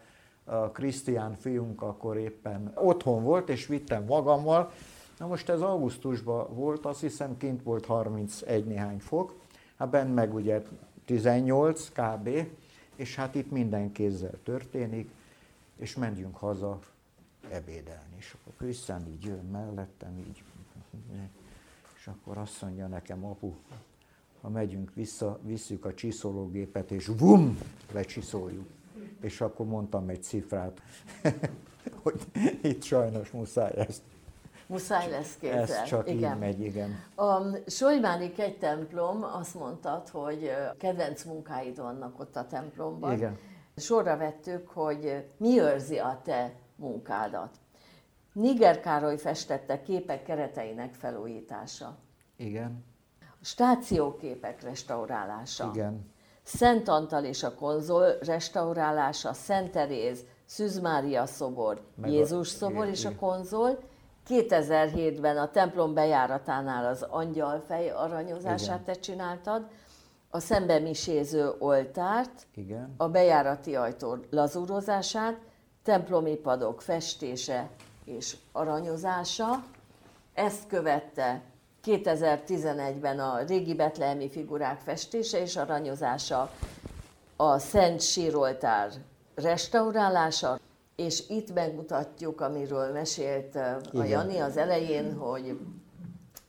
Krisztián 0.73 1.35
fiunk 1.35 1.83
akkor 1.83 2.17
éppen 2.17 2.73
otthon 2.75 3.23
volt, 3.23 3.49
és 3.49 3.67
vittem 3.67 4.05
magammal. 4.05 4.73
Na 5.19 5.27
most 5.27 5.49
ez 5.49 5.61
augusztusban 5.61 6.55
volt, 6.55 6.87
azt 6.87 7.01
hiszem 7.01 7.37
kint 7.37 7.63
volt 7.63 7.87
31 7.87 8.65
néhány 8.65 8.99
fok, 8.99 9.35
hát 9.77 9.91
benn 9.91 10.11
meg 10.11 10.35
ugye 10.35 10.63
18 11.05 11.89
kb. 11.89 12.29
És 12.97 13.15
hát 13.15 13.35
itt 13.35 13.51
minden 13.51 13.93
kézzel 13.93 14.39
történik, 14.43 15.11
és 15.77 15.97
menjünk 15.97 16.37
haza 16.37 16.79
ebédelni. 17.51 18.15
És 18.17 18.35
akkor 18.41 18.53
Krisztián 18.57 19.07
így 19.07 19.25
jön 19.25 19.45
mellettem, 19.45 20.19
így, 20.19 20.43
és 21.97 22.07
akkor 22.07 22.39
azt 22.39 22.63
mondja 22.63 22.87
nekem, 22.87 23.25
apu, 23.25 23.53
ha 24.41 24.49
megyünk 24.49 24.95
vissza, 24.95 25.39
visszük 25.43 25.85
a 25.85 25.95
csiszológépet, 25.95 26.91
és 26.91 27.11
vum, 27.19 27.59
lecsiszoljuk. 27.93 28.67
És 29.23 29.41
akkor 29.41 29.67
mondtam 29.67 30.09
egy 30.09 30.23
cifrát, 30.23 30.83
hogy 32.03 32.21
itt 32.63 32.83
sajnos 32.83 33.31
muszáj 33.31 33.73
ezt. 33.77 34.03
Muszáj 34.67 35.11
lesz 35.11 35.37
kézzel. 35.41 35.63
Ez 35.63 35.83
csak 35.85 36.11
igen. 36.11 36.33
így 36.33 36.39
megy, 36.39 36.61
igen. 36.61 36.91
A 37.17 37.41
Solymári 37.67 38.33
egy 38.37 38.59
templom, 38.59 39.25
azt 39.25 39.55
mondtad, 39.55 40.09
hogy 40.09 40.51
kedvenc 40.79 41.25
munkáid 41.25 41.77
vannak 41.77 42.21
ott 42.21 42.37
a 42.37 42.47
templomban. 42.47 43.13
Igen. 43.13 43.39
Sorra 43.77 44.17
vettük, 44.17 44.69
hogy 44.69 45.25
mi 45.37 45.61
őrzi 45.61 45.99
a 45.99 46.21
te 46.25 46.53
munkádat. 46.77 47.57
Niger 48.33 48.81
Károly 48.81 49.17
festette 49.19 49.83
képek 49.83 50.23
kereteinek 50.23 50.95
felújítása. 50.95 51.99
Igen, 52.37 52.85
Stációképek 53.41 54.63
restaurálása. 54.63 55.71
igen, 55.75 56.12
Szent 56.45 56.89
Antal 56.89 57.25
és 57.25 57.43
a 57.43 57.55
konzol 57.55 58.19
restaurálása, 58.21 59.33
Szent 59.33 59.71
Teréz, 59.71 60.25
Szűz 60.47 60.79
Mária 60.81 61.27
szobor, 61.27 61.81
Meg 61.95 62.11
a- 62.11 62.13
Jézus 62.13 62.49
szobor 62.49 62.77
igen, 62.85 62.89
és 62.89 63.05
a 63.05 63.15
konzol. 63.17 63.79
2007-ben 64.29 65.37
a 65.37 65.51
templom 65.51 65.95
bejáratánál 65.95 66.87
az 66.87 67.03
angyalfej 67.03 67.91
aranyozását 67.91 68.81
Igen. 68.81 68.85
te 68.85 68.93
csináltad, 69.01 69.67
a 70.31 70.39
szembemiséző 70.41 71.53
oltárt, 71.59 72.47
igen, 72.55 72.95
a 72.97 73.09
bejárati 73.09 73.77
ajtó 73.77 74.17
lazúrozását, 74.31 75.39
templomi 75.85 76.35
padok 76.37 76.81
festése 76.83 77.69
és 78.05 78.37
aranyozása. 78.53 79.65
Ezt 80.35 80.67
követte 80.67 81.43
2011-ben 81.85 83.19
a 83.19 83.39
régi 83.47 83.75
betlehemi 83.75 84.31
figurák 84.31 84.81
festése 84.81 85.41
és 85.41 85.57
aranyozása, 85.57 86.51
a 87.37 87.59
Szent 87.59 88.01
Síroltár 88.01 88.91
restaurálása, 89.35 90.59
és 90.97 91.29
itt 91.29 91.55
megmutatjuk, 91.55 92.41
amiről 92.41 92.93
mesélt 92.93 93.57
a 93.57 93.81
Igen. 93.93 94.07
Jani 94.07 94.39
az 94.39 94.57
elején, 94.57 95.17
hogy 95.17 95.59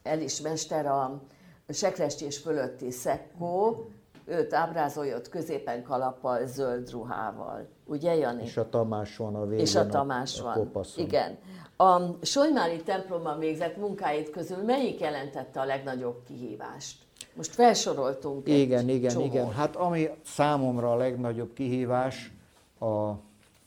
Elis 0.02 0.40
Mester 0.40 0.86
a 0.86 1.22
sekrestés 1.68 2.38
fölötti 2.38 2.90
szekkó, 2.90 3.86
őt 4.24 4.54
ábrázolja 4.54 5.16
ott 5.16 5.28
középen 5.28 5.82
kalappal, 5.82 6.46
zöld 6.46 6.90
ruhával. 6.90 7.68
Ugye, 7.86 8.14
Jani? 8.14 8.42
És 8.42 8.56
a 8.56 8.68
Tamás 8.68 9.16
van 9.16 9.34
a 9.34 9.46
végén. 9.46 9.64
És 9.64 9.74
a 9.74 9.86
Tamás 9.86 10.40
a, 10.40 10.42
van. 10.42 10.70
A 10.72 10.86
Igen. 10.96 11.38
A 11.76 12.00
Solymári 12.22 12.82
templomban 12.82 13.38
végzett 13.38 13.76
munkáit 13.76 14.30
közül 14.30 14.62
melyik 14.62 15.00
jelentette 15.00 15.60
a 15.60 15.64
legnagyobb 15.64 16.22
kihívást? 16.26 17.02
Most 17.34 17.50
felsoroltunk 17.54 18.48
Igen, 18.48 18.88
egy 18.88 18.94
igen, 18.94 19.12
csomót. 19.12 19.26
igen. 19.26 19.52
Hát 19.52 19.76
ami 19.76 20.08
számomra 20.24 20.92
a 20.92 20.96
legnagyobb 20.96 21.52
kihívás, 21.52 22.32
a 22.80 23.12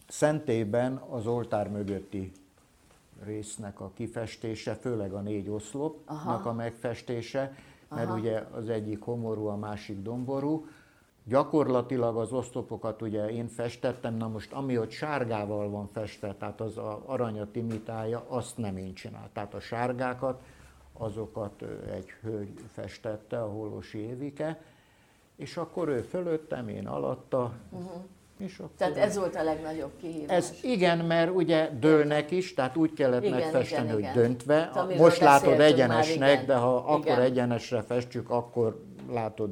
szentében 0.07 1.01
az 1.09 1.28
oltár 1.28 1.70
mögötti 1.70 2.32
résznek 3.26 3.80
a 3.80 3.91
kifestése, 3.93 4.74
főleg 4.76 5.13
a 5.13 5.20
négy 5.20 5.49
oszlopnak 5.49 6.18
Aha. 6.26 6.49
a 6.49 6.53
megfestése, 6.53 7.55
mert 7.89 8.07
Aha. 8.09 8.18
ugye 8.18 8.43
az 8.51 8.70
egyik 8.70 9.01
homorú, 9.01 9.45
a 9.45 9.55
másik 9.55 10.01
domború. 10.01 10.65
Gyakorlatilag 11.28 12.17
az 12.17 12.32
oszlopokat 12.32 13.01
ugye 13.01 13.30
én 13.30 13.47
festettem, 13.47 14.15
na 14.15 14.28
most 14.28 14.53
ami 14.53 14.78
ott 14.78 14.91
sárgával 14.91 15.69
van 15.69 15.89
festve, 15.93 16.36
tehát 16.39 16.61
az 16.61 16.78
a 16.78 17.01
aranyat 17.05 17.55
imitálja, 17.55 18.25
azt 18.28 18.57
nem 18.57 18.78
én 18.78 18.93
csináltam. 18.93 19.30
Tehát 19.34 19.53
a 19.53 19.59
sárgákat, 19.59 20.41
azokat 20.93 21.61
egy 21.91 22.09
hölgy 22.21 22.59
festette, 22.73 23.41
a 23.41 23.47
Holosi 23.47 23.97
Évike, 23.97 24.61
és 25.36 25.57
akkor 25.57 25.88
ő 25.88 26.01
fölöttem, 26.01 26.67
én 26.67 26.88
alatta, 26.88 27.53
uh-huh. 27.69 28.01
És 28.38 28.57
akkor 28.57 28.71
Tehát 28.78 28.97
ez 28.97 29.17
volt 29.17 29.36
a 29.36 29.43
legnagyobb 29.43 29.91
kihívás. 30.01 30.38
Ez 30.38 30.53
igen, 30.61 30.97
mert 30.97 31.36
ugye 31.36 31.69
dőlnek 31.80 32.32
is, 32.32 32.53
tehát 32.53 32.75
úgy 32.78 32.93
kellett 32.93 33.23
igen, 33.23 33.39
megfesteni, 33.39 33.82
igen, 33.84 33.93
hogy 33.93 34.01
igen. 34.01 34.13
döntve. 34.13 34.61
Amiről 34.61 35.03
Most 35.03 35.19
látod 35.19 35.59
egyenesnek, 35.59 36.34
igen. 36.34 36.45
de 36.45 36.55
ha 36.55 36.86
igen. 36.88 37.13
akkor 37.13 37.23
egyenesre 37.23 37.82
festjük, 37.82 38.30
akkor 38.30 38.84
látod, 39.11 39.51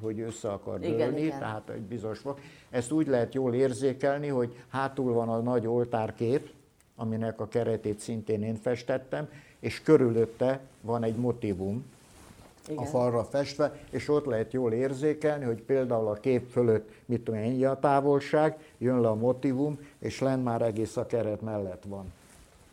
hogy 0.00 0.20
össze 0.20 0.48
akar 0.48 0.80
dőlni, 0.80 0.94
igen, 0.94 1.16
igen. 1.18 1.38
tehát 1.38 1.68
egy 1.68 1.80
bizonyos 1.80 2.18
fok. 2.18 2.40
Ezt 2.70 2.92
úgy 2.92 3.06
lehet 3.06 3.34
jól 3.34 3.54
érzékelni, 3.54 4.28
hogy 4.28 4.56
hátul 4.68 5.12
van 5.12 5.28
a 5.28 5.38
nagy 5.38 5.66
oltárkép, 5.66 6.50
aminek 6.96 7.40
a 7.40 7.48
keretét 7.48 8.00
szintén 8.00 8.42
én 8.42 8.56
festettem, 8.56 9.28
és 9.60 9.82
körülötte 9.82 10.60
van 10.80 11.02
egy 11.02 11.16
motivum, 11.16 11.84
igen. 12.68 12.82
a 12.82 12.86
falra 12.86 13.24
festve, 13.24 13.80
és 13.90 14.08
ott 14.08 14.24
lehet 14.24 14.52
jól 14.52 14.72
érzékelni, 14.72 15.44
hogy 15.44 15.62
például 15.62 16.08
a 16.08 16.14
kép 16.14 16.50
fölött, 16.50 16.88
mit 17.04 17.20
tudom, 17.20 17.40
ennyi 17.40 17.64
a 17.64 17.78
távolság, 17.78 18.58
jön 18.78 19.00
le 19.00 19.08
a 19.08 19.14
motivum, 19.14 19.78
és 19.98 20.20
len 20.20 20.40
már 20.40 20.62
egész 20.62 20.96
a 20.96 21.06
keret 21.06 21.40
mellett 21.40 21.82
van. 21.86 22.12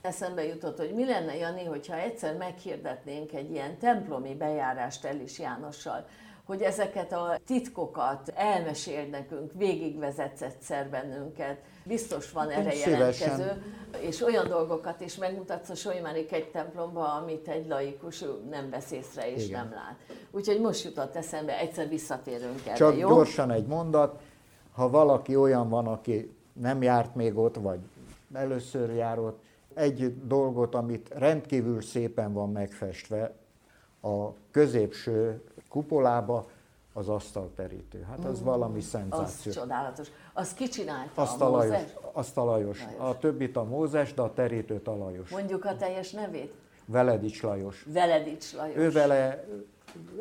Eszembe 0.02 0.46
jutott, 0.46 0.78
hogy 0.78 0.94
mi 0.94 1.06
lenne, 1.06 1.36
Jani, 1.36 1.64
hogyha 1.64 1.96
egyszer 1.96 2.38
meghirdetnénk 2.38 3.34
egy 3.34 3.52
ilyen 3.52 3.78
templomi 3.78 4.36
bejárást 4.36 5.06
Elis 5.06 5.40
Jánossal, 5.40 6.06
hogy 6.46 6.62
ezeket 6.62 7.12
a 7.12 7.40
titkokat 7.46 8.32
elmesél 8.36 9.06
nekünk, 9.06 9.52
végigvezetsz 9.54 10.42
egyszer 10.42 10.90
bennünket, 10.90 11.58
biztos 11.86 12.32
van 12.32 12.50
erre 12.50 12.72
Szívesen. 12.72 12.92
jelentkező, 12.92 13.64
és 14.02 14.22
olyan 14.22 14.48
dolgokat 14.48 15.02
is 15.02 15.16
megmutatsz 15.16 15.70
a 15.70 15.76
Solymánik 15.76 16.32
egy 16.32 16.48
templomba, 16.52 17.14
amit 17.14 17.48
egy 17.48 17.68
laikus 17.68 18.24
nem 18.50 18.70
vesz 18.70 18.92
észre 18.92 19.32
és 19.34 19.46
Igen. 19.46 19.60
nem 19.60 19.74
lát. 19.74 19.98
Úgyhogy 20.32 20.60
most 20.60 20.84
jutott 20.84 21.16
eszembe, 21.16 21.60
egyszer 21.60 21.90
visszatérünk 21.90 22.66
erre, 22.66 22.76
Csak 22.76 22.98
jó? 22.98 23.08
gyorsan 23.10 23.52
egy 23.52 23.66
mondat, 23.66 24.22
ha 24.72 24.90
valaki 24.90 25.36
olyan 25.36 25.70
van, 25.70 25.88
aki 25.88 26.36
nem 26.54 26.82
járt 26.82 27.16
még 27.16 27.38
ott, 27.38 27.56
vagy 27.56 27.80
először 28.34 28.96
jár 28.96 29.20
ott, 29.20 29.42
egy 29.74 30.28
dolgot, 30.28 30.76
amit 30.76 31.10
rendkívül 31.14 31.82
szépen 31.82 32.34
van 32.34 32.52
megfestve, 32.52 33.34
a 34.02 34.34
középső 34.52 35.42
kupolába 35.74 36.50
az 36.94 37.10
asztalterítő. 37.10 38.02
Hát 38.10 38.26
az 38.26 38.42
mm. 38.42 38.44
valami 38.44 38.82
szenzáció. 38.82 39.52
Az 39.52 39.58
csodálatos. 39.58 40.08
Az 40.34 40.54
ki 40.54 40.68
csinálta? 40.68 41.22
Azt 41.22 41.42
a, 41.42 41.46
a 41.46 41.50
Lajos. 41.50 41.82
Azt 42.12 42.38
a 42.38 42.44
Lajos. 42.44 42.84
Lajos. 42.84 43.00
A 43.00 43.18
többit 43.18 43.56
a 43.56 43.64
Mózes, 43.64 44.14
de 44.14 44.22
a 44.22 44.34
terítőt 44.34 44.88
a 44.88 44.96
Lajos. 44.96 45.30
Mondjuk 45.30 45.66
a 45.66 45.76
teljes 45.76 46.12
nevét? 46.12 46.54
Veledics 46.86 47.44
Lajos. 47.44 47.86
Veledics 47.88 48.54
Lajos. 48.54 48.76
Ő 48.76 48.92
vele 48.92 49.46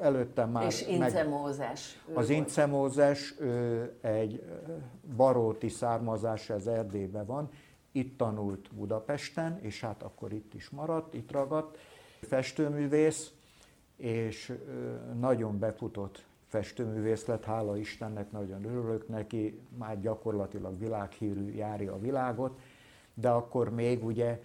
előttem 0.00 0.50
már... 0.50 0.66
És 0.66 0.86
Ince. 0.86 1.24
Mózes. 1.24 2.02
Az 2.14 2.30
Ince 2.30 2.66
Mózes 2.66 3.34
ő 3.40 3.92
egy 4.00 4.42
baróti 5.16 5.68
származás, 5.68 6.50
ez 6.50 6.66
Erdélyben 6.66 7.26
van. 7.26 7.50
Itt 7.92 8.18
tanult 8.18 8.74
Budapesten, 8.74 9.58
és 9.60 9.80
hát 9.80 10.02
akkor 10.02 10.32
itt 10.32 10.54
is 10.54 10.70
maradt, 10.70 11.14
itt 11.14 11.32
ragadt. 11.32 11.78
Festőművész, 12.20 13.32
és 14.02 14.58
nagyon 15.20 15.58
befutott 15.58 16.24
festőművész 16.46 17.26
lett, 17.26 17.44
hála 17.44 17.76
Istennek, 17.76 18.30
nagyon 18.32 18.64
örülök 18.64 19.08
neki, 19.08 19.60
már 19.78 20.00
gyakorlatilag 20.00 20.78
világhírű 20.78 21.52
járja 21.54 21.92
a 21.92 21.98
világot, 21.98 22.58
de 23.14 23.28
akkor 23.28 23.70
még 23.70 24.04
ugye 24.04 24.40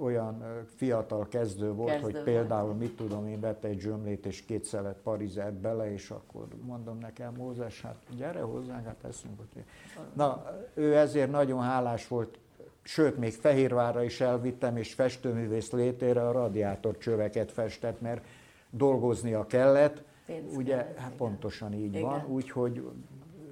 olyan 0.00 0.64
fiatal 0.76 1.28
kezdő 1.28 1.72
volt, 1.72 1.90
kezdő 1.90 2.04
hogy 2.04 2.12
volt. 2.12 2.24
például 2.24 2.74
mit 2.74 2.96
tudom 2.96 3.26
én, 3.26 3.40
vette 3.40 3.68
egy 3.68 3.80
zsömlét 3.80 4.26
és 4.26 4.44
két 4.44 4.64
szelet 4.64 4.96
parizert 5.02 5.54
bele, 5.54 5.92
és 5.92 6.10
akkor 6.10 6.46
mondom 6.60 6.98
nekem, 6.98 7.34
Mózes, 7.34 7.82
hát 7.82 7.96
gyere 8.16 8.40
hozzánk, 8.40 8.86
hát 8.86 9.04
eszünk. 9.04 9.38
Hogy... 9.38 9.64
Na, 10.12 10.44
ő 10.74 10.96
ezért 10.96 11.30
nagyon 11.30 11.62
hálás 11.62 12.08
volt, 12.08 12.38
sőt, 12.82 13.18
még 13.18 13.32
Fehérvárra 13.32 14.02
is 14.02 14.20
elvittem, 14.20 14.76
és 14.76 14.94
festőművész 14.94 15.70
létére 15.70 16.28
a 16.28 16.32
radiátor 16.32 16.98
csöveket 16.98 17.52
festett, 17.52 18.00
mert 18.00 18.24
dolgoznia 18.70 19.46
kellett, 19.46 20.02
Pénz 20.26 20.56
ugye, 20.56 20.76
kellett, 20.76 20.98
hát 20.98 21.12
pontosan 21.12 21.72
így 21.72 21.94
igen. 21.94 22.02
van, 22.02 22.26
úgyhogy 22.28 22.82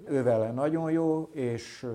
ő 0.04 0.22
vele 0.22 0.52
nagyon 0.52 0.90
jó, 0.90 1.28
és 1.32 1.86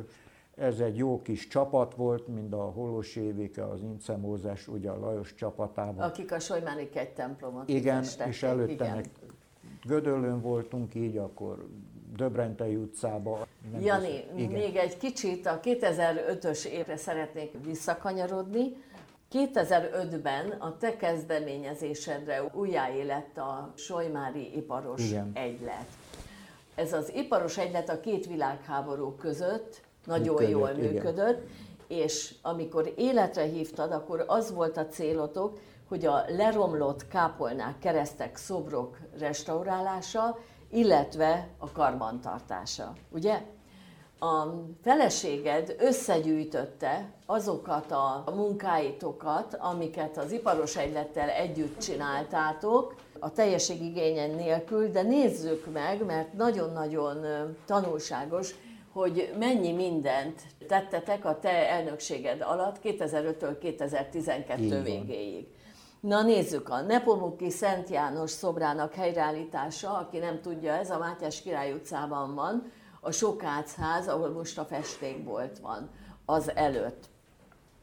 ez 0.56 0.80
egy 0.80 0.98
jó 0.98 1.22
kis 1.22 1.48
csapat 1.48 1.96
volt, 1.96 2.28
mind 2.28 2.54
a 2.54 2.64
Holos 2.64 3.16
Évike, 3.16 3.66
az 3.66 3.82
Ince 3.82 4.18
Mózes, 4.18 4.68
ugye 4.68 4.90
a 4.90 5.00
Lajos 5.00 5.34
csapatában. 5.34 6.10
Akik 6.10 6.32
a 6.32 6.40
Solymánik 6.40 6.96
egy 6.96 7.10
templomot 7.10 7.70
Igen, 7.70 8.04
és 8.28 8.44
előtte 8.44 8.72
igen. 8.72 8.96
meg 8.96 9.10
Gödöllön 9.86 10.42
voltunk 10.42 10.96
így, 10.96 11.18
akkor 11.18 11.68
Döbrentei 12.16 12.76
utcában. 12.76 13.46
Jani, 13.82 14.24
még 14.34 14.76
egy 14.76 14.98
kicsit 14.98 15.46
a 15.46 15.60
2005-ös 15.60 16.66
évre 16.66 16.98
szeretnék 16.98 17.52
visszakanyarodni. 17.66 18.76
2005-ben 19.32 20.50
a 20.50 20.78
te 20.78 20.98
kezdeményezésedre 20.98 22.44
újjáélet 22.54 23.38
a 23.38 23.74
Solymári 23.76 24.56
Iparos 24.56 25.10
Igen. 25.10 25.32
Egylet. 25.34 25.86
Ez 26.76 26.94
az 26.94 27.14
iparos 27.14 27.58
egylet 27.58 27.90
a 27.90 28.00
két 28.00 28.26
világháború 28.26 29.16
között 29.16 29.82
nagyon 30.06 30.34
működött, 30.34 30.52
jól 30.52 30.74
működött, 30.74 31.50
igen. 31.88 32.04
és 32.04 32.36
amikor 32.42 32.94
életre 32.98 33.44
hívtad, 33.44 33.92
akkor 33.92 34.24
az 34.28 34.54
volt 34.54 34.78
a 34.78 34.88
célotok, 34.88 35.60
hogy 35.88 36.06
a 36.06 36.24
leromlott 36.28 37.08
kápolnák, 37.08 37.80
keresztek, 37.80 38.38
szobrok 38.38 38.98
restaurálása, 39.20 40.38
illetve 40.70 41.48
a 41.58 41.72
karbantartása, 41.72 42.94
ugye? 43.10 43.42
A 44.24 44.66
feleséged 44.84 45.76
összegyűjtötte 45.80 47.14
azokat 47.26 47.92
a 47.92 48.24
munkáitokat, 48.36 49.58
amiket 49.60 50.18
az 50.18 50.32
iparos 50.32 50.76
egylettel 50.76 51.30
együtt 51.30 51.80
csináltátok, 51.80 52.96
a 53.20 53.32
teljesség 53.32 53.82
igényen 53.82 54.30
nélkül, 54.30 54.88
de 54.90 55.02
nézzük 55.02 55.72
meg, 55.74 56.06
mert 56.06 56.34
nagyon-nagyon 56.34 57.26
tanulságos, 57.66 58.56
hogy 58.94 59.34
mennyi 59.40 59.72
mindent 59.72 60.42
tettetek 60.68 61.26
a 61.26 61.40
te 61.40 61.70
elnökséged 61.70 62.42
alatt 62.42 62.80
2005-től 62.84 63.58
2012 63.60 64.82
végéig. 64.82 65.48
Na 66.00 66.22
nézzük, 66.22 66.70
a 66.70 66.82
Nepomuki 66.82 67.50
Szent 67.50 67.90
János 67.90 68.32
szobrának 68.32 68.94
helyreállítása, 68.94 69.98
aki 69.98 70.18
nem 70.18 70.42
tudja, 70.42 70.74
ez 70.74 70.90
a 70.90 70.98
Mátyás 70.98 71.42
Király 71.42 71.72
utcában 71.74 72.36
van, 72.36 72.72
a 73.04 73.12
Sokácház, 73.12 74.08
ahol 74.08 74.30
most 74.30 74.58
a 74.58 74.66
festékbolt 74.66 75.60
van, 75.60 75.90
az 76.26 76.56
előtt. 76.56 77.10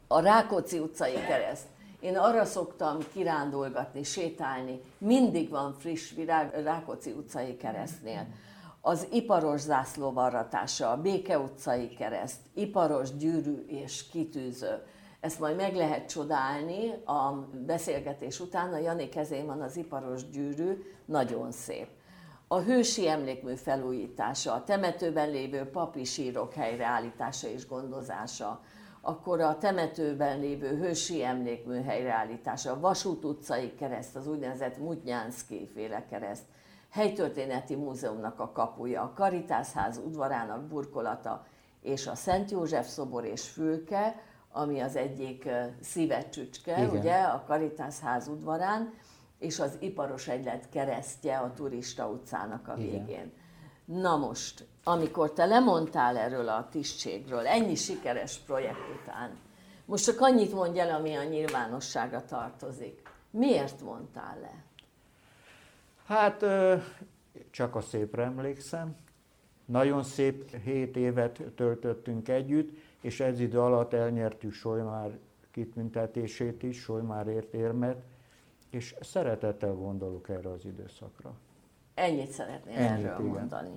A 0.06 0.20
Rákóczi 0.20 0.78
utcai 0.78 1.12
kereszt. 1.12 1.66
Én 2.00 2.16
arra 2.16 2.44
szoktam 2.44 2.98
kirándolgatni, 3.12 4.02
sétálni, 4.02 4.80
mindig 4.98 5.50
van 5.50 5.72
friss 5.72 6.14
virág 6.14 6.62
Rákóczi 6.62 7.10
utcai 7.10 7.56
keresztnél. 7.56 8.26
Az 8.80 9.06
iparos 9.10 9.60
zászlóvarratása, 9.60 10.90
a 10.90 11.00
Béke 11.00 11.38
utcai 11.38 11.88
kereszt, 11.88 12.40
iparos 12.54 13.16
gyűrű 13.16 13.64
és 13.66 14.08
kitűző. 14.10 14.82
Ezt 15.20 15.40
majd 15.40 15.56
meg 15.56 15.74
lehet 15.74 16.08
csodálni 16.08 16.90
a 17.04 17.48
beszélgetés 17.66 18.40
után, 18.40 18.72
a 18.72 18.78
Jani 18.78 19.08
kezén 19.08 19.46
van 19.46 19.60
az 19.60 19.76
iparos 19.76 20.30
gyűrű, 20.30 20.82
nagyon 21.04 21.52
szép 21.52 21.88
a 22.48 22.60
hősi 22.60 23.08
emlékmű 23.08 23.54
felújítása, 23.54 24.52
a 24.52 24.64
temetőben 24.64 25.30
lévő 25.30 25.64
papi 25.64 26.04
sírok 26.04 26.52
helyreállítása 26.52 27.48
és 27.48 27.66
gondozása, 27.66 28.60
akkor 29.00 29.40
a 29.40 29.58
temetőben 29.58 30.40
lévő 30.40 30.76
hősi 30.76 31.24
emlékmű 31.24 31.82
helyreállítása, 31.82 32.72
a 32.72 32.80
Vasút 32.80 33.24
utcai 33.24 33.74
kereszt, 33.74 34.16
az 34.16 34.26
úgynevezett 34.26 34.78
Mutnyánszki 34.78 35.68
féle 35.74 36.06
kereszt, 36.06 36.44
helytörténeti 36.90 37.74
múzeumnak 37.74 38.40
a 38.40 38.52
kapuja, 38.52 39.02
a 39.02 39.12
Karitászház 39.12 40.00
udvarának 40.04 40.62
burkolata 40.62 41.46
és 41.82 42.06
a 42.06 42.14
Szent 42.14 42.50
József 42.50 42.88
szobor 42.88 43.24
és 43.24 43.48
fülke, 43.48 44.14
ami 44.52 44.80
az 44.80 44.96
egyik 44.96 45.48
szívecsücske, 45.80 46.88
ugye, 46.92 47.22
a 47.22 47.44
Karitászház 47.46 48.28
udvarán, 48.28 48.94
és 49.38 49.60
az 49.60 49.76
iparos 49.80 50.28
egylet 50.28 50.68
keresztje 50.68 51.38
a 51.38 51.52
turista 51.52 52.08
utcának 52.08 52.68
a 52.68 52.74
végén. 52.74 53.02
Igen. 53.06 53.32
Na 53.84 54.16
most, 54.16 54.66
amikor 54.84 55.32
te 55.32 55.44
lemondtál 55.44 56.16
erről 56.16 56.48
a 56.48 56.68
tisztségről, 56.70 57.46
ennyi 57.46 57.74
sikeres 57.74 58.38
projekt 58.38 58.88
után, 59.02 59.36
most 59.84 60.04
csak 60.04 60.20
annyit 60.20 60.52
mondj 60.52 60.78
el, 60.78 60.94
ami 60.94 61.14
a 61.14 61.24
nyilvánosságra 61.24 62.24
tartozik. 62.24 63.02
Miért 63.30 63.80
mondtál 63.80 64.38
le? 64.40 64.64
Hát 66.06 66.44
csak 67.50 67.74
a 67.74 67.80
szépre 67.80 68.22
emlékszem. 68.22 68.96
Nagyon 69.64 70.02
szép 70.02 70.56
hét 70.64 70.96
évet 70.96 71.42
töltöttünk 71.54 72.28
együtt, 72.28 72.76
és 73.00 73.20
ez 73.20 73.40
idő 73.40 73.60
alatt 73.60 73.92
elnyertük 73.92 74.52
Solymár 74.52 75.18
kitüntetését 75.50 76.62
is, 76.62 76.80
Solymárért 76.80 77.54
érmet, 77.54 78.02
és 78.70 78.94
szeretettel 79.00 79.74
gondolok 79.74 80.28
erre 80.28 80.50
az 80.50 80.64
időszakra. 80.64 81.32
Ennyit 81.94 82.30
szeretnél 82.30 82.76
Ennyit, 82.76 83.06
erről 83.06 83.26
igen. 83.26 83.38
mondani. 83.38 83.70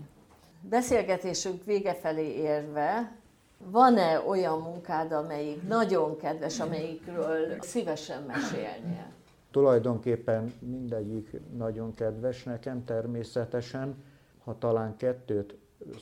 Beszélgetésünk 0.61 1.63
vége 1.63 1.93
felé 1.93 2.27
érve, 2.27 3.15
van-e 3.57 4.19
olyan 4.19 4.61
munkád, 4.61 5.11
amelyik 5.11 5.67
nagyon 5.67 6.17
kedves, 6.17 6.59
amelyikről 6.59 7.61
szívesen 7.61 8.23
mesélnél? 8.23 9.05
Tulajdonképpen 9.51 10.53
mindegyik 10.59 11.39
nagyon 11.57 11.93
kedves 11.93 12.43
nekem 12.43 12.85
természetesen. 12.85 14.03
Ha 14.43 14.57
talán 14.57 14.97
kettőt 14.97 15.55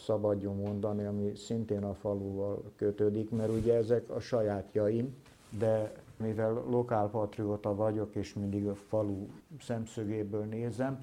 szabadjon 0.05 0.55
mondani, 0.55 1.05
ami 1.05 1.35
szintén 1.35 1.83
a 1.83 1.93
faluval 1.93 2.63
kötődik, 2.75 3.29
mert 3.29 3.51
ugye 3.51 3.73
ezek 3.73 4.09
a 4.09 4.19
sajátjaim, 4.19 5.15
de 5.49 5.91
mivel 6.19 6.53
lokálpatrióta 6.53 7.75
vagyok, 7.75 8.15
és 8.15 8.33
mindig 8.33 8.67
a 8.67 8.75
falu 8.75 9.27
szemszögéből 9.59 10.45
nézem, 10.45 10.99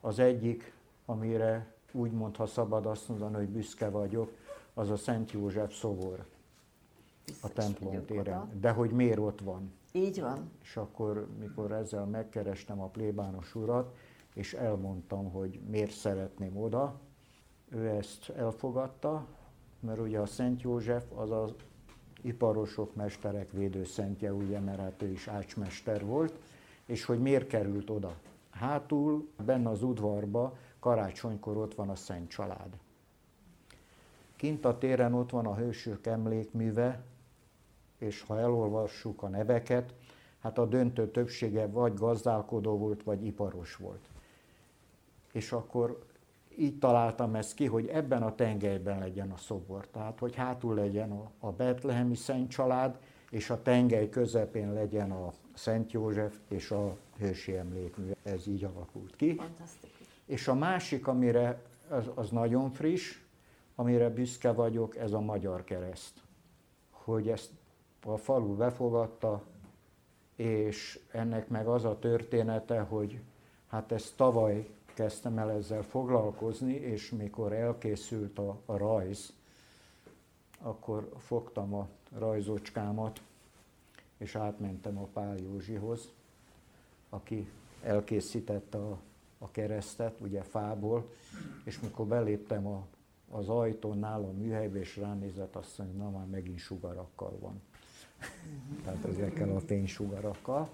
az 0.00 0.18
egyik, 0.18 0.72
amire 1.06 1.74
úgymond, 1.92 2.36
ha 2.36 2.46
szabad 2.46 2.86
azt 2.86 3.08
mondani, 3.08 3.34
hogy 3.34 3.48
büszke 3.48 3.88
vagyok, 3.88 4.32
az 4.74 4.90
a 4.90 4.96
Szent 4.96 5.30
József 5.30 5.74
szobor 5.74 6.24
a 7.40 7.48
templom 7.48 8.04
téren. 8.04 8.50
De 8.60 8.70
hogy 8.70 8.90
miért 8.90 9.18
ott 9.18 9.40
van? 9.40 9.72
Így 9.92 10.20
van. 10.20 10.50
És 10.62 10.76
akkor, 10.76 11.26
mikor 11.38 11.72
ezzel 11.72 12.04
megkerestem 12.04 12.80
a 12.80 12.86
plébános 12.86 13.54
urat, 13.54 13.96
és 14.34 14.54
elmondtam, 14.54 15.30
hogy 15.30 15.60
miért 15.70 15.90
szeretném 15.90 16.56
oda, 16.56 17.00
ő 17.68 17.88
ezt 17.88 18.28
elfogadta, 18.28 19.26
mert 19.80 20.00
ugye 20.00 20.18
a 20.18 20.26
Szent 20.26 20.62
József 20.62 21.04
az 21.14 21.30
az 21.30 21.54
iparosok, 22.20 22.94
mesterek 22.94 23.52
védőszentje, 23.52 24.32
ugye, 24.32 24.58
mert 24.58 24.78
hát 24.78 25.02
ő 25.02 25.10
is 25.10 25.28
ácsmester 25.28 26.04
volt, 26.04 26.32
és 26.86 27.04
hogy 27.04 27.20
miért 27.20 27.46
került 27.46 27.90
oda. 27.90 28.14
Hátul, 28.50 29.28
benne 29.44 29.68
az 29.68 29.82
udvarba, 29.82 30.56
karácsonykor 30.78 31.56
ott 31.56 31.74
van 31.74 31.88
a 31.88 31.94
Szent 31.94 32.28
Család. 32.28 32.78
Kint 34.36 34.64
a 34.64 34.78
téren 34.78 35.14
ott 35.14 35.30
van 35.30 35.46
a 35.46 35.54
hősök 35.54 36.06
emlékműve, 36.06 37.02
és 37.98 38.22
ha 38.22 38.38
elolvassuk 38.38 39.22
a 39.22 39.28
neveket, 39.28 39.94
hát 40.40 40.58
a 40.58 40.66
döntő 40.66 41.10
többsége 41.10 41.66
vagy 41.66 41.94
gazdálkodó 41.94 42.78
volt, 42.78 43.02
vagy 43.02 43.24
iparos 43.24 43.76
volt. 43.76 44.08
És 45.32 45.52
akkor 45.52 46.04
így 46.60 46.78
találtam 46.78 47.34
ezt 47.34 47.54
ki, 47.54 47.66
hogy 47.66 47.86
ebben 47.86 48.22
a 48.22 48.34
tengelyben 48.34 48.98
legyen 48.98 49.30
a 49.30 49.36
szobor. 49.36 49.86
Tehát, 49.86 50.18
hogy 50.18 50.34
hátul 50.34 50.74
legyen 50.74 51.10
a, 51.10 51.30
a 51.38 51.50
Betlehemi 51.50 52.14
Szent 52.14 52.50
Család, 52.50 52.98
és 53.30 53.50
a 53.50 53.62
tengely 53.62 54.08
közepén 54.08 54.72
legyen 54.72 55.10
a 55.10 55.32
Szent 55.54 55.92
József 55.92 56.36
és 56.48 56.70
a 56.70 56.96
hősi 57.18 57.56
emlékmű. 57.56 58.10
Ez 58.22 58.46
így 58.46 58.64
alakult 58.64 59.16
ki. 59.16 59.34
Fantasztikus. 59.34 60.06
És 60.26 60.48
a 60.48 60.54
másik, 60.54 61.06
amire 61.06 61.62
az, 61.88 62.10
az 62.14 62.30
nagyon 62.30 62.70
friss, 62.70 63.18
amire 63.74 64.08
büszke 64.08 64.52
vagyok, 64.52 64.96
ez 64.96 65.12
a 65.12 65.20
magyar 65.20 65.64
kereszt. 65.64 66.22
Hogy 66.90 67.28
ezt 67.28 67.50
a 68.04 68.16
falu 68.16 68.56
befogadta, 68.56 69.42
és 70.36 71.00
ennek 71.10 71.48
meg 71.48 71.66
az 71.66 71.84
a 71.84 71.98
története, 71.98 72.80
hogy 72.80 73.20
hát 73.68 73.92
ezt 73.92 74.16
tavaly 74.16 74.68
kezdtem 75.00 75.38
el 75.38 75.50
ezzel 75.50 75.82
foglalkozni, 75.82 76.72
és 76.74 77.10
mikor 77.10 77.52
elkészült 77.52 78.38
a, 78.38 78.60
a 78.66 78.76
rajz, 78.76 79.32
akkor 80.58 81.12
fogtam 81.18 81.74
a 81.74 81.88
rajzocskámat, 82.18 83.20
és 84.18 84.34
átmentem 84.34 84.98
a 84.98 85.06
Pál 85.12 85.36
Józsihoz, 85.36 86.12
aki 87.08 87.50
elkészítette 87.82 88.78
a, 88.78 88.98
a 89.38 89.50
keresztet, 89.50 90.20
ugye 90.20 90.42
fából, 90.42 91.12
és 91.64 91.80
mikor 91.80 92.06
beléptem 92.06 92.66
a, 92.66 92.86
az 93.30 93.48
ajtón 93.48 93.98
nálam 93.98 94.28
a 94.28 94.32
műhelybe, 94.32 94.78
és 94.78 94.96
ránézett, 94.96 95.56
azt 95.56 95.78
mondja, 95.78 96.02
na 96.02 96.10
már 96.10 96.26
megint 96.26 96.58
sugarakkal 96.58 97.38
van. 97.38 97.60
Tehát 98.84 99.04
ezekkel 99.04 99.56
a 99.56 99.60
fénysugarakkal. 99.60 100.68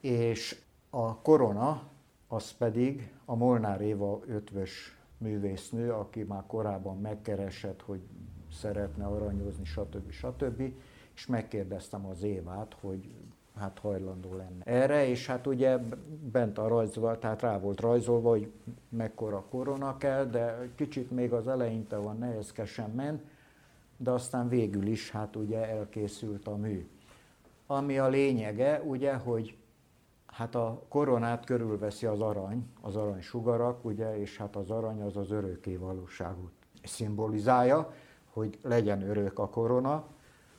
És 0.00 0.62
a 0.90 1.16
korona, 1.16 1.92
az 2.34 2.52
pedig 2.52 3.12
a 3.24 3.34
Molnár 3.34 3.80
Éva 3.80 4.20
ötvös 4.26 4.96
művésznő, 5.18 5.92
aki 5.92 6.22
már 6.22 6.42
korábban 6.46 7.00
megkeresett, 7.00 7.82
hogy 7.82 8.00
szeretne 8.52 9.06
aranyozni, 9.06 9.64
stb. 9.64 10.10
stb. 10.10 10.72
És 11.14 11.26
megkérdeztem 11.26 12.06
az 12.06 12.22
Évát, 12.22 12.76
hogy 12.80 13.10
hát 13.58 13.78
hajlandó 13.78 14.36
lenne 14.36 14.64
erre, 14.64 15.06
és 15.06 15.26
hát 15.26 15.46
ugye 15.46 15.78
bent 16.32 16.58
a 16.58 16.68
rajzolva, 16.68 17.18
tehát 17.18 17.42
rá 17.42 17.58
volt 17.58 17.80
rajzolva, 17.80 18.28
hogy 18.28 18.52
mekkora 18.88 19.44
korona 19.50 19.96
kell, 19.96 20.24
de 20.24 20.68
kicsit 20.74 21.10
még 21.10 21.32
az 21.32 21.48
eleinte 21.48 21.96
van 21.96 22.18
nehézkesen 22.18 22.90
ment, 22.90 23.22
de 23.96 24.10
aztán 24.10 24.48
végül 24.48 24.86
is 24.86 25.10
hát 25.10 25.36
ugye 25.36 25.68
elkészült 25.68 26.46
a 26.46 26.56
mű. 26.56 26.88
Ami 27.66 27.98
a 27.98 28.08
lényege, 28.08 28.82
ugye, 28.82 29.14
hogy 29.14 29.56
hát 30.34 30.54
a 30.54 30.82
koronát 30.88 31.44
körülveszi 31.44 32.06
az 32.06 32.20
arany, 32.20 32.66
az 32.80 32.96
arany 32.96 33.20
sugarak, 33.20 33.84
ugye, 33.84 34.18
és 34.18 34.36
hát 34.36 34.56
az 34.56 34.70
arany 34.70 35.00
az 35.00 35.16
az 35.16 35.30
örökké 35.30 35.76
valóságot 35.76 36.52
szimbolizálja, 36.82 37.92
hogy 38.32 38.58
legyen 38.62 39.02
örök 39.02 39.38
a 39.38 39.48
korona. 39.48 40.04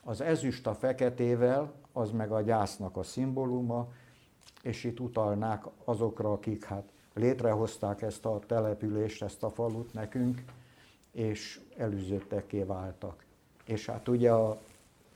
Az 0.03 0.21
ezüst 0.21 0.67
a 0.67 0.73
feketével, 0.73 1.73
az 1.91 2.11
meg 2.11 2.31
a 2.31 2.41
gyásznak 2.41 2.97
a 2.97 3.03
szimbóluma, 3.03 3.87
és 4.61 4.83
itt 4.83 4.99
utalnák 4.99 5.63
azokra, 5.83 6.31
akik 6.31 6.63
hát 6.63 6.91
létrehozták 7.13 8.01
ezt 8.01 8.25
a 8.25 8.39
települést, 8.47 9.23
ezt 9.23 9.43
a 9.43 9.49
falut 9.49 9.93
nekünk, 9.93 10.43
és 11.11 11.61
előzötteké 11.77 12.63
váltak. 12.63 13.25
És 13.65 13.85
hát 13.85 14.07
ugye 14.07 14.31
a, 14.31 14.59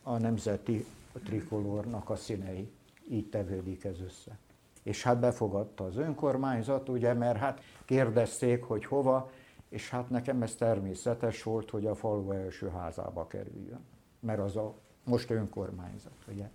a 0.03 0.18
nemzeti 0.18 0.86
trikolórnak 1.24 2.10
a 2.10 2.16
színei, 2.16 2.72
így 3.10 3.30
tevődik 3.30 3.84
ez 3.84 4.01
össze 4.01 4.38
és 4.84 5.03
hát 5.03 5.19
befogadta 5.19 5.84
az 5.84 5.97
önkormányzat, 5.97 6.89
ugye, 6.89 7.13
mert 7.13 7.38
hát 7.38 7.61
kérdezték, 7.86 8.63
hogy 8.63 8.86
hova, 8.86 9.32
és 9.69 9.89
hát 9.89 10.09
nekem 10.09 10.41
ez 10.41 10.55
természetes 10.55 11.43
volt, 11.43 11.69
hogy 11.69 11.86
a 11.86 11.95
falu 11.95 12.32
első 12.32 12.69
házába 12.69 13.27
kerüljön, 13.27 13.86
mert 14.19 14.39
az 14.39 14.55
a 14.55 14.73
most 15.03 15.30
önkormányzat, 15.30 16.25
ugye. 16.27 16.49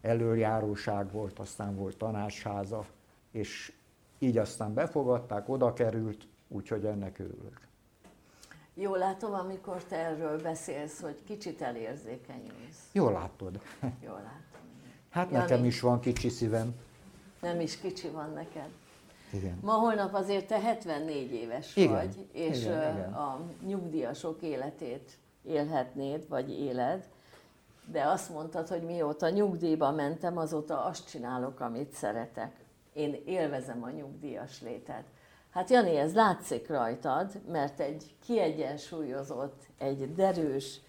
Előjáróság 0.00 1.12
volt, 1.12 1.38
aztán 1.38 1.76
volt 1.76 1.96
tanácsháza, 1.96 2.84
és 3.30 3.72
így 4.18 4.38
aztán 4.38 4.74
befogadták, 4.74 5.48
oda 5.48 5.72
került, 5.72 6.26
úgyhogy 6.48 6.84
ennek 6.84 7.18
örülök. 7.18 7.60
Jól 8.74 8.98
látom, 8.98 9.32
amikor 9.32 9.84
te 9.84 9.96
erről 9.96 10.42
beszélsz, 10.42 11.00
hogy 11.00 11.24
kicsit 11.24 11.60
elérzékenyülsz. 11.60 12.90
Jól 12.92 13.12
látod. 13.12 13.60
Jól 14.04 14.14
látom. 14.14 14.66
Hát 15.10 15.30
Jani, 15.30 15.42
nekem 15.42 15.64
is 15.64 15.80
van 15.80 16.00
kicsi 16.00 16.28
szívem 16.28 16.74
nem 17.40 17.60
is 17.60 17.78
kicsi 17.78 18.08
van 18.08 18.32
neked. 18.32 18.68
Igen. 19.32 19.58
Ma 19.62 19.72
holnap 19.72 20.14
azért 20.14 20.46
te 20.46 20.60
74 20.60 21.32
éves 21.32 21.76
igen. 21.76 21.92
vagy, 21.92 22.28
és 22.32 22.60
igen, 22.60 22.96
igen. 22.96 23.12
a 23.12 23.40
nyugdíjasok 23.66 24.42
életét 24.42 25.18
élhetnéd, 25.42 26.28
vagy 26.28 26.50
éled, 26.50 27.08
de 27.84 28.02
azt 28.02 28.30
mondtad, 28.30 28.68
hogy 28.68 28.82
mióta 28.82 29.28
nyugdíjba 29.28 29.90
mentem, 29.90 30.38
azóta 30.38 30.84
azt 30.84 31.08
csinálok, 31.08 31.60
amit 31.60 31.92
szeretek. 31.92 32.52
Én 32.92 33.22
élvezem 33.26 33.82
a 33.82 33.90
nyugdíjas 33.90 34.62
létet. 34.62 35.04
Hát 35.50 35.70
Jani, 35.70 35.96
ez 35.96 36.14
látszik 36.14 36.68
rajtad, 36.68 37.30
mert 37.50 37.80
egy 37.80 38.14
kiegyensúlyozott, 38.24 39.62
egy 39.78 40.14
derűs, 40.14 40.80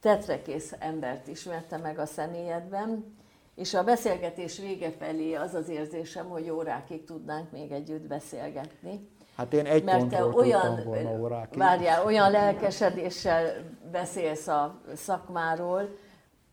tetrekész 0.00 0.74
embert 0.78 1.26
ismerte 1.26 1.76
meg 1.76 1.98
a 1.98 2.06
személyedben, 2.06 3.16
és 3.62 3.74
a 3.74 3.84
beszélgetés 3.84 4.58
vége 4.58 4.90
felé 4.90 5.34
az 5.34 5.54
az 5.54 5.68
érzésem, 5.68 6.28
hogy 6.28 6.50
órákig 6.50 7.04
tudnánk 7.04 7.50
még 7.50 7.72
együtt 7.72 8.06
beszélgetni. 8.06 9.08
Hát 9.36 9.52
én 9.52 9.66
egy 9.66 9.84
Mert 9.84 10.08
te 10.08 10.24
olyan, 10.24 10.84
volna 10.84 11.18
órákig. 11.18 11.58
Várjál, 11.58 12.04
olyan 12.04 12.30
lelkesedéssel 12.30 13.52
beszélsz 13.92 14.46
a 14.46 14.80
szakmáról, 14.94 15.88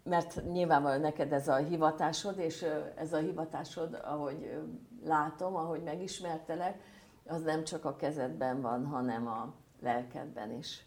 mert 0.03 0.41
nyilvánvalóan 0.51 1.01
neked 1.01 1.33
ez 1.33 1.47
a 1.47 1.55
hivatásod, 1.55 2.39
és 2.39 2.65
ez 2.95 3.13
a 3.13 3.17
hivatásod, 3.17 3.99
ahogy 4.03 4.57
látom, 5.05 5.55
ahogy 5.55 5.83
megismertelek, 5.83 6.79
az 7.25 7.41
nem 7.41 7.63
csak 7.63 7.85
a 7.85 7.95
kezedben 7.95 8.61
van, 8.61 8.85
hanem 8.85 9.27
a 9.27 9.53
lelkedben 9.81 10.57
is. 10.57 10.85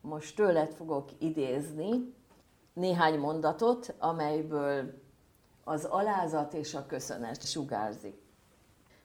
Most 0.00 0.36
tőled 0.36 0.72
fogok 0.72 1.08
idézni 1.18 2.14
néhány 2.72 3.18
mondatot, 3.18 3.94
amelyből 3.98 5.06
az 5.68 5.84
alázat 5.84 6.54
és 6.54 6.74
a 6.74 6.86
köszönet 6.86 7.46
sugárzik. 7.46 8.22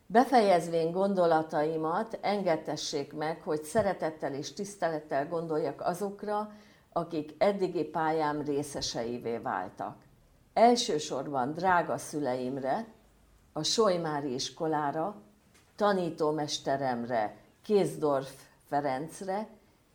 Befejezvén 0.05 0.91
gondolataimat, 0.91 2.18
engedtessék 2.22 3.14
meg, 3.14 3.41
hogy 3.41 3.64
szeretettel 3.64 4.34
és 4.34 4.53
tisztelettel 4.53 5.28
gondoljak 5.28 5.82
azokra, 5.82 6.51
akik 6.91 7.36
eddigi 7.38 7.84
pályám 7.84 8.41
részeseivé 8.41 9.38
váltak. 9.38 9.95
Elsősorban 10.53 11.53
drága 11.53 11.97
szüleimre, 11.97 12.86
a 13.53 13.64
Sojmári 13.64 14.34
iskolára, 14.34 15.16
tanítómesteremre, 15.76 17.38
Kézdorf 17.64 18.34
Ferencre, 18.68 19.47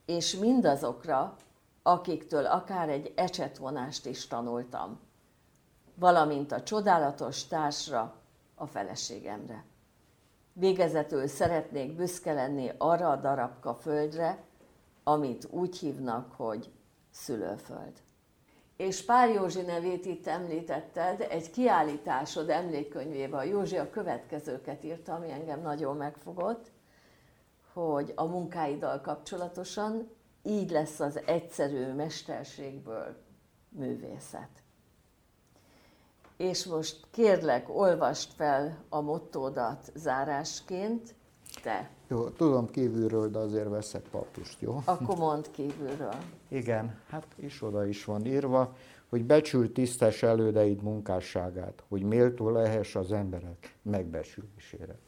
és 0.06 0.36
mindazokra, 0.36 1.36
akiktől 1.82 2.46
akár 2.46 2.88
egy 2.88 3.12
ecsetvonást 3.16 4.06
is 4.06 4.26
tanultam, 4.26 5.00
valamint 5.98 6.52
a 6.52 6.62
csodálatos 6.62 7.46
társra, 7.46 8.14
a 8.54 8.66
feleségemre. 8.66 9.64
Végezetül 10.52 11.26
szeretnék 11.26 11.96
büszke 11.96 12.32
lenni 12.32 12.70
arra 12.78 13.10
a 13.10 13.16
darabka 13.16 13.74
földre, 13.74 14.38
amit 15.02 15.48
úgy 15.50 15.78
hívnak, 15.78 16.32
hogy 16.32 16.70
szülőföld. 17.10 17.92
És 18.76 19.04
Pál 19.04 19.28
Józsi 19.28 19.60
nevét 19.60 20.04
itt 20.04 20.26
említetted, 20.26 21.20
egy 21.20 21.50
kiállításod 21.50 22.50
emlékkönyvével 22.50 23.46
Józsi 23.46 23.76
a 23.76 23.90
következőket 23.90 24.84
írta, 24.84 25.14
ami 25.14 25.30
engem 25.30 25.60
nagyon 25.60 25.96
megfogott, 25.96 26.70
hogy 27.72 28.12
a 28.16 28.24
munkáiddal 28.24 29.00
kapcsolatosan 29.00 30.10
így 30.42 30.70
lesz 30.70 31.00
az 31.00 31.20
egyszerű 31.26 31.92
mesterségből 31.92 33.16
művészet. 33.68 34.62
És 36.38 36.64
most 36.64 37.06
kérlek, 37.10 37.76
olvast 37.76 38.32
fel 38.32 38.84
a 38.88 39.00
mottódat 39.00 39.92
zárásként, 39.94 41.14
te. 41.62 41.90
Jó, 42.08 42.28
tudom 42.28 42.70
kívülről, 42.70 43.30
de 43.30 43.38
azért 43.38 43.68
veszek 43.68 44.02
papust, 44.02 44.60
jó? 44.60 44.82
Akkor 44.84 45.16
mondd 45.16 45.44
kívülről. 45.50 46.14
Igen, 46.48 47.00
hát 47.08 47.26
is 47.36 47.62
oda 47.62 47.86
is 47.86 48.04
van 48.04 48.26
írva, 48.26 48.76
hogy 49.08 49.24
becsült 49.24 49.72
tisztes 49.72 50.22
elődeid 50.22 50.82
munkásságát, 50.82 51.84
hogy 51.88 52.02
méltó 52.02 52.50
lehess 52.50 52.94
az 52.94 53.12
emberek 53.12 53.76
megbecsülésére. 53.82 54.98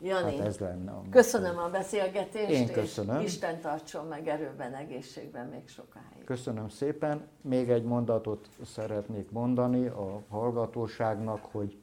Jani, 0.00 0.36
hát 0.36 0.46
ez 0.46 0.58
lenne 0.58 0.90
a 0.90 1.02
köszönöm 1.10 1.58
a 1.58 1.68
beszélgetést, 1.68 2.50
Én 2.50 2.72
köszönöm. 2.72 3.20
és 3.20 3.26
Isten 3.26 3.60
tartson 3.60 4.06
meg 4.06 4.28
erőben, 4.28 4.74
egészségben 4.74 5.46
még 5.46 5.68
sokáig. 5.68 6.24
Köszönöm 6.24 6.68
szépen. 6.68 7.28
Még 7.40 7.70
egy 7.70 7.84
mondatot 7.84 8.48
szeretnék 8.64 9.30
mondani 9.30 9.86
a 9.86 10.22
hallgatóságnak, 10.28 11.44
hogy 11.50 11.76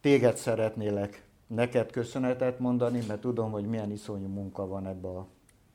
téged 0.00 0.36
szeretnélek 0.36 1.24
neked 1.46 1.90
köszönetet 1.90 2.58
mondani, 2.58 3.04
mert 3.06 3.20
tudom, 3.20 3.50
hogy 3.50 3.64
milyen 3.64 3.90
iszonyú 3.90 4.28
munka 4.28 4.66
van 4.66 4.86
ebbe 4.86 5.08
a 5.08 5.26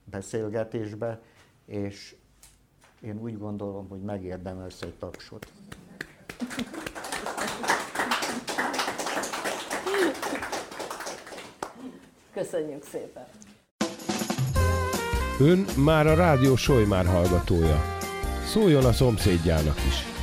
beszélgetésbe, 0.03 1.21
és 1.65 2.15
én 3.01 3.19
úgy 3.21 3.37
gondolom, 3.37 3.87
hogy 3.87 4.01
megérdemelsz 4.01 4.81
egy 4.81 4.93
tapsot. 4.93 5.51
Köszönjük 12.35 12.83
szépen! 12.83 13.25
Ön 15.39 15.65
már 15.77 16.07
a 16.07 16.15
Rádió 16.15 16.55
Sojmár 16.55 17.05
hallgatója. 17.05 17.81
Szóljon 18.45 18.85
a 18.85 18.91
szomszédjának 18.91 19.77
is! 19.87 20.14